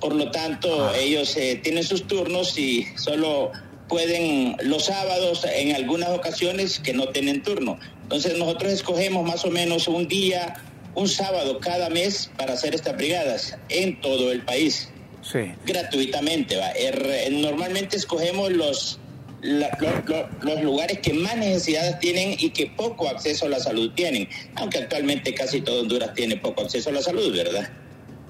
Por 0.00 0.14
lo 0.14 0.30
tanto, 0.30 0.86
ah. 0.86 0.96
ellos 0.96 1.36
eh, 1.36 1.60
tienen 1.62 1.84
sus 1.84 2.06
turnos 2.06 2.58
y 2.58 2.86
solo 2.96 3.52
pueden 3.88 4.56
los 4.62 4.86
sábados 4.86 5.44
en 5.44 5.74
algunas 5.74 6.10
ocasiones 6.10 6.78
que 6.78 6.94
no 6.94 7.08
tienen 7.08 7.42
turno. 7.42 7.78
Entonces 8.04 8.38
nosotros 8.38 8.72
escogemos 8.72 9.26
más 9.26 9.44
o 9.44 9.50
menos 9.50 9.88
un 9.88 10.08
día, 10.08 10.54
un 10.94 11.08
sábado 11.08 11.58
cada 11.60 11.90
mes 11.90 12.30
para 12.38 12.54
hacer 12.54 12.74
estas 12.74 12.96
brigadas 12.96 13.58
en 13.68 14.00
todo 14.00 14.32
el 14.32 14.42
país. 14.42 14.88
Sí. 15.22 15.52
Gratuitamente. 15.66 16.56
¿va? 16.56 16.70
Er, 16.70 17.32
normalmente 17.32 17.96
escogemos 17.96 18.50
los, 18.52 19.00
los 19.42 20.62
lugares 20.62 21.00
que 21.00 21.12
más 21.12 21.36
necesidades 21.36 21.98
tienen 21.98 22.36
y 22.38 22.50
que 22.50 22.66
poco 22.66 23.08
acceso 23.08 23.46
a 23.46 23.48
la 23.48 23.58
salud 23.58 23.90
tienen, 23.94 24.28
aunque 24.54 24.78
actualmente 24.78 25.34
casi 25.34 25.60
todo 25.60 25.80
Honduras 25.80 26.14
tiene 26.14 26.36
poco 26.36 26.62
acceso 26.62 26.90
a 26.90 26.92
la 26.92 27.02
salud, 27.02 27.36
¿verdad? 27.36 27.70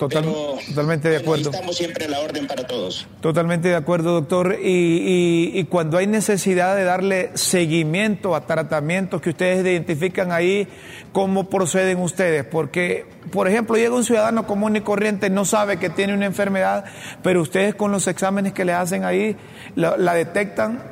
Totalmente 0.08 1.08
de 1.08 1.18
acuerdo. 1.18 1.50
Estamos 1.50 1.76
siempre 1.76 2.06
a 2.06 2.08
la 2.08 2.20
orden 2.20 2.46
para 2.46 2.66
todos. 2.66 3.06
Totalmente 3.20 3.68
de 3.68 3.76
acuerdo, 3.76 4.12
doctor. 4.12 4.56
Y, 4.60 5.52
y, 5.54 5.64
cuando 5.64 5.98
hay 5.98 6.06
necesidad 6.06 6.74
de 6.74 6.84
darle 6.84 7.30
seguimiento 7.34 8.34
a 8.34 8.46
tratamientos 8.46 9.20
que 9.20 9.30
ustedes 9.30 9.64
identifican 9.64 10.32
ahí, 10.32 10.66
¿cómo 11.12 11.48
proceden 11.48 12.00
ustedes? 12.00 12.44
Porque, 12.44 13.06
por 13.30 13.46
ejemplo, 13.46 13.76
llega 13.76 13.94
un 13.94 14.04
ciudadano 14.04 14.46
común 14.46 14.76
y 14.76 14.80
corriente, 14.80 15.30
no 15.30 15.44
sabe 15.44 15.78
que 15.78 15.90
tiene 15.90 16.14
una 16.14 16.26
enfermedad, 16.26 16.84
pero 17.22 17.42
ustedes 17.42 17.74
con 17.74 17.92
los 17.92 18.06
exámenes 18.08 18.52
que 18.52 18.64
le 18.64 18.72
hacen 18.72 19.04
ahí, 19.04 19.36
la 19.76 20.14
detectan, 20.14 20.82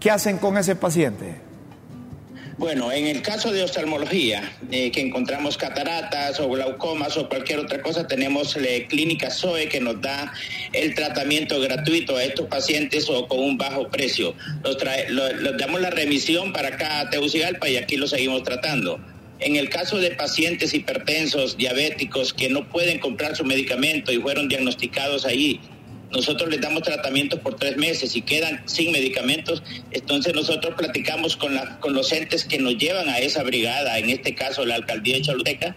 ¿qué 0.00 0.10
hacen 0.10 0.38
con 0.38 0.58
ese 0.58 0.76
paciente? 0.76 1.45
Bueno, 2.58 2.90
en 2.90 3.06
el 3.06 3.20
caso 3.20 3.52
de 3.52 3.62
oftalmología, 3.62 4.50
eh, 4.70 4.90
que 4.90 5.02
encontramos 5.02 5.58
cataratas 5.58 6.40
o 6.40 6.48
glaucomas 6.48 7.14
o 7.18 7.28
cualquier 7.28 7.58
otra 7.58 7.82
cosa, 7.82 8.06
tenemos 8.06 8.56
la 8.56 8.86
clínica 8.88 9.28
SOE 9.28 9.68
que 9.68 9.78
nos 9.78 10.00
da 10.00 10.32
el 10.72 10.94
tratamiento 10.94 11.60
gratuito 11.60 12.16
a 12.16 12.24
estos 12.24 12.46
pacientes 12.46 13.10
o 13.10 13.28
con 13.28 13.40
un 13.40 13.58
bajo 13.58 13.88
precio. 13.88 14.34
Los, 14.64 14.78
damos 15.58 15.82
la 15.82 15.90
remisión 15.90 16.54
para 16.54 16.68
acá 16.68 17.00
a 17.00 17.10
Tegucigalpa 17.10 17.68
y 17.68 17.76
aquí 17.76 17.98
lo 17.98 18.06
seguimos 18.06 18.42
tratando. 18.42 19.00
En 19.38 19.56
el 19.56 19.68
caso 19.68 19.98
de 19.98 20.12
pacientes 20.12 20.72
hipertensos, 20.72 21.58
diabéticos 21.58 22.32
que 22.32 22.48
no 22.48 22.70
pueden 22.70 23.00
comprar 23.00 23.36
su 23.36 23.44
medicamento 23.44 24.12
y 24.12 24.16
fueron 24.16 24.48
diagnosticados 24.48 25.26
ahí 25.26 25.60
nosotros 26.16 26.48
les 26.48 26.60
damos 26.62 26.82
tratamientos 26.82 27.40
por 27.40 27.56
tres 27.56 27.76
meses 27.76 28.16
y 28.16 28.22
quedan 28.22 28.62
sin 28.66 28.90
medicamentos, 28.90 29.62
entonces 29.90 30.34
nosotros 30.34 30.74
platicamos 30.74 31.36
con, 31.36 31.54
la, 31.54 31.78
con 31.78 31.92
los 31.92 32.10
entes 32.10 32.44
que 32.44 32.58
nos 32.58 32.78
llevan 32.78 33.10
a 33.10 33.18
esa 33.18 33.42
brigada, 33.42 33.98
en 33.98 34.08
este 34.08 34.34
caso 34.34 34.64
la 34.64 34.76
alcaldía 34.76 35.16
de 35.16 35.22
Choluteca, 35.22 35.76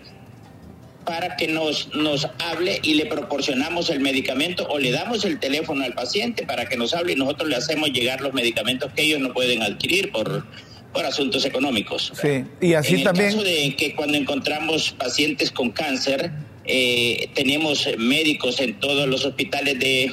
para 1.05 1.35
que 1.35 1.47
nos, 1.47 1.93
nos 1.93 2.27
hable 2.39 2.79
y 2.83 2.93
le 2.93 3.05
proporcionamos 3.05 3.89
el 3.89 3.99
medicamento 3.99 4.65
o 4.69 4.79
le 4.79 4.91
damos 4.91 5.25
el 5.25 5.39
teléfono 5.39 5.83
al 5.83 5.93
paciente 5.93 6.45
para 6.45 6.67
que 6.67 6.77
nos 6.77 6.93
hable 6.93 7.13
y 7.13 7.15
nosotros 7.15 7.49
le 7.49 7.57
hacemos 7.57 7.89
llegar 7.89 8.21
los 8.21 8.33
medicamentos 8.33 8.93
que 8.93 9.01
ellos 9.03 9.19
no 9.19 9.33
pueden 9.33 9.61
adquirir 9.61 10.11
por, 10.11 10.45
por 10.93 11.05
asuntos 11.05 11.43
económicos. 11.45 12.13
Sí, 12.21 12.45
y 12.61 12.75
así 12.75 12.95
en 12.95 13.03
también. 13.03 13.29
El 13.29 13.33
caso 13.33 13.43
de 13.43 13.75
que 13.75 13.95
cuando 13.95 14.17
encontramos 14.17 14.91
pacientes 14.91 15.51
con 15.51 15.71
cáncer, 15.71 16.31
eh, 16.63 17.29
tenemos 17.33 17.89
médicos 17.97 18.61
en 18.61 18.79
todos 18.79 19.07
los 19.07 19.25
hospitales 19.25 19.79
de, 19.79 20.11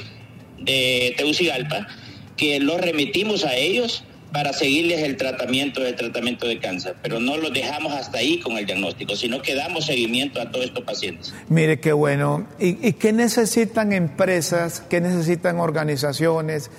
de 0.59 1.13
Tegucigalpa 1.17 1.87
que 2.35 2.59
los 2.59 2.79
remitimos 2.79 3.43
a 3.43 3.55
ellos 3.55 4.03
para 4.31 4.53
seguirles 4.53 5.01
el 5.01 5.17
tratamiento 5.17 5.81
del 5.81 5.95
tratamiento 5.95 6.47
de 6.47 6.59
cáncer, 6.59 6.95
pero 7.01 7.19
no 7.19 7.37
los 7.37 7.53
dejamos 7.53 7.93
hasta 7.93 8.19
ahí 8.19 8.39
con 8.39 8.57
el 8.57 8.65
diagnóstico, 8.65 9.15
sino 9.15 9.41
que 9.41 9.55
damos 9.55 9.85
seguimiento 9.85 10.41
a 10.41 10.51
todos 10.51 10.65
estos 10.65 10.83
pacientes. 10.83 11.33
Mire 11.49 11.79
qué 11.79 11.93
bueno. 11.93 12.45
¿Y, 12.59 12.87
y 12.87 12.93
qué 12.93 13.13
necesitan 13.13 13.93
empresas, 13.93 14.83
qué 14.89 15.01
necesitan 15.01 15.59
organizaciones? 15.59 16.69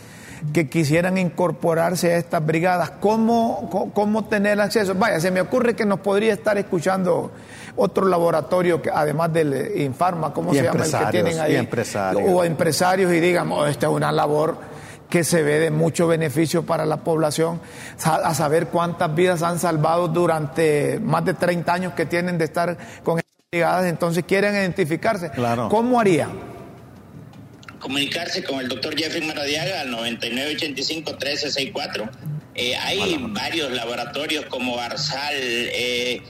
que 0.53 0.69
quisieran 0.69 1.19
incorporarse 1.19 2.13
a 2.13 2.17
estas 2.17 2.45
brigadas, 2.45 2.91
¿cómo, 3.01 3.91
cómo 3.93 4.27
tener 4.27 4.61
acceso? 4.61 4.95
Vaya, 4.95 5.21
se 5.21 5.31
me 5.31 5.41
ocurre 5.41 5.75
que 5.75 5.85
nos 5.85 6.01
podría 6.01 6.33
estar 6.33 6.57
escuchando 6.59 7.33
otro 7.79 8.07
laboratorio, 8.07 8.83
que, 8.83 8.91
además 8.91 9.33
del 9.33 9.81
Infarma, 9.81 10.35
¿cómo 10.35 10.53
se 10.53 10.63
llama 10.63 10.85
el 10.85 10.91
que 10.91 11.07
tienen 11.11 11.39
ahí? 11.39 11.57
empresarios. 11.57 12.23
O 12.27 12.45
empresarios 12.45 13.11
y 13.13 13.21
digamos, 13.21 13.61
oh, 13.61 13.67
esta 13.67 13.87
es 13.87 13.93
una 13.93 14.13
labor 14.13 14.59
que 15.09 15.25
se 15.25 15.43
ve 15.43 15.59
de 15.59 15.71
mucho 15.71 16.07
beneficio 16.07 16.67
para 16.67 16.85
la 16.85 16.99
población, 16.99 17.63
a 18.05 18.35
saber 18.35 18.67
cuántas 18.67 19.15
vidas 19.15 19.43
han 19.43 19.59
salvado 19.59 20.09
durante 20.09 21.01
más 21.01 21.25
de 21.25 21.33
30 21.33 21.73
años 21.73 21.95
que 21.95 22.05
tienen 22.05 22.37
de 22.37 22.45
estar 22.45 22.77
con 23.03 23.19
estas 23.19 23.33
brigadas, 23.51 23.87
entonces 23.87 24.25
quieren 24.27 24.55
identificarse. 24.55 25.31
Claro. 25.31 25.71
¿Cómo 25.71 25.99
harían? 25.99 26.29
Comunicarse 27.81 28.45
con 28.45 28.61
el 28.61 28.69
doctor 28.69 28.95
Jeffrey 28.99 29.27
Maradiaga 29.27 29.81
al 29.81 29.91
9985-1364. 29.95 32.11
Eh, 32.55 32.77
hay 32.77 33.17
varios 33.31 33.71
laboratorios 33.71 34.45
como 34.47 34.79
Arsal, 34.79 35.37
eh, 35.37 36.23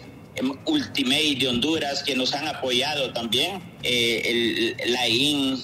Ultimate 0.65 1.37
de 1.39 1.49
Honduras 1.49 2.03
que 2.03 2.15
nos 2.15 2.35
han 2.35 2.47
apoyado 2.49 3.13
también, 3.13 3.63
eh, 3.83 4.77
el, 4.79 4.93
la 4.93 5.09
IN, 5.09 5.59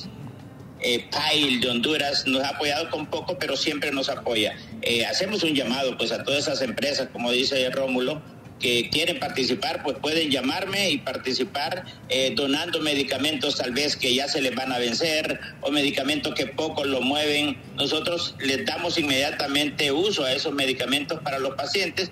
eh, 0.87 1.07
PAIL 1.11 1.61
de 1.61 1.71
Honduras 1.71 2.27
nos 2.27 2.43
ha 2.43 2.51
apoyado 2.51 2.91
con 2.91 3.07
poco, 3.07 3.39
pero 3.39 3.57
siempre 3.57 3.91
nos 3.91 4.11
apoya. 4.11 4.55
Eh, 4.83 5.07
hacemos 5.07 5.43
un 5.43 5.55
llamado 5.55 5.97
pues 5.97 6.13
a 6.13 6.23
todas 6.23 6.41
esas 6.41 6.61
empresas, 6.61 7.09
como 7.11 7.33
dice 7.33 7.71
Rómulo, 7.71 8.21
que 8.61 8.91
quieren 8.91 9.19
participar, 9.19 9.83
pues 9.83 9.97
pueden 9.99 10.31
llamarme 10.31 10.91
y 10.91 10.99
participar 10.99 11.85
eh, 12.09 12.33
donando 12.37 12.81
medicamentos 12.81 13.57
tal 13.57 13.73
vez 13.73 13.97
que 13.97 14.15
ya 14.15 14.29
se 14.29 14.43
les 14.43 14.55
van 14.55 14.73
a 14.73 14.79
vencer 14.79 15.41
o 15.63 15.71
medicamentos 15.71 16.35
que 16.35 16.47
poco 16.47 16.85
lo 16.85 17.01
mueven. 17.01 17.57
Nosotros 17.77 18.35
les 18.41 18.65
damos 18.67 18.99
inmediatamente 18.99 19.91
uso 19.91 20.25
a 20.25 20.33
esos 20.33 20.53
medicamentos 20.53 21.21
para 21.21 21.39
los 21.39 21.55
pacientes 21.55 22.11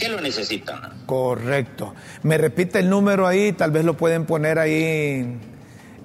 que 0.00 0.08
lo 0.08 0.20
necesitan. 0.20 1.04
Correcto. 1.06 1.94
Me 2.24 2.38
repite 2.38 2.80
el 2.80 2.90
número 2.90 3.26
ahí, 3.26 3.52
tal 3.52 3.70
vez 3.70 3.84
lo 3.84 3.96
pueden 3.96 4.26
poner 4.26 4.58
ahí 4.58 5.38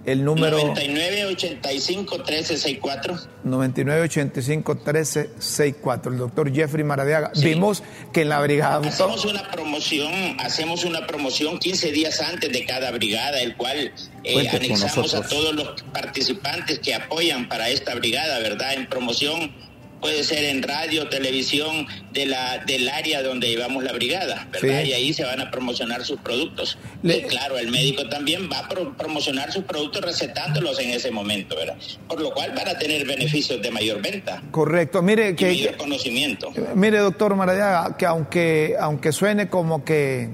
el 0.06 0.24
número 0.24 0.74
9985-1364. 0.76 3.28
9985-1364. 3.43 6.12
El 6.12 6.18
doctor 6.18 6.54
Jeffrey 6.54 6.84
Maradiaga. 6.84 7.32
Vimos 7.41 7.82
que 8.14 8.22
en 8.22 8.30
la 8.30 8.39
brigada. 8.39 8.88
Hacemos 8.88 9.26
una 9.26 9.50
promoción, 9.50 10.38
hacemos 10.39 10.86
una 10.86 11.08
promoción 11.08 11.58
15 11.58 11.91
días 11.91 12.22
antes 12.22 12.52
de 12.52 12.64
cada 12.66 12.91
brigada, 12.91 13.41
el 13.41 13.58
cual 13.58 13.91
eh, 14.24 14.50
anexamos 14.50 15.16
a 15.16 15.28
todos 15.28 15.56
los 15.56 15.82
participantes 15.93 16.78
que 16.80 16.93
apoyan 16.93 17.50
para 17.50 17.70
esta 17.70 17.96
brigada, 17.96 18.38
¿verdad? 18.39 18.76
En 18.76 18.86
promoción 18.88 19.64
puede 20.06 20.24
ser 20.24 20.43
en 20.43 20.62
radio, 20.62 21.10
televisión 21.10 21.88
de 22.14 22.28
la, 22.28 22.60
del 22.60 22.88
área 22.89 23.24
donde 23.24 23.47
llevamos 23.47 23.84
la 23.84 23.91
brigada, 23.91 24.47
¿verdad? 24.51 24.84
Y 24.84 24.93
ahí 24.93 25.14
se 25.14 25.24
van 25.24 25.41
a 25.41 25.49
promocionar 25.49 26.06
sus 26.06 26.20
productos. 26.20 26.78
y 27.01 27.22
claro, 27.24 27.58
el 27.58 27.72
médico 27.72 28.08
también 28.08 28.47
va 28.47 28.60
a 28.60 28.70
promocionar 28.70 29.51
sus 29.51 29.64
productos 29.64 30.03
recetándolos 30.03 30.80
en 30.80 30.91
ese 30.91 31.10
momento, 31.10 31.56
¿verdad? 31.56 31.78
Por 32.08 32.22
lo 32.22 32.32
cual 32.36 32.53
van 32.56 32.68
a 32.68 32.78
tener 32.78 33.03
beneficios 33.08 33.60
de 33.64 33.72
mayor 33.72 33.99
venta. 33.99 34.43
Correcto, 34.51 35.01
mire 35.01 35.36
que... 35.36 35.47
Mayor 35.47 35.78
conocimiento. 35.78 36.53
Mire, 36.76 36.99
doctor 36.99 37.36
Maradiaga, 37.36 37.97
que 37.97 38.06
aunque, 38.06 38.76
aunque 38.80 39.12
suene 39.12 39.49
como 39.49 39.84
que, 39.84 40.30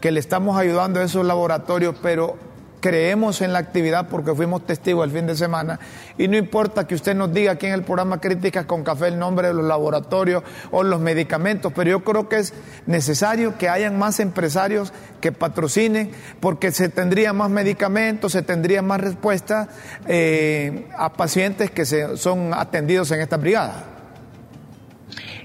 que 0.00 0.12
le 0.12 0.20
estamos 0.20 0.58
ayudando 0.58 0.98
a 0.98 1.04
esos 1.04 1.26
laboratorios, 1.26 1.94
pero 2.02 2.38
creemos 2.80 3.40
en 3.42 3.52
la 3.52 3.58
actividad 3.58 4.08
porque 4.08 4.34
fuimos 4.34 4.66
testigos 4.66 5.04
el 5.04 5.12
fin 5.12 5.26
de 5.26 5.36
semana 5.36 5.78
y 6.18 6.28
no 6.28 6.36
importa 6.36 6.86
que 6.86 6.94
usted 6.94 7.14
nos 7.14 7.32
diga 7.32 7.52
aquí 7.52 7.66
en 7.66 7.74
el 7.74 7.82
programa 7.82 8.20
Críticas 8.20 8.66
con 8.66 8.82
Café 8.82 9.08
el 9.08 9.18
nombre 9.18 9.48
de 9.48 9.54
los 9.54 9.64
laboratorios 9.64 10.42
o 10.70 10.82
los 10.82 11.00
medicamentos, 11.00 11.72
pero 11.74 11.90
yo 11.90 12.04
creo 12.04 12.28
que 12.28 12.38
es 12.38 12.52
necesario 12.86 13.56
que 13.58 13.68
hayan 13.68 13.98
más 13.98 14.20
empresarios 14.20 14.92
que 15.20 15.32
patrocinen 15.32 16.10
porque 16.40 16.72
se 16.72 16.88
tendría 16.88 17.32
más 17.32 17.50
medicamentos, 17.50 18.32
se 18.32 18.42
tendría 18.42 18.82
más 18.82 19.00
respuesta 19.00 19.68
eh, 20.08 20.86
a 20.96 21.12
pacientes 21.12 21.70
que 21.70 21.84
se, 21.84 22.16
son 22.16 22.54
atendidos 22.54 23.10
en 23.10 23.20
esta 23.20 23.36
brigada. 23.36 23.84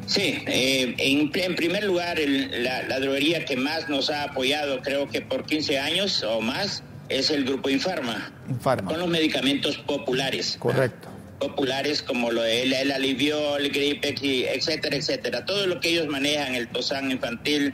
Sí, 0.06 0.44
eh, 0.46 0.94
en, 1.00 1.56
primer 1.56 1.84
lugar, 1.84 2.20
la, 2.20 2.84
la 2.84 3.00
droguería 3.00 3.44
que 3.44 3.58
más 3.58 3.90
nos 3.90 4.12
ha 4.12 4.24
apoyado, 4.24 4.82
creo 4.82 5.10
que 5.10 5.22
por 5.22 5.46
15 5.46 5.80
años 5.80 6.24
o 6.24 6.42
más, 6.42 6.84
es 7.10 7.30
el 7.30 7.46
grupo 7.46 7.70
Infarma. 7.70 8.32
Infarma. 8.50 8.90
Con 8.90 9.00
los 9.00 9.10
medicamentos 9.10 9.78
populares. 9.78 10.58
Correcto. 10.60 11.10
Populares 11.40 12.02
como 12.02 12.32
lo 12.32 12.42
de 12.42 12.64
el, 12.64 12.74
el 12.74 12.92
alivio, 12.92 13.58
el 13.58 13.70
gripex, 13.70 14.22
etcétera, 14.24 14.96
etcétera. 14.96 15.46
Todo 15.46 15.68
lo 15.68 15.80
que 15.80 15.90
ellos 15.90 16.08
manejan, 16.08 16.56
el 16.56 16.68
tosán 16.70 17.12
infantil, 17.12 17.74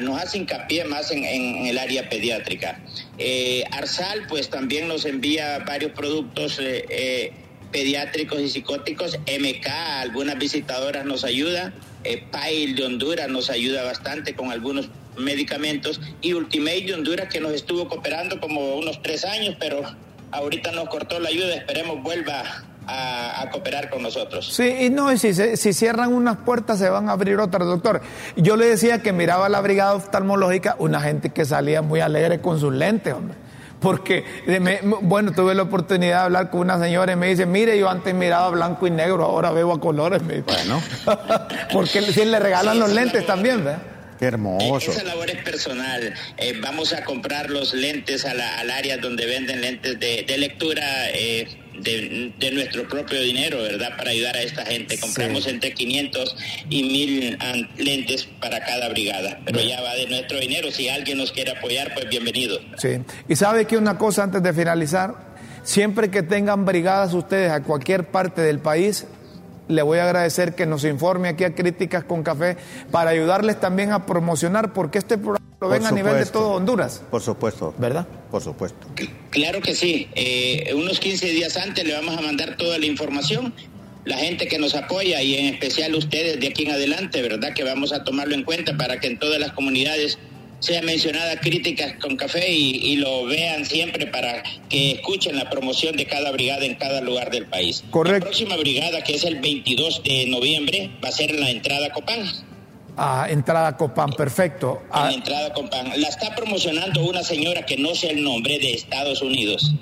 nos 0.00 0.22
hace 0.22 0.38
hincapié 0.38 0.84
más 0.84 1.10
en, 1.10 1.24
el 1.24 1.78
área 1.78 2.08
pediátrica. 2.08 2.80
Eh, 3.18 3.64
Arsal, 3.72 4.26
pues 4.28 4.50
también 4.50 4.88
nos 4.88 5.04
envía 5.04 5.60
varios 5.60 5.92
productos 5.92 6.58
eh, 6.58 6.84
eh, 6.90 7.32
pediátricos 7.72 8.40
y 8.40 8.48
psicóticos. 8.48 9.18
MK, 9.18 9.66
algunas 9.68 10.38
visitadoras 10.38 11.04
nos 11.04 11.24
ayuda. 11.24 11.72
PAIL 12.30 12.76
de 12.76 12.84
Honduras 12.84 13.28
nos 13.28 13.50
ayuda 13.50 13.82
bastante 13.82 14.34
con 14.34 14.50
algunos 14.50 14.88
medicamentos 15.16 16.00
y 16.20 16.32
Ultimate 16.32 16.82
de 16.82 16.94
Honduras 16.94 17.28
que 17.28 17.40
nos 17.40 17.52
estuvo 17.52 17.88
cooperando 17.88 18.40
como 18.40 18.76
unos 18.76 19.02
tres 19.02 19.24
años, 19.24 19.56
pero 19.58 19.82
ahorita 20.32 20.72
nos 20.72 20.88
cortó 20.88 21.18
la 21.20 21.28
ayuda, 21.28 21.54
esperemos 21.54 22.02
vuelva 22.02 22.64
a, 22.86 23.48
cooperar 23.52 23.90
con 23.90 24.02
nosotros. 24.02 24.52
Sí, 24.52 24.68
y 24.80 24.90
no, 24.90 25.16
si, 25.16 25.32
si 25.34 25.72
cierran 25.72 26.12
unas 26.12 26.38
puertas 26.38 26.78
se 26.78 26.88
van 26.88 27.08
a 27.08 27.12
abrir 27.12 27.38
otras, 27.38 27.66
doctor. 27.66 28.00
Yo 28.36 28.56
le 28.56 28.66
decía 28.66 29.02
que 29.02 29.12
miraba 29.12 29.48
la 29.48 29.60
brigada 29.60 29.94
oftalmológica, 29.94 30.76
una 30.78 31.00
gente 31.00 31.30
que 31.30 31.44
salía 31.44 31.82
muy 31.82 32.00
alegre 32.00 32.40
con 32.40 32.58
sus 32.58 32.72
lentes, 32.72 33.14
hombre. 33.14 33.36
Porque, 33.80 34.24
bueno, 35.02 35.32
tuve 35.32 35.54
la 35.54 35.62
oportunidad 35.62 36.18
de 36.18 36.24
hablar 36.24 36.50
con 36.50 36.60
una 36.60 36.78
señora 36.78 37.12
y 37.12 37.16
me 37.16 37.28
dice, 37.28 37.46
mire, 37.46 37.78
yo 37.78 37.88
antes 37.88 38.14
miraba 38.14 38.50
blanco 38.50 38.86
y 38.86 38.90
negro, 38.90 39.24
ahora 39.24 39.52
veo 39.52 39.72
a 39.72 39.80
colores. 39.80 40.20
Bueno. 40.22 40.82
Porque 41.72 42.02
si 42.02 42.24
le 42.26 42.38
regalan 42.38 42.78
los 42.78 42.92
lentes 42.92 43.24
también, 43.24 43.64
¿verdad? 43.64 43.80
Qué 44.20 44.26
hermoso. 44.26 44.90
Esa 44.90 45.02
labor 45.02 45.30
es 45.30 45.42
personal. 45.42 46.12
Eh, 46.36 46.52
vamos 46.60 46.92
a 46.92 47.02
comprar 47.04 47.48
los 47.48 47.72
lentes 47.72 48.26
al 48.26 48.70
área 48.70 48.98
donde 48.98 49.24
venden 49.24 49.62
lentes 49.62 49.98
de, 49.98 50.36
lectura. 50.36 51.08
Eh, 51.14 51.48
de, 51.82 52.50
nuestro 52.52 52.86
propio 52.86 53.18
dinero, 53.22 53.62
¿verdad? 53.62 53.96
Para 53.96 54.10
ayudar 54.10 54.36
a 54.36 54.42
esta 54.42 54.66
gente. 54.66 55.00
Compramos 55.00 55.46
entre 55.46 55.72
500 55.72 56.36
y 56.68 56.82
1000 56.82 57.38
lentes 57.78 58.28
para 58.42 58.60
cada 58.60 58.90
brigada, 58.90 59.40
pero 59.46 59.60
ya 59.62 59.80
va 59.80 59.94
de 59.94 60.06
nuestro 60.06 60.38
dinero. 60.38 60.70
Si 60.70 60.90
alguien 60.90 61.16
nos 61.16 61.32
quiere 61.32 61.52
apoyar, 61.52 61.94
pues 61.94 62.06
bienvenido. 62.10 62.58
Sí. 62.76 62.98
Y 63.26 63.36
sabe 63.36 63.64
que 63.64 63.78
una 63.78 63.96
cosa 63.96 64.24
antes 64.24 64.42
de 64.42 64.52
finalizar, 64.52 65.14
siempre 65.62 66.10
que 66.10 66.22
tengan 66.22 66.66
brigadas 66.66 67.14
ustedes 67.14 67.50
a 67.50 67.62
cualquier 67.62 68.04
parte 68.08 68.42
del 68.42 68.58
país, 68.58 69.06
le 69.70 69.82
voy 69.82 69.98
a 69.98 70.04
agradecer 70.04 70.54
que 70.54 70.66
nos 70.66 70.84
informe 70.84 71.28
aquí 71.28 71.44
a 71.44 71.54
Críticas 71.54 72.04
con 72.04 72.22
Café 72.22 72.56
para 72.90 73.10
ayudarles 73.10 73.60
también 73.60 73.92
a 73.92 74.04
promocionar, 74.04 74.72
porque 74.72 74.98
este 74.98 75.16
programa 75.16 75.40
lo 75.60 75.68
ven 75.68 75.86
a 75.86 75.90
nivel 75.92 76.16
de 76.16 76.26
todo 76.26 76.52
Honduras. 76.52 77.02
Por 77.10 77.22
supuesto. 77.22 77.74
¿Verdad? 77.78 78.06
Por 78.30 78.42
supuesto. 78.42 78.86
Claro 79.30 79.60
que 79.60 79.74
sí. 79.74 80.08
Eh, 80.14 80.72
unos 80.74 80.98
15 80.98 81.26
días 81.28 81.56
antes 81.56 81.86
le 81.86 81.94
vamos 81.94 82.16
a 82.16 82.20
mandar 82.20 82.56
toda 82.56 82.78
la 82.78 82.86
información. 82.86 83.54
La 84.04 84.16
gente 84.16 84.48
que 84.48 84.58
nos 84.58 84.74
apoya 84.74 85.22
y 85.22 85.36
en 85.36 85.54
especial 85.54 85.94
ustedes 85.94 86.40
de 86.40 86.48
aquí 86.48 86.64
en 86.64 86.72
adelante, 86.72 87.20
¿verdad? 87.20 87.52
Que 87.54 87.64
vamos 87.64 87.92
a 87.92 88.02
tomarlo 88.02 88.34
en 88.34 88.44
cuenta 88.44 88.76
para 88.76 88.98
que 88.98 89.08
en 89.08 89.18
todas 89.18 89.38
las 89.38 89.52
comunidades 89.52 90.18
sea 90.60 90.82
mencionada 90.82 91.40
críticas 91.40 91.94
con 92.00 92.16
café 92.16 92.50
y, 92.50 92.96
lo 92.96 93.24
vean 93.24 93.64
siempre 93.64 94.06
para 94.06 94.42
que 94.68 94.92
escuchen 94.92 95.36
la 95.36 95.48
promoción 95.48 95.96
de 95.96 96.06
cada 96.06 96.30
brigada 96.32 96.66
en 96.66 96.74
cada 96.74 97.00
lugar 97.00 97.30
del 97.30 97.46
país. 97.46 97.82
Correcto. 97.90 98.26
La 98.26 98.30
próxima 98.30 98.56
brigada, 98.56 99.02
que 99.02 99.14
es 99.14 99.24
el 99.24 99.40
22 99.40 100.02
de 100.02 100.26
noviembre, 100.26 100.90
va 101.02 101.08
a 101.08 101.12
ser 101.12 101.30
en 101.30 101.40
la 101.40 101.50
entrada 101.50 101.90
Copán. 101.90 102.24
Ah, 102.96 103.26
entrada 103.30 103.76
Copán, 103.76 104.10
perfecto. 104.12 104.82
En 104.84 104.88
ah. 104.92 105.12
entrada 105.12 105.52
Copán. 105.54 105.92
La 105.98 106.08
está 106.08 106.34
promocionando 106.34 107.02
una 107.04 107.22
señora 107.22 107.64
que 107.64 107.78
no 107.78 107.94
sé 107.94 108.10
el 108.10 108.22
nombre 108.22 108.58
de 108.58 108.74
Estados 108.74 109.22
Unidos. 109.22 109.72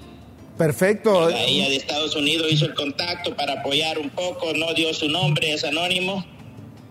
Perfecto. 0.57 1.29
Ella 1.29 1.69
de 1.69 1.77
Estados 1.77 2.15
Unidos 2.15 2.47
hizo 2.53 2.67
el 2.67 2.75
contacto 2.75 3.35
para 3.35 3.61
apoyar 3.61 3.99
un 3.99 4.11
poco, 4.11 4.53
no 4.55 4.75
dio 4.75 4.95
su 4.95 5.09
nombre, 5.09 5.53
es 5.53 5.65
anónimo 5.65 6.25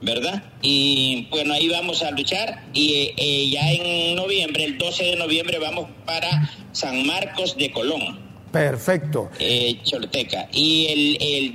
¿verdad? 0.02 0.44
Y 0.62 1.28
bueno, 1.30 1.54
ahí 1.54 1.70
vamos 1.70 2.04
a 2.04 2.12
luchar 2.12 2.64
y 2.74 3.14
eh, 3.18 3.50
ya 3.50 3.72
en 3.72 4.16
noviembre, 4.16 4.64
el 4.64 4.78
12 4.78 5.04
de 5.04 5.16
noviembre, 5.16 5.60
vamos 5.60 5.90
para 6.06 6.52
San 6.72 7.06
Marcos 7.06 7.58
de 7.58 7.72
Colón. 7.72 8.28
Perfecto. 8.52 9.30
Eh, 9.40 9.80
Chorteca. 9.84 10.48
Y 10.52 10.88
el, 10.88 11.18
el, 11.22 11.54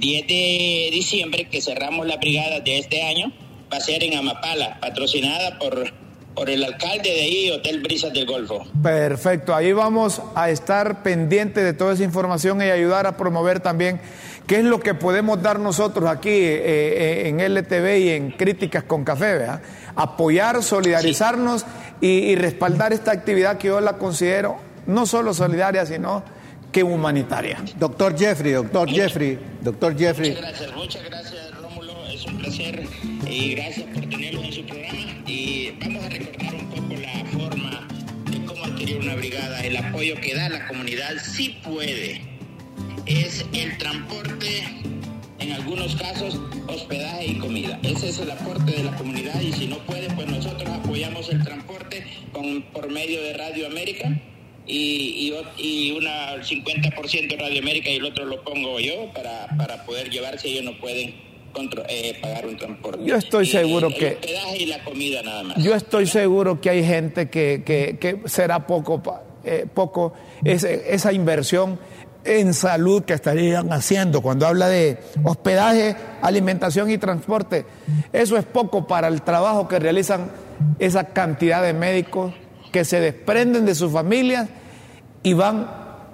10, 0.00 0.26
de 0.26 0.88
diciembre, 0.92 1.48
que 1.48 1.60
cerramos 1.60 2.06
la 2.06 2.16
brigada 2.16 2.60
de 2.60 2.78
este 2.78 3.02
año, 3.02 3.32
va 3.72 3.78
a 3.78 3.80
ser 3.80 4.02
en 4.02 4.16
Amapala, 4.16 4.80
patrocinada 4.80 5.58
por, 5.58 5.92
por 6.34 6.50
el 6.50 6.64
alcalde 6.64 7.10
de 7.10 7.22
ahí, 7.22 7.50
Hotel 7.50 7.80
Brisas 7.80 8.12
del 8.12 8.26
Golfo. 8.26 8.66
Perfecto. 8.82 9.54
Ahí 9.54 9.72
vamos 9.72 10.20
a 10.34 10.50
estar 10.50 11.02
pendientes 11.02 11.62
de 11.62 11.72
toda 11.72 11.94
esa 11.94 12.04
información 12.04 12.60
y 12.60 12.64
ayudar 12.64 13.06
a 13.06 13.16
promover 13.16 13.60
también 13.60 14.00
¿Qué 14.46 14.58
es 14.58 14.64
lo 14.64 14.78
que 14.78 14.94
podemos 14.94 15.42
dar 15.42 15.58
nosotros 15.58 16.08
aquí 16.08 16.28
eh, 16.28 16.62
eh, 16.64 17.28
en 17.28 17.40
LTV 17.40 17.98
y 17.98 18.08
en 18.10 18.30
Críticas 18.30 18.84
con 18.84 19.02
Café? 19.02 19.44
Apoyar, 19.96 20.62
solidarizarnos 20.62 21.66
y, 22.00 22.36
respaldar 22.36 22.92
esta 22.92 23.10
actividad 23.10 23.58
que 23.58 23.68
yo 23.68 23.80
la 23.80 23.94
considero 23.94 24.58
no 24.86 25.04
solo 25.04 25.34
solidaria, 25.34 25.84
sino 25.84 26.22
que 26.70 26.84
humanitaria. 26.84 27.58
Doctor 27.76 28.16
Jeffrey, 28.16 28.52
doctor 28.52 28.88
Jeffrey, 28.88 29.36
doctor 29.62 29.98
Jeffrey. 29.98 30.30
Muchas 30.30 30.42
gracias, 30.44 30.76
muchas 30.76 31.04
gracias 31.04 31.60
Rómulo, 31.60 32.06
es 32.06 32.24
un 32.26 32.38
placer 32.38 32.86
y 33.26 33.54
gracias 33.54 33.86
por 33.86 34.08
tenerlos 34.08 34.44
en 34.44 34.52
su 34.52 34.66
programa 34.66 34.98
y 35.26 35.76
vamos 35.80 36.04
a 36.04 36.08
recordar 36.08 36.54
un 36.54 36.70
poco 36.70 36.94
la 37.00 37.24
forma 37.32 37.88
de 38.30 38.44
cómo 38.44 38.64
adquirir 38.64 38.98
una 38.98 39.16
brigada, 39.16 39.60
el 39.62 39.76
apoyo 39.76 40.14
que 40.20 40.36
da 40.36 40.48
la 40.50 40.68
comunidad 40.68 41.14
sí 41.20 41.58
puede 41.64 42.35
es 43.06 43.44
el 43.52 43.78
transporte, 43.78 44.64
en 45.38 45.52
algunos 45.52 45.94
casos 45.96 46.40
hospedaje 46.68 47.26
y 47.26 47.38
comida. 47.38 47.78
Ese 47.82 48.08
es 48.08 48.18
el 48.18 48.30
aporte 48.30 48.72
de 48.72 48.84
la 48.84 48.96
comunidad 48.96 49.40
y 49.40 49.52
si 49.52 49.66
no 49.66 49.78
puede, 49.78 50.08
pues 50.10 50.26
nosotros 50.26 50.68
apoyamos 50.68 51.28
el 51.30 51.42
transporte 51.44 52.04
con, 52.32 52.62
por 52.72 52.90
medio 52.90 53.22
de 53.22 53.32
Radio 53.34 53.66
América. 53.66 54.08
Y, 54.68 55.32
y, 55.58 55.92
una 55.92 56.42
50% 56.42 57.38
Radio 57.38 57.60
América 57.60 57.88
y 57.88 57.96
el 57.96 58.04
otro 58.04 58.24
lo 58.24 58.42
pongo 58.42 58.80
yo 58.80 59.12
para, 59.14 59.46
para 59.56 59.84
poder 59.86 60.10
llevar 60.10 60.40
si 60.40 60.48
ellos 60.48 60.64
no 60.64 60.80
pueden 60.80 61.14
eh, 61.88 62.18
pagar 62.20 62.46
un 62.46 62.56
transporte. 62.56 63.04
Yo 63.04 63.14
estoy 63.14 63.46
seguro 63.46 63.88
que... 63.88 64.14
hospedaje 64.14 64.56
y 64.58 64.66
la 64.66 64.82
comida 64.82 65.22
nada 65.22 65.42
más. 65.44 65.62
Yo 65.62 65.74
estoy 65.74 66.06
seguro 66.06 66.60
que 66.60 66.70
hay 66.70 66.84
gente 66.84 67.30
que, 67.30 67.62
que, 67.64 67.96
que 67.98 68.28
será 68.28 68.66
poco, 68.66 69.00
eh, 69.44 69.66
poco 69.72 70.12
esa 70.44 71.12
inversión 71.12 71.78
en 72.26 72.54
salud 72.54 73.04
que 73.04 73.14
estarían 73.14 73.72
haciendo 73.72 74.20
cuando 74.20 74.46
habla 74.46 74.68
de 74.68 74.98
hospedaje, 75.24 75.96
alimentación 76.22 76.90
y 76.90 76.98
transporte. 76.98 77.64
Eso 78.12 78.36
es 78.36 78.44
poco 78.44 78.86
para 78.86 79.08
el 79.08 79.22
trabajo 79.22 79.68
que 79.68 79.78
realizan 79.78 80.30
esa 80.78 81.04
cantidad 81.04 81.62
de 81.62 81.72
médicos 81.72 82.34
que 82.72 82.84
se 82.84 83.00
desprenden 83.00 83.64
de 83.66 83.74
sus 83.74 83.92
familias 83.92 84.48
y 85.22 85.34
van 85.34 85.68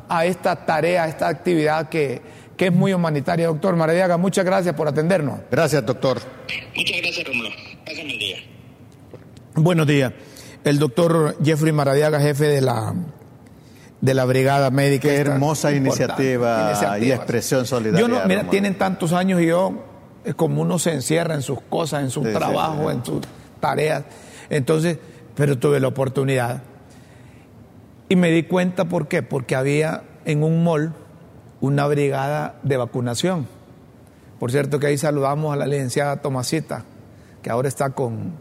a 0.08 0.26
esta 0.26 0.66
tarea, 0.66 1.04
a 1.04 1.08
esta 1.08 1.28
actividad 1.28 1.88
que, 1.88 2.20
que 2.56 2.66
es 2.66 2.72
muy 2.72 2.92
humanitaria. 2.92 3.46
Doctor 3.46 3.76
Maradiaga, 3.76 4.16
muchas 4.16 4.44
gracias 4.44 4.74
por 4.74 4.88
atendernos. 4.88 5.40
Gracias, 5.50 5.84
doctor. 5.84 6.20
Muchas 6.76 6.96
gracias, 7.00 7.26
Rómulo. 7.26 7.50
Pásame 7.84 8.12
el 8.12 8.18
día. 8.18 8.36
Buenos 9.54 9.86
días. 9.86 10.12
El 10.64 10.78
doctor 10.78 11.36
Jeffrey 11.42 11.72
Maradiaga, 11.72 12.20
jefe 12.20 12.44
de 12.44 12.60
la 12.60 12.94
de 14.03 14.14
la 14.14 14.26
Brigada 14.26 14.70
Médica. 14.70 15.09
Qué 15.09 15.16
hermosa 15.16 15.72
iniciativa, 15.72 16.98
y 17.00 17.11
expresión 17.11 17.64
solidaria. 17.64 18.00
Yo 18.00 18.09
no, 18.09 18.20
mira, 18.26 18.50
tienen 18.50 18.76
tantos 18.76 19.12
años 19.14 19.40
y 19.40 19.46
yo 19.46 19.86
Es 20.24 20.34
como 20.34 20.62
uno 20.62 20.78
se 20.78 20.92
encierra 20.92 21.34
en 21.34 21.42
sus 21.42 21.61
cosas, 21.62 22.03
en 22.03 22.11
su 22.11 22.20
Sí, 22.20 22.28
sí, 22.28 22.32
trabajo, 22.34 22.90
sí. 22.90 22.96
en 22.96 23.05
sus 23.05 23.20
tareas. 23.59 24.05
Entonces, 24.50 24.98
pero 25.34 25.59
tuve 25.59 25.80
la 25.80 25.88
oportunidad. 25.88 26.62
Y 28.09 28.14
me 28.16 28.30
di 28.30 28.42
cuenta, 28.44 28.84
¿por 28.84 29.09
qué? 29.09 29.22
Porque 29.22 29.57
había 29.57 30.03
en 30.24 30.44
un 30.44 30.62
mall 30.62 30.92
una 31.61 31.86
brigada 31.86 32.57
de 32.62 32.76
vacunación. 32.76 33.46
Por 34.38 34.50
cierto 34.53 34.78
que 34.78 34.88
ahí 34.88 34.98
saludamos 34.98 35.53
a 35.53 35.57
la 35.57 35.66
licenciada 35.66 36.20
Tomasita, 36.20 36.84
que 37.42 37.50
ahora 37.50 37.68
está 37.68 37.90
con, 37.90 38.32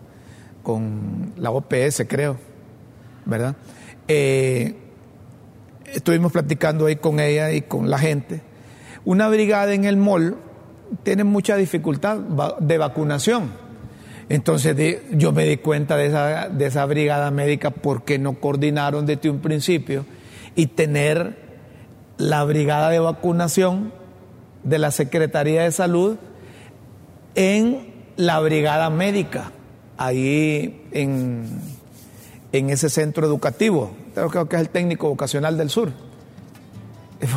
con 0.64 1.34
la 1.38 1.52
OPS, 1.52 2.04
creo, 2.08 2.38
¿verdad? 3.26 3.56
Eh, 4.08 4.76
estuvimos 5.94 6.32
platicando 6.32 6.86
ahí 6.86 6.96
con 6.96 7.20
ella 7.20 7.52
y 7.52 7.62
con 7.62 7.90
la 7.90 7.98
gente. 7.98 8.42
Una 9.06 9.28
brigada 9.30 9.74
en 9.74 9.86
el 9.86 9.98
mall 9.98 10.38
tiene 11.04 11.24
mucha 11.24 11.56
dificultad 11.56 12.18
de 12.60 12.78
vacunación. 12.78 13.52
Entonces 14.30 15.02
yo 15.12 15.32
me 15.32 15.46
di 15.46 15.58
cuenta 15.58 15.98
de 15.98 16.08
esa, 16.08 16.48
de 16.50 16.66
esa 16.66 16.86
brigada 16.86 17.32
médica 17.32 17.72
porque 17.72 18.18
no 18.18 18.40
coordinaron 18.40 19.06
desde 19.06 19.30
un 19.30 19.40
principio 19.40 20.06
y 20.56 20.68
tener 20.68 21.38
la 22.18 22.44
brigada 22.44 22.90
de 22.90 23.00
vacunación 23.00 23.92
de 24.64 24.80
la 24.80 24.92
Secretaría 24.92 25.64
de 25.64 25.72
Salud 25.72 26.18
en 27.36 27.94
la 28.16 28.40
brigada 28.40 28.90
médica, 28.90 29.52
ahí 29.98 30.84
en, 30.92 31.48
en 32.52 32.70
ese 32.70 32.90
centro 32.90 33.26
educativo. 33.26 33.92
Creo 34.14 34.48
que- 34.48 34.56
es 34.56 34.62
el 34.62 34.70
técnico 34.70 35.10
vocacional 35.10 35.58
del 35.58 35.70
sur. 35.70 35.92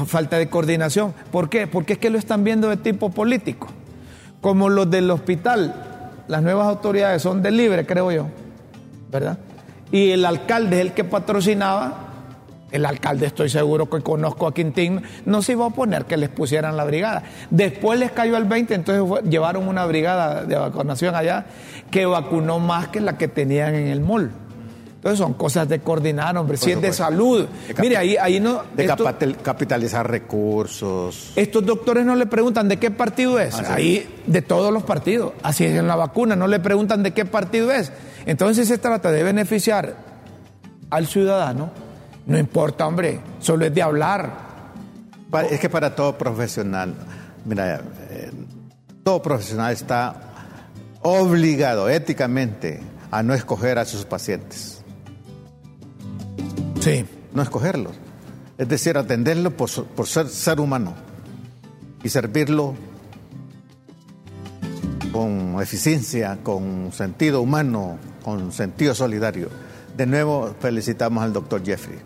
Falta 0.06 0.38
de 0.38 0.48
coordinación. 0.48 1.12
¿Por 1.30 1.48
qué? 1.50 1.66
Porque 1.66 1.94
es 1.94 1.98
que 1.98 2.08
lo 2.10 2.18
están 2.18 2.42
viendo 2.42 2.68
de 2.70 2.76
tipo 2.78 3.10
político. 3.10 3.66
Como 4.40 4.68
los 4.70 4.90
del 4.90 5.10
hospital, 5.10 5.74
las 6.26 6.42
nuevas 6.42 6.68
autoridades 6.68 7.20
son 7.22 7.42
de 7.42 7.50
libre, 7.50 7.84
creo 7.86 8.10
yo, 8.10 8.26
¿verdad? 9.10 9.38
Y 9.92 10.10
el 10.10 10.24
alcalde 10.24 10.76
es 10.76 10.82
el 10.86 10.92
que 10.92 11.04
patrocinaba. 11.04 12.00
El 12.72 12.86
alcalde, 12.86 13.26
estoy 13.26 13.48
seguro 13.50 13.88
que 13.88 14.00
conozco 14.00 14.48
a 14.48 14.54
Quintín, 14.54 15.02
no 15.26 15.42
se 15.42 15.52
iba 15.52 15.64
a 15.64 15.68
oponer 15.68 16.06
que 16.06 16.16
les 16.16 16.28
pusieran 16.28 16.76
la 16.76 16.84
brigada. 16.84 17.22
Después 17.50 18.00
les 18.00 18.10
cayó 18.10 18.36
el 18.36 18.44
20, 18.44 18.74
entonces 18.74 19.30
llevaron 19.30 19.68
una 19.68 19.86
brigada 19.86 20.44
de 20.44 20.56
vacunación 20.56 21.14
allá 21.14 21.46
que 21.92 22.04
vacunó 22.04 22.58
más 22.58 22.88
que 22.88 23.00
la 23.00 23.16
que 23.16 23.28
tenían 23.28 23.76
en 23.76 23.86
el 23.86 24.00
mall. 24.00 24.32
Entonces 25.04 25.18
son 25.18 25.34
cosas 25.34 25.68
de 25.68 25.80
coordinar, 25.80 26.34
hombre. 26.38 26.56
Si 26.56 26.70
es 26.72 26.80
de 26.80 26.90
salud. 26.90 27.46
De 27.68 27.74
Mire, 27.78 27.98
ahí, 27.98 28.16
ahí 28.16 28.40
no. 28.40 28.62
De 28.74 28.86
esto- 28.86 29.04
capitalizar 29.42 30.10
recursos. 30.10 31.32
estos 31.36 31.66
doctores 31.66 32.06
no 32.06 32.16
le 32.16 32.24
preguntan 32.24 32.68
de 32.70 32.78
qué 32.78 32.90
partido 32.90 33.38
es. 33.38 33.54
Ahí 33.54 34.22
de 34.26 34.40
todos 34.40 34.72
los 34.72 34.82
partidos. 34.82 35.34
Así 35.42 35.66
es 35.66 35.76
en 35.78 35.86
la 35.86 35.94
vacuna, 35.96 36.36
no 36.36 36.46
le 36.46 36.58
preguntan 36.58 37.02
de 37.02 37.10
qué 37.12 37.26
partido 37.26 37.70
es. 37.70 37.92
Entonces 38.24 38.66
se 38.66 38.78
trata 38.78 39.10
de 39.10 39.22
beneficiar 39.22 39.94
al 40.88 41.06
ciudadano. 41.06 41.68
No 42.24 42.38
importa, 42.38 42.86
hombre, 42.86 43.20
solo 43.40 43.66
es 43.66 43.74
de 43.74 43.82
hablar. 43.82 44.32
Es 45.50 45.60
que 45.60 45.68
para 45.68 45.94
todo 45.94 46.16
profesional, 46.16 46.94
mira, 47.44 47.82
eh, 48.08 48.30
todo 49.02 49.20
profesional 49.20 49.70
está 49.70 50.14
obligado 51.02 51.90
éticamente 51.90 52.80
a 53.10 53.22
no 53.22 53.34
escoger 53.34 53.78
a 53.78 53.84
sus 53.84 54.06
pacientes, 54.06 54.73
Sí. 56.84 57.06
no 57.32 57.42
escogerlos. 57.42 57.92
Es 58.58 58.68
decir, 58.68 58.98
atenderlo 58.98 59.50
por, 59.50 59.70
por 59.70 60.06
ser 60.06 60.28
ser 60.28 60.60
humano 60.60 60.94
y 62.02 62.10
servirlo 62.10 62.74
con 65.12 65.56
eficiencia, 65.62 66.38
con 66.42 66.92
sentido 66.92 67.40
humano, 67.40 67.96
con 68.22 68.52
sentido 68.52 68.94
solidario. 68.94 69.48
De 69.96 70.06
nuevo, 70.06 70.54
felicitamos 70.60 71.24
al 71.24 71.32
doctor 71.32 71.64
Jeffrey. 71.64 71.98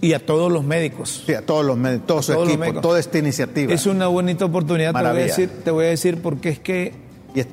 Y 0.00 0.12
a 0.12 0.26
todos 0.26 0.50
los 0.50 0.64
médicos. 0.64 1.22
Sí, 1.24 1.34
a 1.34 1.46
todos 1.46 1.64
los 1.64 1.78
médicos, 1.78 2.06
todo 2.06 2.22
su 2.22 2.32
todos 2.32 2.48
equipo, 2.48 2.80
toda 2.80 2.98
esta 2.98 3.18
iniciativa. 3.18 3.72
Es 3.72 3.86
una 3.86 4.08
bonita 4.08 4.44
oportunidad, 4.44 4.92
te 4.92 4.98
voy, 4.98 5.06
a 5.06 5.12
decir, 5.12 5.50
te 5.64 5.70
voy 5.70 5.84
a 5.86 5.88
decir 5.88 6.20
porque 6.20 6.48
es 6.48 6.58
que 6.58 6.94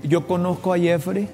yo 0.04 0.26
conozco 0.26 0.74
a 0.74 0.80
Jeffrey, 0.80 1.30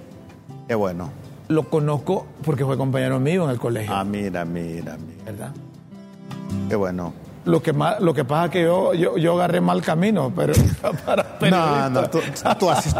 Qué 0.68 0.76
bueno. 0.76 1.12
Lo 1.50 1.64
conozco 1.70 2.26
porque 2.44 2.66
fue 2.66 2.78
compañero 2.78 3.20
mío 3.20 3.46
en 3.46 3.52
el 3.52 3.60
colegio, 3.60 3.94
Ah, 3.96 4.04
mira, 4.04 4.44
mira, 4.46 4.98
mira. 4.98 5.24
¿verdad? 5.26 5.52
Qué 6.70 6.76
bueno. 6.76 7.14
Lo 7.48 7.62
que, 7.64 7.74
más, 7.74 8.00
lo 8.02 8.14
que 8.14 8.26
pasa 8.26 8.46
es 8.46 8.52
que 8.52 8.62
yo, 8.64 8.94
yo, 8.94 9.18
yo 9.18 9.34
agarré 9.36 9.62
mal 9.62 9.82
camino, 9.82 10.32
pero 10.36 10.54
para 11.06 11.24
No, 11.24 11.40
periodista. 11.40 11.90
no, 11.90 12.10
tú, 12.10 12.20
tú 12.60 12.70
haces 12.70 12.94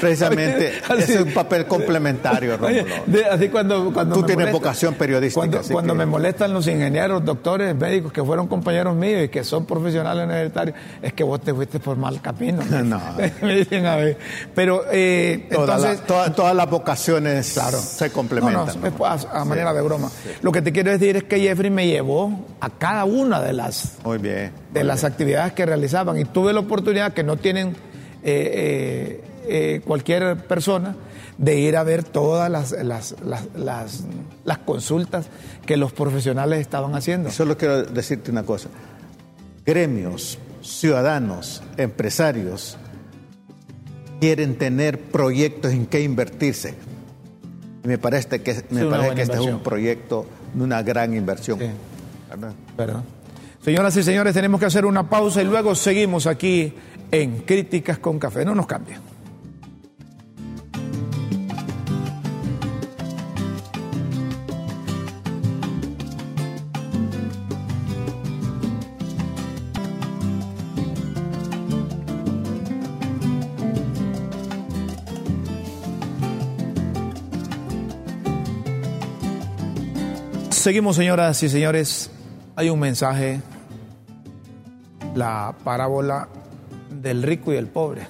precisamente 0.00 0.72
Así- 0.88 1.12
es 1.12 1.20
un 1.20 1.32
papel 1.32 1.66
complementario, 1.66 2.56
Rómulo. 2.56 2.84
así 3.30 3.48
cuando, 3.48 3.92
cuando 3.92 4.14
Tú 4.16 4.20
me 4.22 4.26
tienes 4.26 4.46
molesta- 4.46 4.52
vocación 4.52 4.94
periodística, 4.94 5.40
Cuando, 5.40 5.62
cuando 5.72 5.92
que- 5.94 5.98
me 5.98 6.06
molestan 6.06 6.52
los 6.52 6.66
ingenieros, 6.66 7.24
doctores, 7.24 7.74
médicos 7.76 8.12
que 8.12 8.22
fueron 8.24 8.46
compañeros 8.48 8.94
míos 8.96 9.22
y 9.24 9.28
que 9.28 9.44
son 9.44 9.66
profesionales 9.66 10.24
universitarios, 10.24 10.76
es 11.02 11.12
que 11.12 11.24
vos 11.24 11.40
te 11.40 11.52
fuiste 11.54 11.78
por 11.80 11.96
mal 11.96 12.20
camino. 12.20 12.62
No. 12.84 13.00
me 13.42 13.54
dicen 13.54 13.86
a 13.86 13.96
ver. 13.96 14.18
Pero 14.54 14.82
eh, 14.90 15.48
Todas 15.50 15.68
entonces. 15.78 15.98
las- 16.00 16.06
todas- 16.06 16.34
todas 16.36 16.54
las 16.54 16.68
vocaciones 16.70 17.52
Claro. 17.54 17.78
se 17.78 18.08
No, 18.08 18.12
complementan. 18.14 18.80
no, 18.80 18.90
pues, 18.90 19.26
a, 19.26 19.40
a 19.40 19.44
manera 19.44 19.72
de 19.72 19.80
broma. 19.82 20.10
Lo 20.42 20.52
que 20.52 20.60
te 20.62 20.72
quiero 20.72 20.90
decir 20.90 21.16
es 21.16 21.24
que 21.24 21.38
Jeffrey 21.40 21.70
me 21.70 21.86
llevó 21.86 22.44
a 22.60 22.70
cada 22.70 23.04
una 23.04 23.40
de 23.40 23.52
las 23.52 23.73
Muy 24.04 24.18
bien. 24.18 24.52
de 24.72 24.84
las 24.84 25.04
actividades 25.04 25.52
que 25.52 25.66
realizaban 25.66 26.18
y 26.18 26.24
tuve 26.24 26.52
la 26.52 26.60
oportunidad 26.60 27.12
que 27.12 27.22
no 27.22 27.36
tienen 27.36 27.68
eh, 28.22 28.24
eh, 28.24 29.24
eh, 29.46 29.80
cualquier 29.84 30.36
persona 30.46 30.96
de 31.36 31.58
ir 31.58 31.76
a 31.76 31.82
ver 31.82 32.04
todas 32.04 32.50
las, 32.50 32.72
las, 32.72 33.14
las, 33.54 34.58
consultas 34.64 35.26
que 35.66 35.76
los 35.76 35.92
profesionales 35.92 36.60
estaban 36.60 36.94
haciendo. 36.94 37.30
Solo 37.30 37.58
quiero 37.58 37.82
decirte 37.82 38.30
una 38.30 38.44
cosa. 38.44 38.68
Gremios, 39.66 40.38
ciudadanos, 40.62 41.62
empresarios 41.76 42.78
quieren 44.20 44.56
tener 44.56 44.98
proyectos 45.00 45.72
en 45.72 45.86
que 45.86 46.02
invertirse. 46.02 46.74
Me 47.82 47.98
parece 47.98 48.40
que, 48.40 48.64
me 48.70 48.86
parece 48.86 49.14
que 49.14 49.22
este 49.22 49.34
es 49.34 49.40
un 49.40 49.62
proyecto 49.62 50.24
de 50.54 50.62
una 50.64 50.82
gran 50.82 51.14
inversión. 51.14 51.58
Sí. 51.58 51.66
¿verdad? 52.30 52.54
¿verdad? 52.76 53.02
Señoras 53.64 53.96
y 53.96 54.02
señores, 54.02 54.34
tenemos 54.34 54.60
que 54.60 54.66
hacer 54.66 54.84
una 54.84 55.08
pausa 55.08 55.40
y 55.40 55.46
luego 55.46 55.74
seguimos 55.74 56.26
aquí 56.26 56.74
en 57.10 57.38
Críticas 57.46 57.98
con 57.98 58.18
Café. 58.18 58.44
No 58.44 58.54
nos 58.54 58.66
cambien. 58.66 59.00
Seguimos, 80.50 80.96
señoras 80.96 81.42
y 81.42 81.48
señores. 81.48 82.13
Hay 82.56 82.70
un 82.70 82.78
mensaje, 82.78 83.40
la 85.16 85.56
parábola 85.64 86.28
del 86.88 87.24
rico 87.24 87.52
y 87.52 87.56
el 87.56 87.66
pobre, 87.66 88.06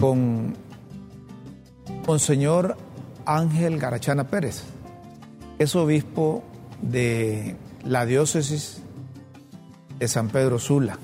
con 0.00 0.54
Monseñor 2.06 2.78
Ángel 3.26 3.78
Garachana 3.78 4.24
Pérez. 4.24 4.64
Es 5.58 5.76
obispo 5.76 6.42
de 6.80 7.56
la 7.84 8.06
diócesis 8.06 8.80
de 9.98 10.08
San 10.08 10.30
Pedro 10.30 10.58
Sula. 10.58 10.98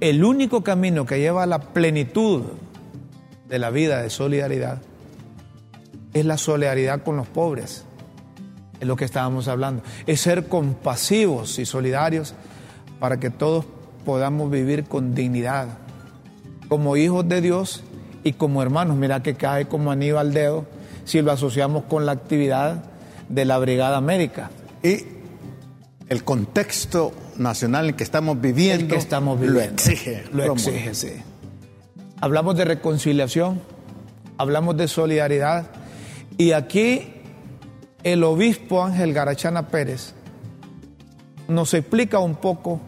El 0.00 0.22
único 0.22 0.62
camino 0.62 1.06
que 1.06 1.18
lleva 1.18 1.44
a 1.44 1.46
la 1.46 1.60
plenitud 1.60 2.42
de 3.48 3.58
la 3.58 3.70
vida 3.70 4.02
de 4.02 4.10
solidaridad 4.10 4.82
es 6.12 6.26
la 6.26 6.36
solidaridad 6.36 7.02
con 7.02 7.16
los 7.16 7.26
pobres 7.26 7.86
es 8.80 8.86
lo 8.86 8.96
que 8.96 9.04
estábamos 9.04 9.46
hablando, 9.48 9.82
es 10.06 10.20
ser 10.20 10.46
compasivos 10.46 11.58
y 11.58 11.66
solidarios 11.66 12.34
para 12.98 13.20
que 13.20 13.30
todos 13.30 13.66
podamos 14.04 14.50
vivir 14.50 14.84
con 14.84 15.14
dignidad, 15.14 15.68
como 16.68 16.96
hijos 16.96 17.28
de 17.28 17.40
Dios 17.40 17.82
y 18.24 18.32
como 18.32 18.62
hermanos. 18.62 18.96
Mira 18.96 19.22
que 19.22 19.34
cae 19.34 19.66
como 19.68 19.90
anillo 19.90 20.18
al 20.18 20.32
dedo 20.32 20.66
si 21.04 21.20
lo 21.22 21.32
asociamos 21.32 21.84
con 21.84 22.06
la 22.06 22.12
actividad 22.12 22.84
de 23.28 23.44
la 23.44 23.58
brigada 23.58 24.00
médica. 24.00 24.50
Y 24.82 25.04
el 26.08 26.24
contexto 26.24 27.12
nacional 27.36 27.90
en 27.90 27.94
que 27.94 28.04
estamos 28.04 28.40
viviendo, 28.40 28.84
El 28.84 28.90
que 28.90 28.96
estamos 28.96 29.38
viviendo. 29.40 29.60
lo 29.60 29.74
exige. 29.74 30.24
Lo 30.32 30.52
exige, 30.52 30.94
sí. 30.94 31.12
Hablamos 32.20 32.56
de 32.56 32.64
reconciliación, 32.64 33.60
hablamos 34.36 34.76
de 34.76 34.88
solidaridad 34.88 35.66
y 36.36 36.52
aquí 36.52 37.19
el 38.02 38.24
obispo 38.24 38.82
Ángel 38.82 39.12
Garachana 39.12 39.68
Pérez 39.68 40.14
nos 41.48 41.74
explica 41.74 42.18
un 42.18 42.36
poco, 42.36 42.80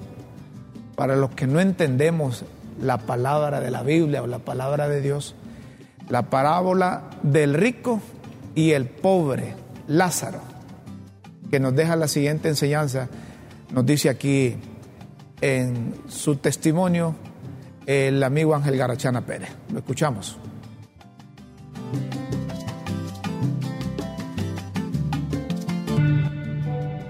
para 0.94 1.16
los 1.16 1.30
que 1.30 1.46
no 1.46 1.60
entendemos 1.60 2.44
la 2.80 2.98
palabra 2.98 3.60
de 3.60 3.70
la 3.70 3.82
Biblia 3.82 4.22
o 4.22 4.26
la 4.26 4.38
palabra 4.38 4.88
de 4.88 5.00
Dios, 5.00 5.34
la 6.08 6.30
parábola 6.30 7.10
del 7.22 7.54
rico 7.54 8.00
y 8.54 8.72
el 8.72 8.86
pobre, 8.86 9.54
Lázaro, 9.88 10.40
que 11.50 11.60
nos 11.60 11.74
deja 11.74 11.96
la 11.96 12.08
siguiente 12.08 12.48
enseñanza, 12.48 13.08
nos 13.72 13.84
dice 13.84 14.08
aquí 14.08 14.56
en 15.40 15.94
su 16.08 16.36
testimonio 16.36 17.14
el 17.86 18.22
amigo 18.22 18.54
Ángel 18.54 18.76
Garachana 18.76 19.22
Pérez. 19.22 19.50
Lo 19.72 19.78
escuchamos. 19.78 20.38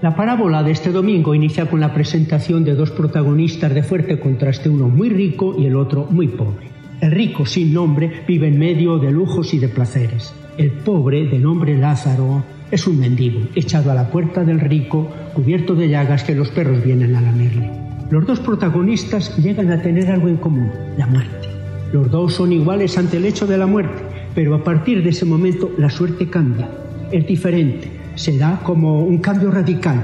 La 0.03 0.17
parábola 0.17 0.63
de 0.63 0.71
este 0.71 0.91
domingo 0.91 1.33
inicia 1.33 1.69
con 1.69 1.79
la 1.79 1.93
presentación 1.93 2.65
de 2.65 2.75
dos 2.75 2.91
protagonistas 2.91 3.73
de 3.73 3.83
fuerte 3.83 4.19
contraste, 4.19 4.67
uno 4.67 4.89
muy 4.89 5.07
rico 5.07 5.55
y 5.57 5.65
el 5.65 5.77
otro 5.77 6.07
muy 6.09 6.27
pobre. 6.27 6.67
El 6.99 7.11
rico, 7.11 7.45
sin 7.45 7.73
nombre, 7.73 8.11
vive 8.27 8.49
en 8.49 8.59
medio 8.59 8.99
de 8.99 9.13
lujos 9.13 9.53
y 9.53 9.59
de 9.59 9.69
placeres. 9.69 10.33
El 10.57 10.71
pobre, 10.71 11.25
de 11.27 11.39
nombre 11.39 11.77
Lázaro, 11.77 12.43
es 12.69 12.85
un 12.85 12.99
mendigo, 12.99 13.47
echado 13.55 13.91
a 13.91 13.95
la 13.95 14.09
puerta 14.09 14.43
del 14.43 14.59
rico, 14.59 15.09
cubierto 15.33 15.73
de 15.73 15.87
llagas 15.87 16.25
que 16.25 16.35
los 16.35 16.49
perros 16.49 16.83
vienen 16.83 17.15
a 17.15 17.21
lamerle. 17.21 17.71
Los 18.09 18.27
dos 18.27 18.41
protagonistas 18.41 19.37
llegan 19.37 19.71
a 19.71 19.81
tener 19.81 20.11
algo 20.11 20.27
en 20.27 20.35
común, 20.35 20.69
la 20.97 21.07
muerte. 21.07 21.47
Los 21.93 22.11
dos 22.11 22.33
son 22.33 22.51
iguales 22.51 22.97
ante 22.97 23.15
el 23.15 23.25
hecho 23.25 23.47
de 23.47 23.57
la 23.57 23.67
muerte, 23.67 24.03
pero 24.35 24.53
a 24.53 24.65
partir 24.65 25.01
de 25.01 25.11
ese 25.11 25.23
momento 25.23 25.71
la 25.77 25.89
suerte 25.89 26.29
cambia, 26.29 26.69
es 27.09 27.25
diferente, 27.25 28.02
se 28.15 28.37
da 28.37 28.59
como 28.63 29.03
un 29.03 29.17
cambio 29.17 29.51
radical. 29.51 30.03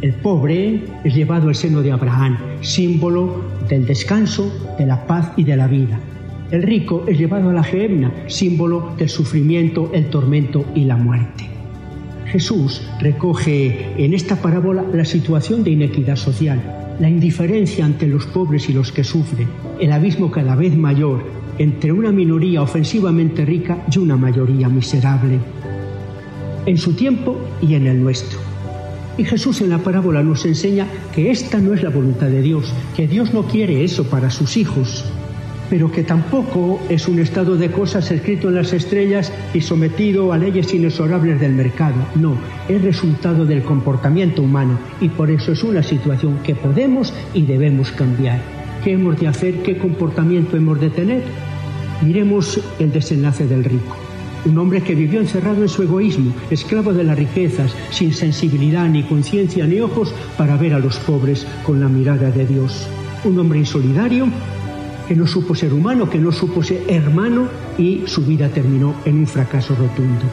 El 0.00 0.14
pobre 0.14 0.82
es 1.04 1.14
llevado 1.14 1.48
al 1.48 1.54
seno 1.54 1.82
de 1.82 1.92
Abraham, 1.92 2.38
símbolo 2.62 3.42
del 3.68 3.86
descanso, 3.86 4.74
de 4.78 4.86
la 4.86 5.06
paz 5.06 5.32
y 5.36 5.44
de 5.44 5.56
la 5.56 5.66
vida. 5.66 5.98
El 6.50 6.62
rico 6.62 7.04
es 7.06 7.18
llevado 7.18 7.50
a 7.50 7.52
la 7.52 7.62
gehenna, 7.62 8.10
símbolo 8.26 8.94
del 8.96 9.08
sufrimiento, 9.08 9.90
el 9.92 10.06
tormento 10.06 10.64
y 10.74 10.84
la 10.84 10.96
muerte. 10.96 11.48
Jesús 12.26 12.82
recoge 13.00 13.92
en 13.98 14.14
esta 14.14 14.36
parábola 14.36 14.84
la 14.92 15.04
situación 15.04 15.62
de 15.62 15.72
inequidad 15.72 16.16
social, 16.16 16.60
la 16.98 17.08
indiferencia 17.08 17.84
ante 17.84 18.06
los 18.06 18.26
pobres 18.26 18.68
y 18.68 18.72
los 18.72 18.92
que 18.92 19.04
sufren, 19.04 19.48
el 19.80 19.92
abismo 19.92 20.30
cada 20.30 20.54
vez 20.54 20.76
mayor 20.76 21.24
entre 21.58 21.92
una 21.92 22.10
minoría 22.10 22.62
ofensivamente 22.62 23.44
rica 23.44 23.84
y 23.92 23.98
una 23.98 24.16
mayoría 24.16 24.68
miserable 24.68 25.38
en 26.66 26.78
su 26.78 26.92
tiempo 26.94 27.38
y 27.60 27.74
en 27.74 27.86
el 27.86 28.02
nuestro. 28.02 28.38
Y 29.18 29.24
Jesús 29.24 29.60
en 29.60 29.70
la 29.70 29.78
parábola 29.78 30.22
nos 30.22 30.46
enseña 30.46 30.86
que 31.14 31.30
esta 31.30 31.58
no 31.58 31.74
es 31.74 31.82
la 31.82 31.90
voluntad 31.90 32.28
de 32.28 32.42
Dios, 32.42 32.72
que 32.96 33.06
Dios 33.06 33.34
no 33.34 33.42
quiere 33.42 33.84
eso 33.84 34.04
para 34.04 34.30
sus 34.30 34.56
hijos, 34.56 35.04
pero 35.68 35.92
que 35.92 36.02
tampoco 36.02 36.80
es 36.88 37.06
un 37.06 37.18
estado 37.20 37.56
de 37.56 37.70
cosas 37.70 38.10
escrito 38.10 38.48
en 38.48 38.56
las 38.56 38.72
estrellas 38.72 39.32
y 39.54 39.60
sometido 39.60 40.32
a 40.32 40.38
leyes 40.38 40.72
inexorables 40.74 41.40
del 41.40 41.52
mercado. 41.52 41.96
No, 42.14 42.36
es 42.68 42.82
resultado 42.82 43.46
del 43.46 43.62
comportamiento 43.62 44.42
humano 44.42 44.78
y 45.00 45.08
por 45.10 45.30
eso 45.30 45.52
es 45.52 45.62
una 45.62 45.82
situación 45.82 46.38
que 46.42 46.54
podemos 46.54 47.14
y 47.34 47.42
debemos 47.42 47.90
cambiar. 47.92 48.40
¿Qué 48.82 48.92
hemos 48.92 49.20
de 49.20 49.28
hacer? 49.28 49.62
¿Qué 49.62 49.76
comportamiento 49.76 50.56
hemos 50.56 50.80
de 50.80 50.90
tener? 50.90 51.22
Miremos 52.02 52.58
el 52.78 52.90
desenlace 52.90 53.46
del 53.46 53.64
rico. 53.64 54.09
Un 54.46 54.56
hombre 54.58 54.80
que 54.82 54.94
vivió 54.94 55.20
encerrado 55.20 55.62
en 55.62 55.68
su 55.68 55.82
egoísmo, 55.82 56.32
esclavo 56.50 56.92
de 56.92 57.04
las 57.04 57.18
riquezas, 57.18 57.74
sin 57.90 58.12
sensibilidad, 58.12 58.88
ni 58.88 59.02
conciencia, 59.02 59.66
ni 59.66 59.80
ojos 59.80 60.14
para 60.38 60.56
ver 60.56 60.74
a 60.74 60.78
los 60.78 60.96
pobres 60.98 61.46
con 61.64 61.80
la 61.80 61.88
mirada 61.88 62.30
de 62.30 62.46
Dios. 62.46 62.88
Un 63.24 63.38
hombre 63.38 63.58
insolidario 63.58 64.28
que 65.06 65.16
no 65.16 65.26
supo 65.26 65.54
ser 65.54 65.74
humano, 65.74 66.08
que 66.08 66.18
no 66.18 66.32
supo 66.32 66.62
ser 66.62 66.84
hermano 66.88 67.48
y 67.76 68.04
su 68.06 68.24
vida 68.24 68.48
terminó 68.48 68.94
en 69.04 69.18
un 69.18 69.26
fracaso 69.26 69.74
rotundo. 69.74 70.24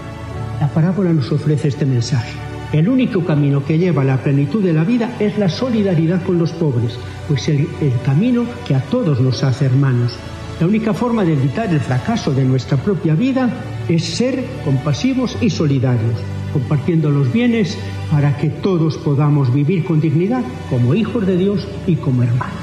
La 0.61 0.67
parábola 0.67 1.11
nos 1.11 1.31
ofrece 1.31 1.67
este 1.67 1.85
mensaje. 1.85 2.31
El 2.71 2.87
único 2.87 3.25
camino 3.25 3.65
que 3.65 3.77
lleva 3.77 4.03
a 4.03 4.05
la 4.05 4.17
plenitud 4.17 4.63
de 4.63 4.73
la 4.73 4.83
vida 4.83 5.15
es 5.19 5.37
la 5.37 5.49
solidaridad 5.49 6.23
con 6.23 6.37
los 6.37 6.51
pobres, 6.51 6.97
pues 7.27 7.49
el, 7.49 7.67
el 7.81 7.93
camino 8.05 8.45
que 8.67 8.75
a 8.75 8.81
todos 8.81 9.19
nos 9.19 9.43
hace 9.43 9.65
hermanos. 9.65 10.15
La 10.59 10.67
única 10.67 10.93
forma 10.93 11.23
de 11.23 11.33
evitar 11.33 11.73
el 11.73 11.79
fracaso 11.79 12.33
de 12.33 12.43
nuestra 12.43 12.77
propia 12.77 13.15
vida 13.15 13.49
es 13.89 14.03
ser 14.03 14.43
compasivos 14.65 15.38
y 15.41 15.49
solidarios, 15.49 16.19
compartiendo 16.53 17.09
los 17.09 17.31
bienes 17.31 17.77
para 18.11 18.38
que 18.38 18.49
todos 18.49 18.97
podamos 18.97 19.53
vivir 19.53 19.85
con 19.85 19.99
dignidad 19.99 20.43
como 20.69 20.93
hijos 20.93 21.25
de 21.25 21.38
Dios 21.38 21.67
y 21.85 21.95
como 21.95 22.23
hermanos. 22.23 22.55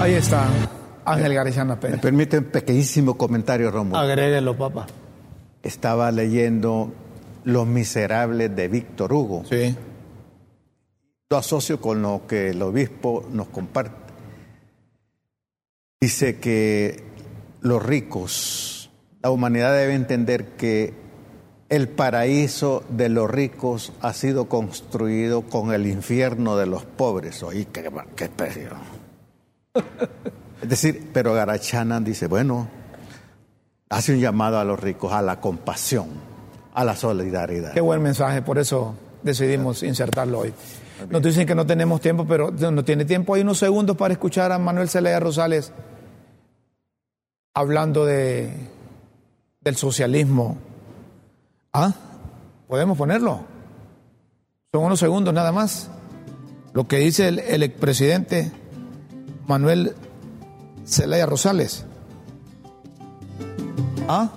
Ahí 0.00 0.14
está 0.14 0.48
Ángel 1.04 1.34
García 1.34 1.80
Pérez. 1.80 1.96
Me 1.96 2.02
permite 2.02 2.38
un 2.38 2.44
pequeñísimo 2.44 3.16
comentario, 3.16 3.70
Romo. 3.70 3.96
Agréguelo, 3.96 4.56
papá. 4.56 4.86
Estaba 5.62 6.12
leyendo 6.12 6.92
Los 7.44 7.66
Miserables 7.66 8.54
de 8.54 8.68
Víctor 8.68 9.12
Hugo. 9.12 9.44
Sí. 9.48 9.74
Lo 11.30 11.36
asocio 11.36 11.80
con 11.80 12.00
lo 12.00 12.22
que 12.26 12.50
el 12.50 12.62
obispo 12.62 13.26
nos 13.32 13.48
comparte. 13.48 14.12
Dice 16.00 16.38
que 16.38 17.02
los 17.60 17.84
ricos, 17.84 18.77
la 19.22 19.30
humanidad 19.30 19.72
debe 19.72 19.94
entender 19.94 20.56
que 20.56 20.94
el 21.68 21.88
paraíso 21.88 22.82
de 22.88 23.08
los 23.08 23.30
ricos 23.30 23.92
ha 24.00 24.12
sido 24.12 24.48
construido 24.48 25.42
con 25.42 25.72
el 25.72 25.86
infierno 25.86 26.56
de 26.56 26.66
los 26.66 26.84
pobres. 26.84 27.42
Oye, 27.42 27.66
qué, 27.72 27.90
qué 28.16 28.24
especio. 28.24 28.70
Es 30.62 30.68
decir, 30.68 31.10
pero 31.12 31.34
Garachana 31.34 32.00
dice, 32.00 32.26
bueno, 32.26 32.68
hace 33.90 34.12
un 34.12 34.20
llamado 34.20 34.58
a 34.58 34.64
los 34.64 34.80
ricos 34.80 35.12
a 35.12 35.22
la 35.22 35.40
compasión, 35.40 36.08
a 36.74 36.84
la 36.84 36.96
solidaridad. 36.96 37.72
Qué 37.72 37.80
buen 37.80 38.02
mensaje, 38.02 38.42
por 38.42 38.58
eso 38.58 38.94
decidimos 39.22 39.82
insertarlo 39.82 40.40
hoy. 40.40 40.54
Nos 41.10 41.22
dicen 41.22 41.46
que 41.46 41.54
no 41.54 41.66
tenemos 41.66 42.00
tiempo, 42.00 42.26
pero 42.26 42.50
no 42.50 42.84
tiene 42.84 43.04
tiempo. 43.04 43.34
Hay 43.34 43.42
unos 43.42 43.58
segundos 43.58 43.96
para 43.96 44.12
escuchar 44.12 44.50
a 44.50 44.58
Manuel 44.58 44.88
Celaya 44.88 45.20
Rosales 45.20 45.72
hablando 47.54 48.04
de, 48.04 48.50
del 49.60 49.76
socialismo. 49.76 50.56
¿Ah? 51.72 51.92
¿Podemos 52.66 52.96
ponerlo? 52.96 53.40
Son 54.72 54.84
unos 54.84 54.98
segundos 55.00 55.32
nada 55.32 55.52
más. 55.52 55.90
Lo 56.72 56.86
que 56.86 56.98
dice 56.98 57.28
el, 57.28 57.38
el 57.38 57.62
expresidente 57.62 58.52
Manuel 59.46 59.94
Zelaya 60.86 61.26
Rosales. 61.26 61.84
¿Ah? 64.08 64.30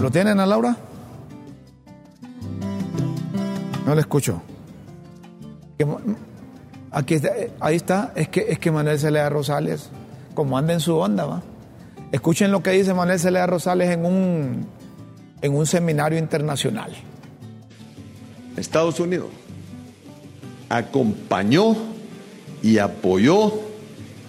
¿Lo 0.00 0.10
tienen 0.10 0.38
a 0.40 0.46
Laura? 0.46 0.76
No 3.84 3.94
le 3.94 4.00
escucho. 4.02 4.42
Aquí 6.90 7.14
está, 7.14 7.30
ahí 7.60 7.76
está, 7.76 8.12
es 8.14 8.28
que, 8.28 8.46
es 8.48 8.58
que 8.58 8.70
Manuel 8.70 8.98
Celea 8.98 9.28
Rosales, 9.28 9.90
como 10.34 10.58
anda 10.58 10.72
en 10.72 10.80
su 10.80 10.96
onda, 10.96 11.24
va. 11.24 11.42
Escuchen 12.10 12.50
lo 12.50 12.62
que 12.62 12.70
dice 12.70 12.94
Manuel 12.94 13.18
Celea 13.18 13.46
Rosales 13.46 13.90
en 13.90 14.04
un, 14.04 14.66
en 15.42 15.54
un 15.54 15.66
seminario 15.66 16.18
internacional. 16.18 16.92
Estados 18.56 18.98
Unidos 18.98 19.28
acompañó 20.68 21.76
y 22.62 22.78
apoyó 22.78 23.52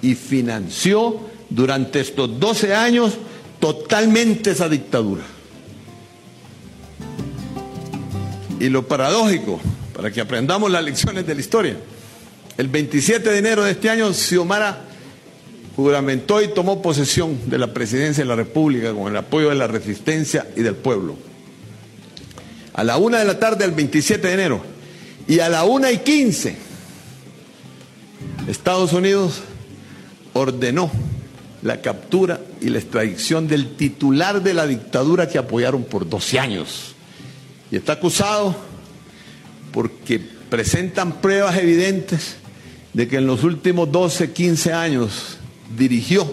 y 0.01 0.15
financió 0.15 1.19
durante 1.49 1.99
estos 2.01 2.39
12 2.39 2.75
años 2.75 3.17
totalmente 3.59 4.51
esa 4.51 4.69
dictadura. 4.69 5.23
Y 8.59 8.69
lo 8.69 8.87
paradójico, 8.87 9.59
para 9.95 10.11
que 10.11 10.21
aprendamos 10.21 10.69
las 10.69 10.83
lecciones 10.83 11.25
de 11.25 11.33
la 11.33 11.39
historia, 11.39 11.77
el 12.57 12.67
27 12.67 13.29
de 13.29 13.37
enero 13.37 13.63
de 13.63 13.71
este 13.71 13.89
año, 13.89 14.13
Xiomara 14.13 14.88
juramentó 15.79 16.41
y 16.41 16.49
tomó 16.49 16.81
posesión 16.81 17.37
de 17.49 17.57
la 17.57 17.73
presidencia 17.73 18.23
de 18.23 18.27
la 18.27 18.35
República 18.35 18.93
con 18.93 19.11
el 19.11 19.17
apoyo 19.17 19.49
de 19.49 19.55
la 19.55 19.67
resistencia 19.67 20.47
y 20.55 20.61
del 20.61 20.75
pueblo. 20.75 21.15
A 22.73 22.83
la 22.83 22.97
una 22.97 23.19
de 23.19 23.25
la 23.25 23.39
tarde 23.39 23.65
del 23.65 23.75
27 23.75 24.27
de 24.27 24.33
enero 24.33 24.61
y 25.27 25.39
a 25.39 25.49
la 25.49 25.63
una 25.63 25.91
y 25.91 25.99
quince, 25.99 26.55
Estados 28.47 28.93
Unidos 28.93 29.41
ordenó 30.33 30.91
la 31.61 31.81
captura 31.81 32.39
y 32.61 32.69
la 32.69 32.79
extradición 32.79 33.47
del 33.47 33.75
titular 33.75 34.41
de 34.41 34.53
la 34.53 34.65
dictadura 34.65 35.27
que 35.27 35.37
apoyaron 35.37 35.83
por 35.83 36.07
12 36.07 36.39
años 36.39 36.95
y 37.71 37.75
está 37.75 37.93
acusado 37.93 38.55
porque 39.71 40.19
presentan 40.49 41.21
pruebas 41.21 41.57
evidentes 41.57 42.37
de 42.93 43.07
que 43.07 43.17
en 43.17 43.27
los 43.27 43.43
últimos 43.43 43.91
12, 43.91 44.31
15 44.31 44.73
años 44.73 45.38
dirigió 45.77 46.31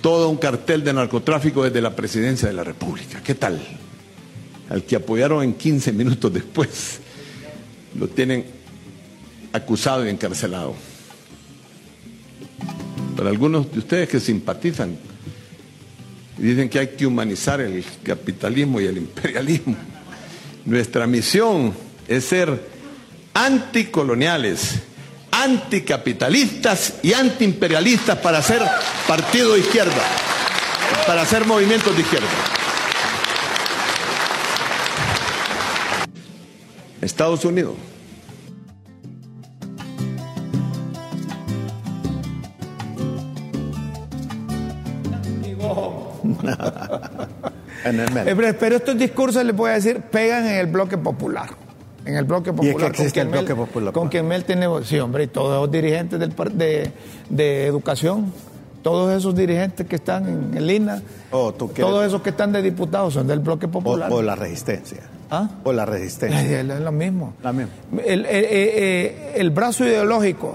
todo 0.00 0.28
un 0.28 0.36
cartel 0.36 0.84
de 0.84 0.92
narcotráfico 0.92 1.64
desde 1.64 1.80
la 1.80 1.96
presidencia 1.96 2.48
de 2.48 2.54
la 2.54 2.64
República. 2.64 3.22
¿Qué 3.22 3.34
tal? 3.34 3.60
Al 4.68 4.82
que 4.84 4.96
apoyaron 4.96 5.42
en 5.42 5.54
15 5.54 5.92
minutos 5.92 6.32
después, 6.32 7.00
lo 7.98 8.08
tienen 8.08 8.44
acusado 9.52 10.04
y 10.04 10.10
encarcelado. 10.10 10.74
Para 13.16 13.30
algunos 13.30 13.70
de 13.72 13.78
ustedes 13.78 14.08
que 14.08 14.20
simpatizan 14.20 14.96
y 16.38 16.42
dicen 16.42 16.68
que 16.68 16.80
hay 16.80 16.88
que 16.88 17.06
humanizar 17.06 17.60
el 17.60 17.84
capitalismo 18.02 18.80
y 18.80 18.86
el 18.86 18.98
imperialismo, 18.98 19.76
nuestra 20.64 21.06
misión 21.06 21.72
es 22.08 22.24
ser 22.24 22.68
anticoloniales, 23.32 24.80
anticapitalistas 25.44 26.94
y 27.02 27.12
antiimperialistas 27.12 28.18
para 28.18 28.42
ser 28.42 28.62
partido 29.06 29.54
de 29.54 29.60
izquierda, 29.60 30.02
para 31.06 31.22
hacer 31.22 31.46
movimientos 31.46 31.94
de 31.94 32.02
izquierda. 32.02 32.28
Estados 37.00 37.44
Unidos. 37.44 37.74
Eh, 47.86 48.54
pero 48.58 48.76
estos 48.76 48.96
discursos, 48.96 49.44
les 49.44 49.54
voy 49.54 49.70
a 49.70 49.74
decir, 49.74 50.00
pegan 50.00 50.46
en 50.46 50.54
el 50.54 50.68
bloque 50.68 50.96
popular. 50.96 51.50
En 52.06 52.16
el 52.16 52.24
bloque 52.24 52.50
que 52.50 52.56
popular. 52.56 52.90
existe 52.90 53.20
el 53.20 53.28
quien 53.28 53.30
bloque 53.30 53.54
Mel- 53.54 53.66
popular. 53.66 53.92
Con 53.94 54.08
quien 54.08 54.28
Mel 54.28 54.44
tiene. 54.44 54.66
Sí, 54.84 54.98
hombre, 54.98 55.24
y 55.24 55.26
todos 55.28 55.60
los 55.62 55.70
dirigentes 55.70 56.18
del, 56.20 56.34
de, 56.58 56.92
de 57.30 57.66
educación, 57.66 58.32
todos 58.82 59.12
esos 59.16 59.34
dirigentes 59.34 59.86
que 59.86 59.96
están 59.96 60.28
en 60.28 60.56
el 60.58 60.70
INA, 60.70 61.02
Oh, 61.30 61.52
tú 61.54 61.68
todos 61.68 62.04
esos 62.06 62.20
que 62.22 62.30
están 62.30 62.52
de 62.52 62.60
diputados 62.62 63.14
son 63.14 63.26
del 63.26 63.40
bloque 63.40 63.66
popular. 63.68 64.12
o 64.12 64.20
la 64.22 64.34
resistencia. 64.36 65.00
¿Ah? 65.30 65.48
O 65.64 65.72
la 65.72 65.84
Es 65.84 65.88
resistencia. 65.88 66.60
es 66.60 66.66
lo 66.80 66.92
mismo. 66.92 67.32
La 67.42 67.52
misma. 67.52 67.72
El, 68.04 68.26
el- 68.26 68.26
eh, 68.26 68.28
eh, 68.50 69.32
el 69.36 69.50
brazo 69.50 69.84
ideológico 69.86 70.54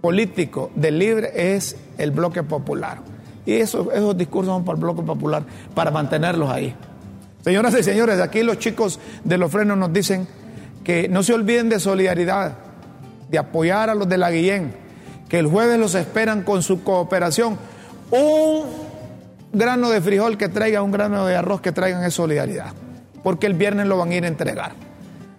político 0.00 0.70
del 0.74 0.98
libre 0.98 1.32
es 1.34 1.76
el 1.98 2.10
bloque 2.12 2.42
popular. 2.42 2.98
Y 3.44 3.54
eso- 3.54 3.90
esos 3.92 4.16
discursos 4.16 4.54
son 4.54 4.64
para 4.64 4.76
el 4.76 4.82
bloque 4.82 5.02
popular, 5.02 5.42
para 5.74 5.90
mantenerlos 5.90 6.50
ahí. 6.50 6.74
Señoras 7.46 7.76
y 7.78 7.84
señores, 7.84 8.18
aquí 8.20 8.42
los 8.42 8.58
chicos 8.58 8.98
de 9.22 9.38
los 9.38 9.52
frenos 9.52 9.78
nos 9.78 9.92
dicen 9.92 10.26
que 10.82 11.08
no 11.08 11.22
se 11.22 11.32
olviden 11.32 11.68
de 11.68 11.78
solidaridad, 11.78 12.56
de 13.30 13.38
apoyar 13.38 13.88
a 13.88 13.94
los 13.94 14.08
de 14.08 14.18
la 14.18 14.32
Guillén, 14.32 14.74
que 15.28 15.38
el 15.38 15.46
jueves 15.46 15.78
los 15.78 15.94
esperan 15.94 16.42
con 16.42 16.64
su 16.64 16.82
cooperación. 16.82 17.56
Un 18.10 18.64
grano 19.52 19.90
de 19.90 20.00
frijol 20.00 20.36
que 20.36 20.48
traigan, 20.48 20.82
un 20.82 20.90
grano 20.90 21.24
de 21.24 21.36
arroz 21.36 21.60
que 21.60 21.70
traigan 21.70 22.02
es 22.02 22.14
solidaridad, 22.14 22.72
porque 23.22 23.46
el 23.46 23.54
viernes 23.54 23.86
lo 23.86 23.96
van 23.96 24.10
a 24.10 24.16
ir 24.16 24.24
a 24.24 24.26
entregar. 24.26 24.72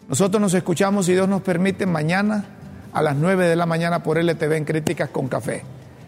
Nosotros 0.07 0.39
nos 0.39 0.53
escuchamos, 0.53 1.07
si 1.07 1.11
Dios 1.11 1.27
nos 1.27 1.41
permite, 1.41 1.85
mañana 1.85 2.45
a 2.93 3.01
las 3.01 3.17
9 3.17 3.49
de 3.49 3.57
la 3.57 3.65
mañana 3.65 4.01
por 4.01 4.17
LTV 4.17 4.53
en 4.53 4.63
Críticas 4.63 5.09
con 5.09 5.27
Café. 5.27 5.61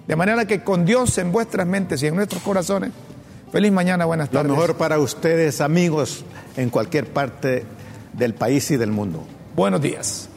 De 0.08 0.16
manera 0.16 0.46
que 0.46 0.64
con 0.64 0.86
Dios 0.86 1.18
en 1.18 1.34
vuestras 1.34 1.68
mentes 1.68 2.02
y 2.04 2.08
en 2.08 2.16
nuestros 2.16 2.42
corazones, 2.42 2.92
feliz 3.52 3.72
mañana, 3.72 4.06
buenas 4.06 4.30
Lo 4.32 4.40
tardes. 4.40 4.52
mejor 4.52 4.76
para 4.78 5.00
ustedes, 5.00 5.62
amigos, 5.62 6.24
en 6.58 6.70
cualquier 6.70 7.08
parte 7.12 7.66
del 8.14 8.34
país 8.34 8.70
y 8.72 8.78
del 8.78 8.92
mundo. 8.92 9.24
Buenos 9.56 9.82
días. 9.82 10.29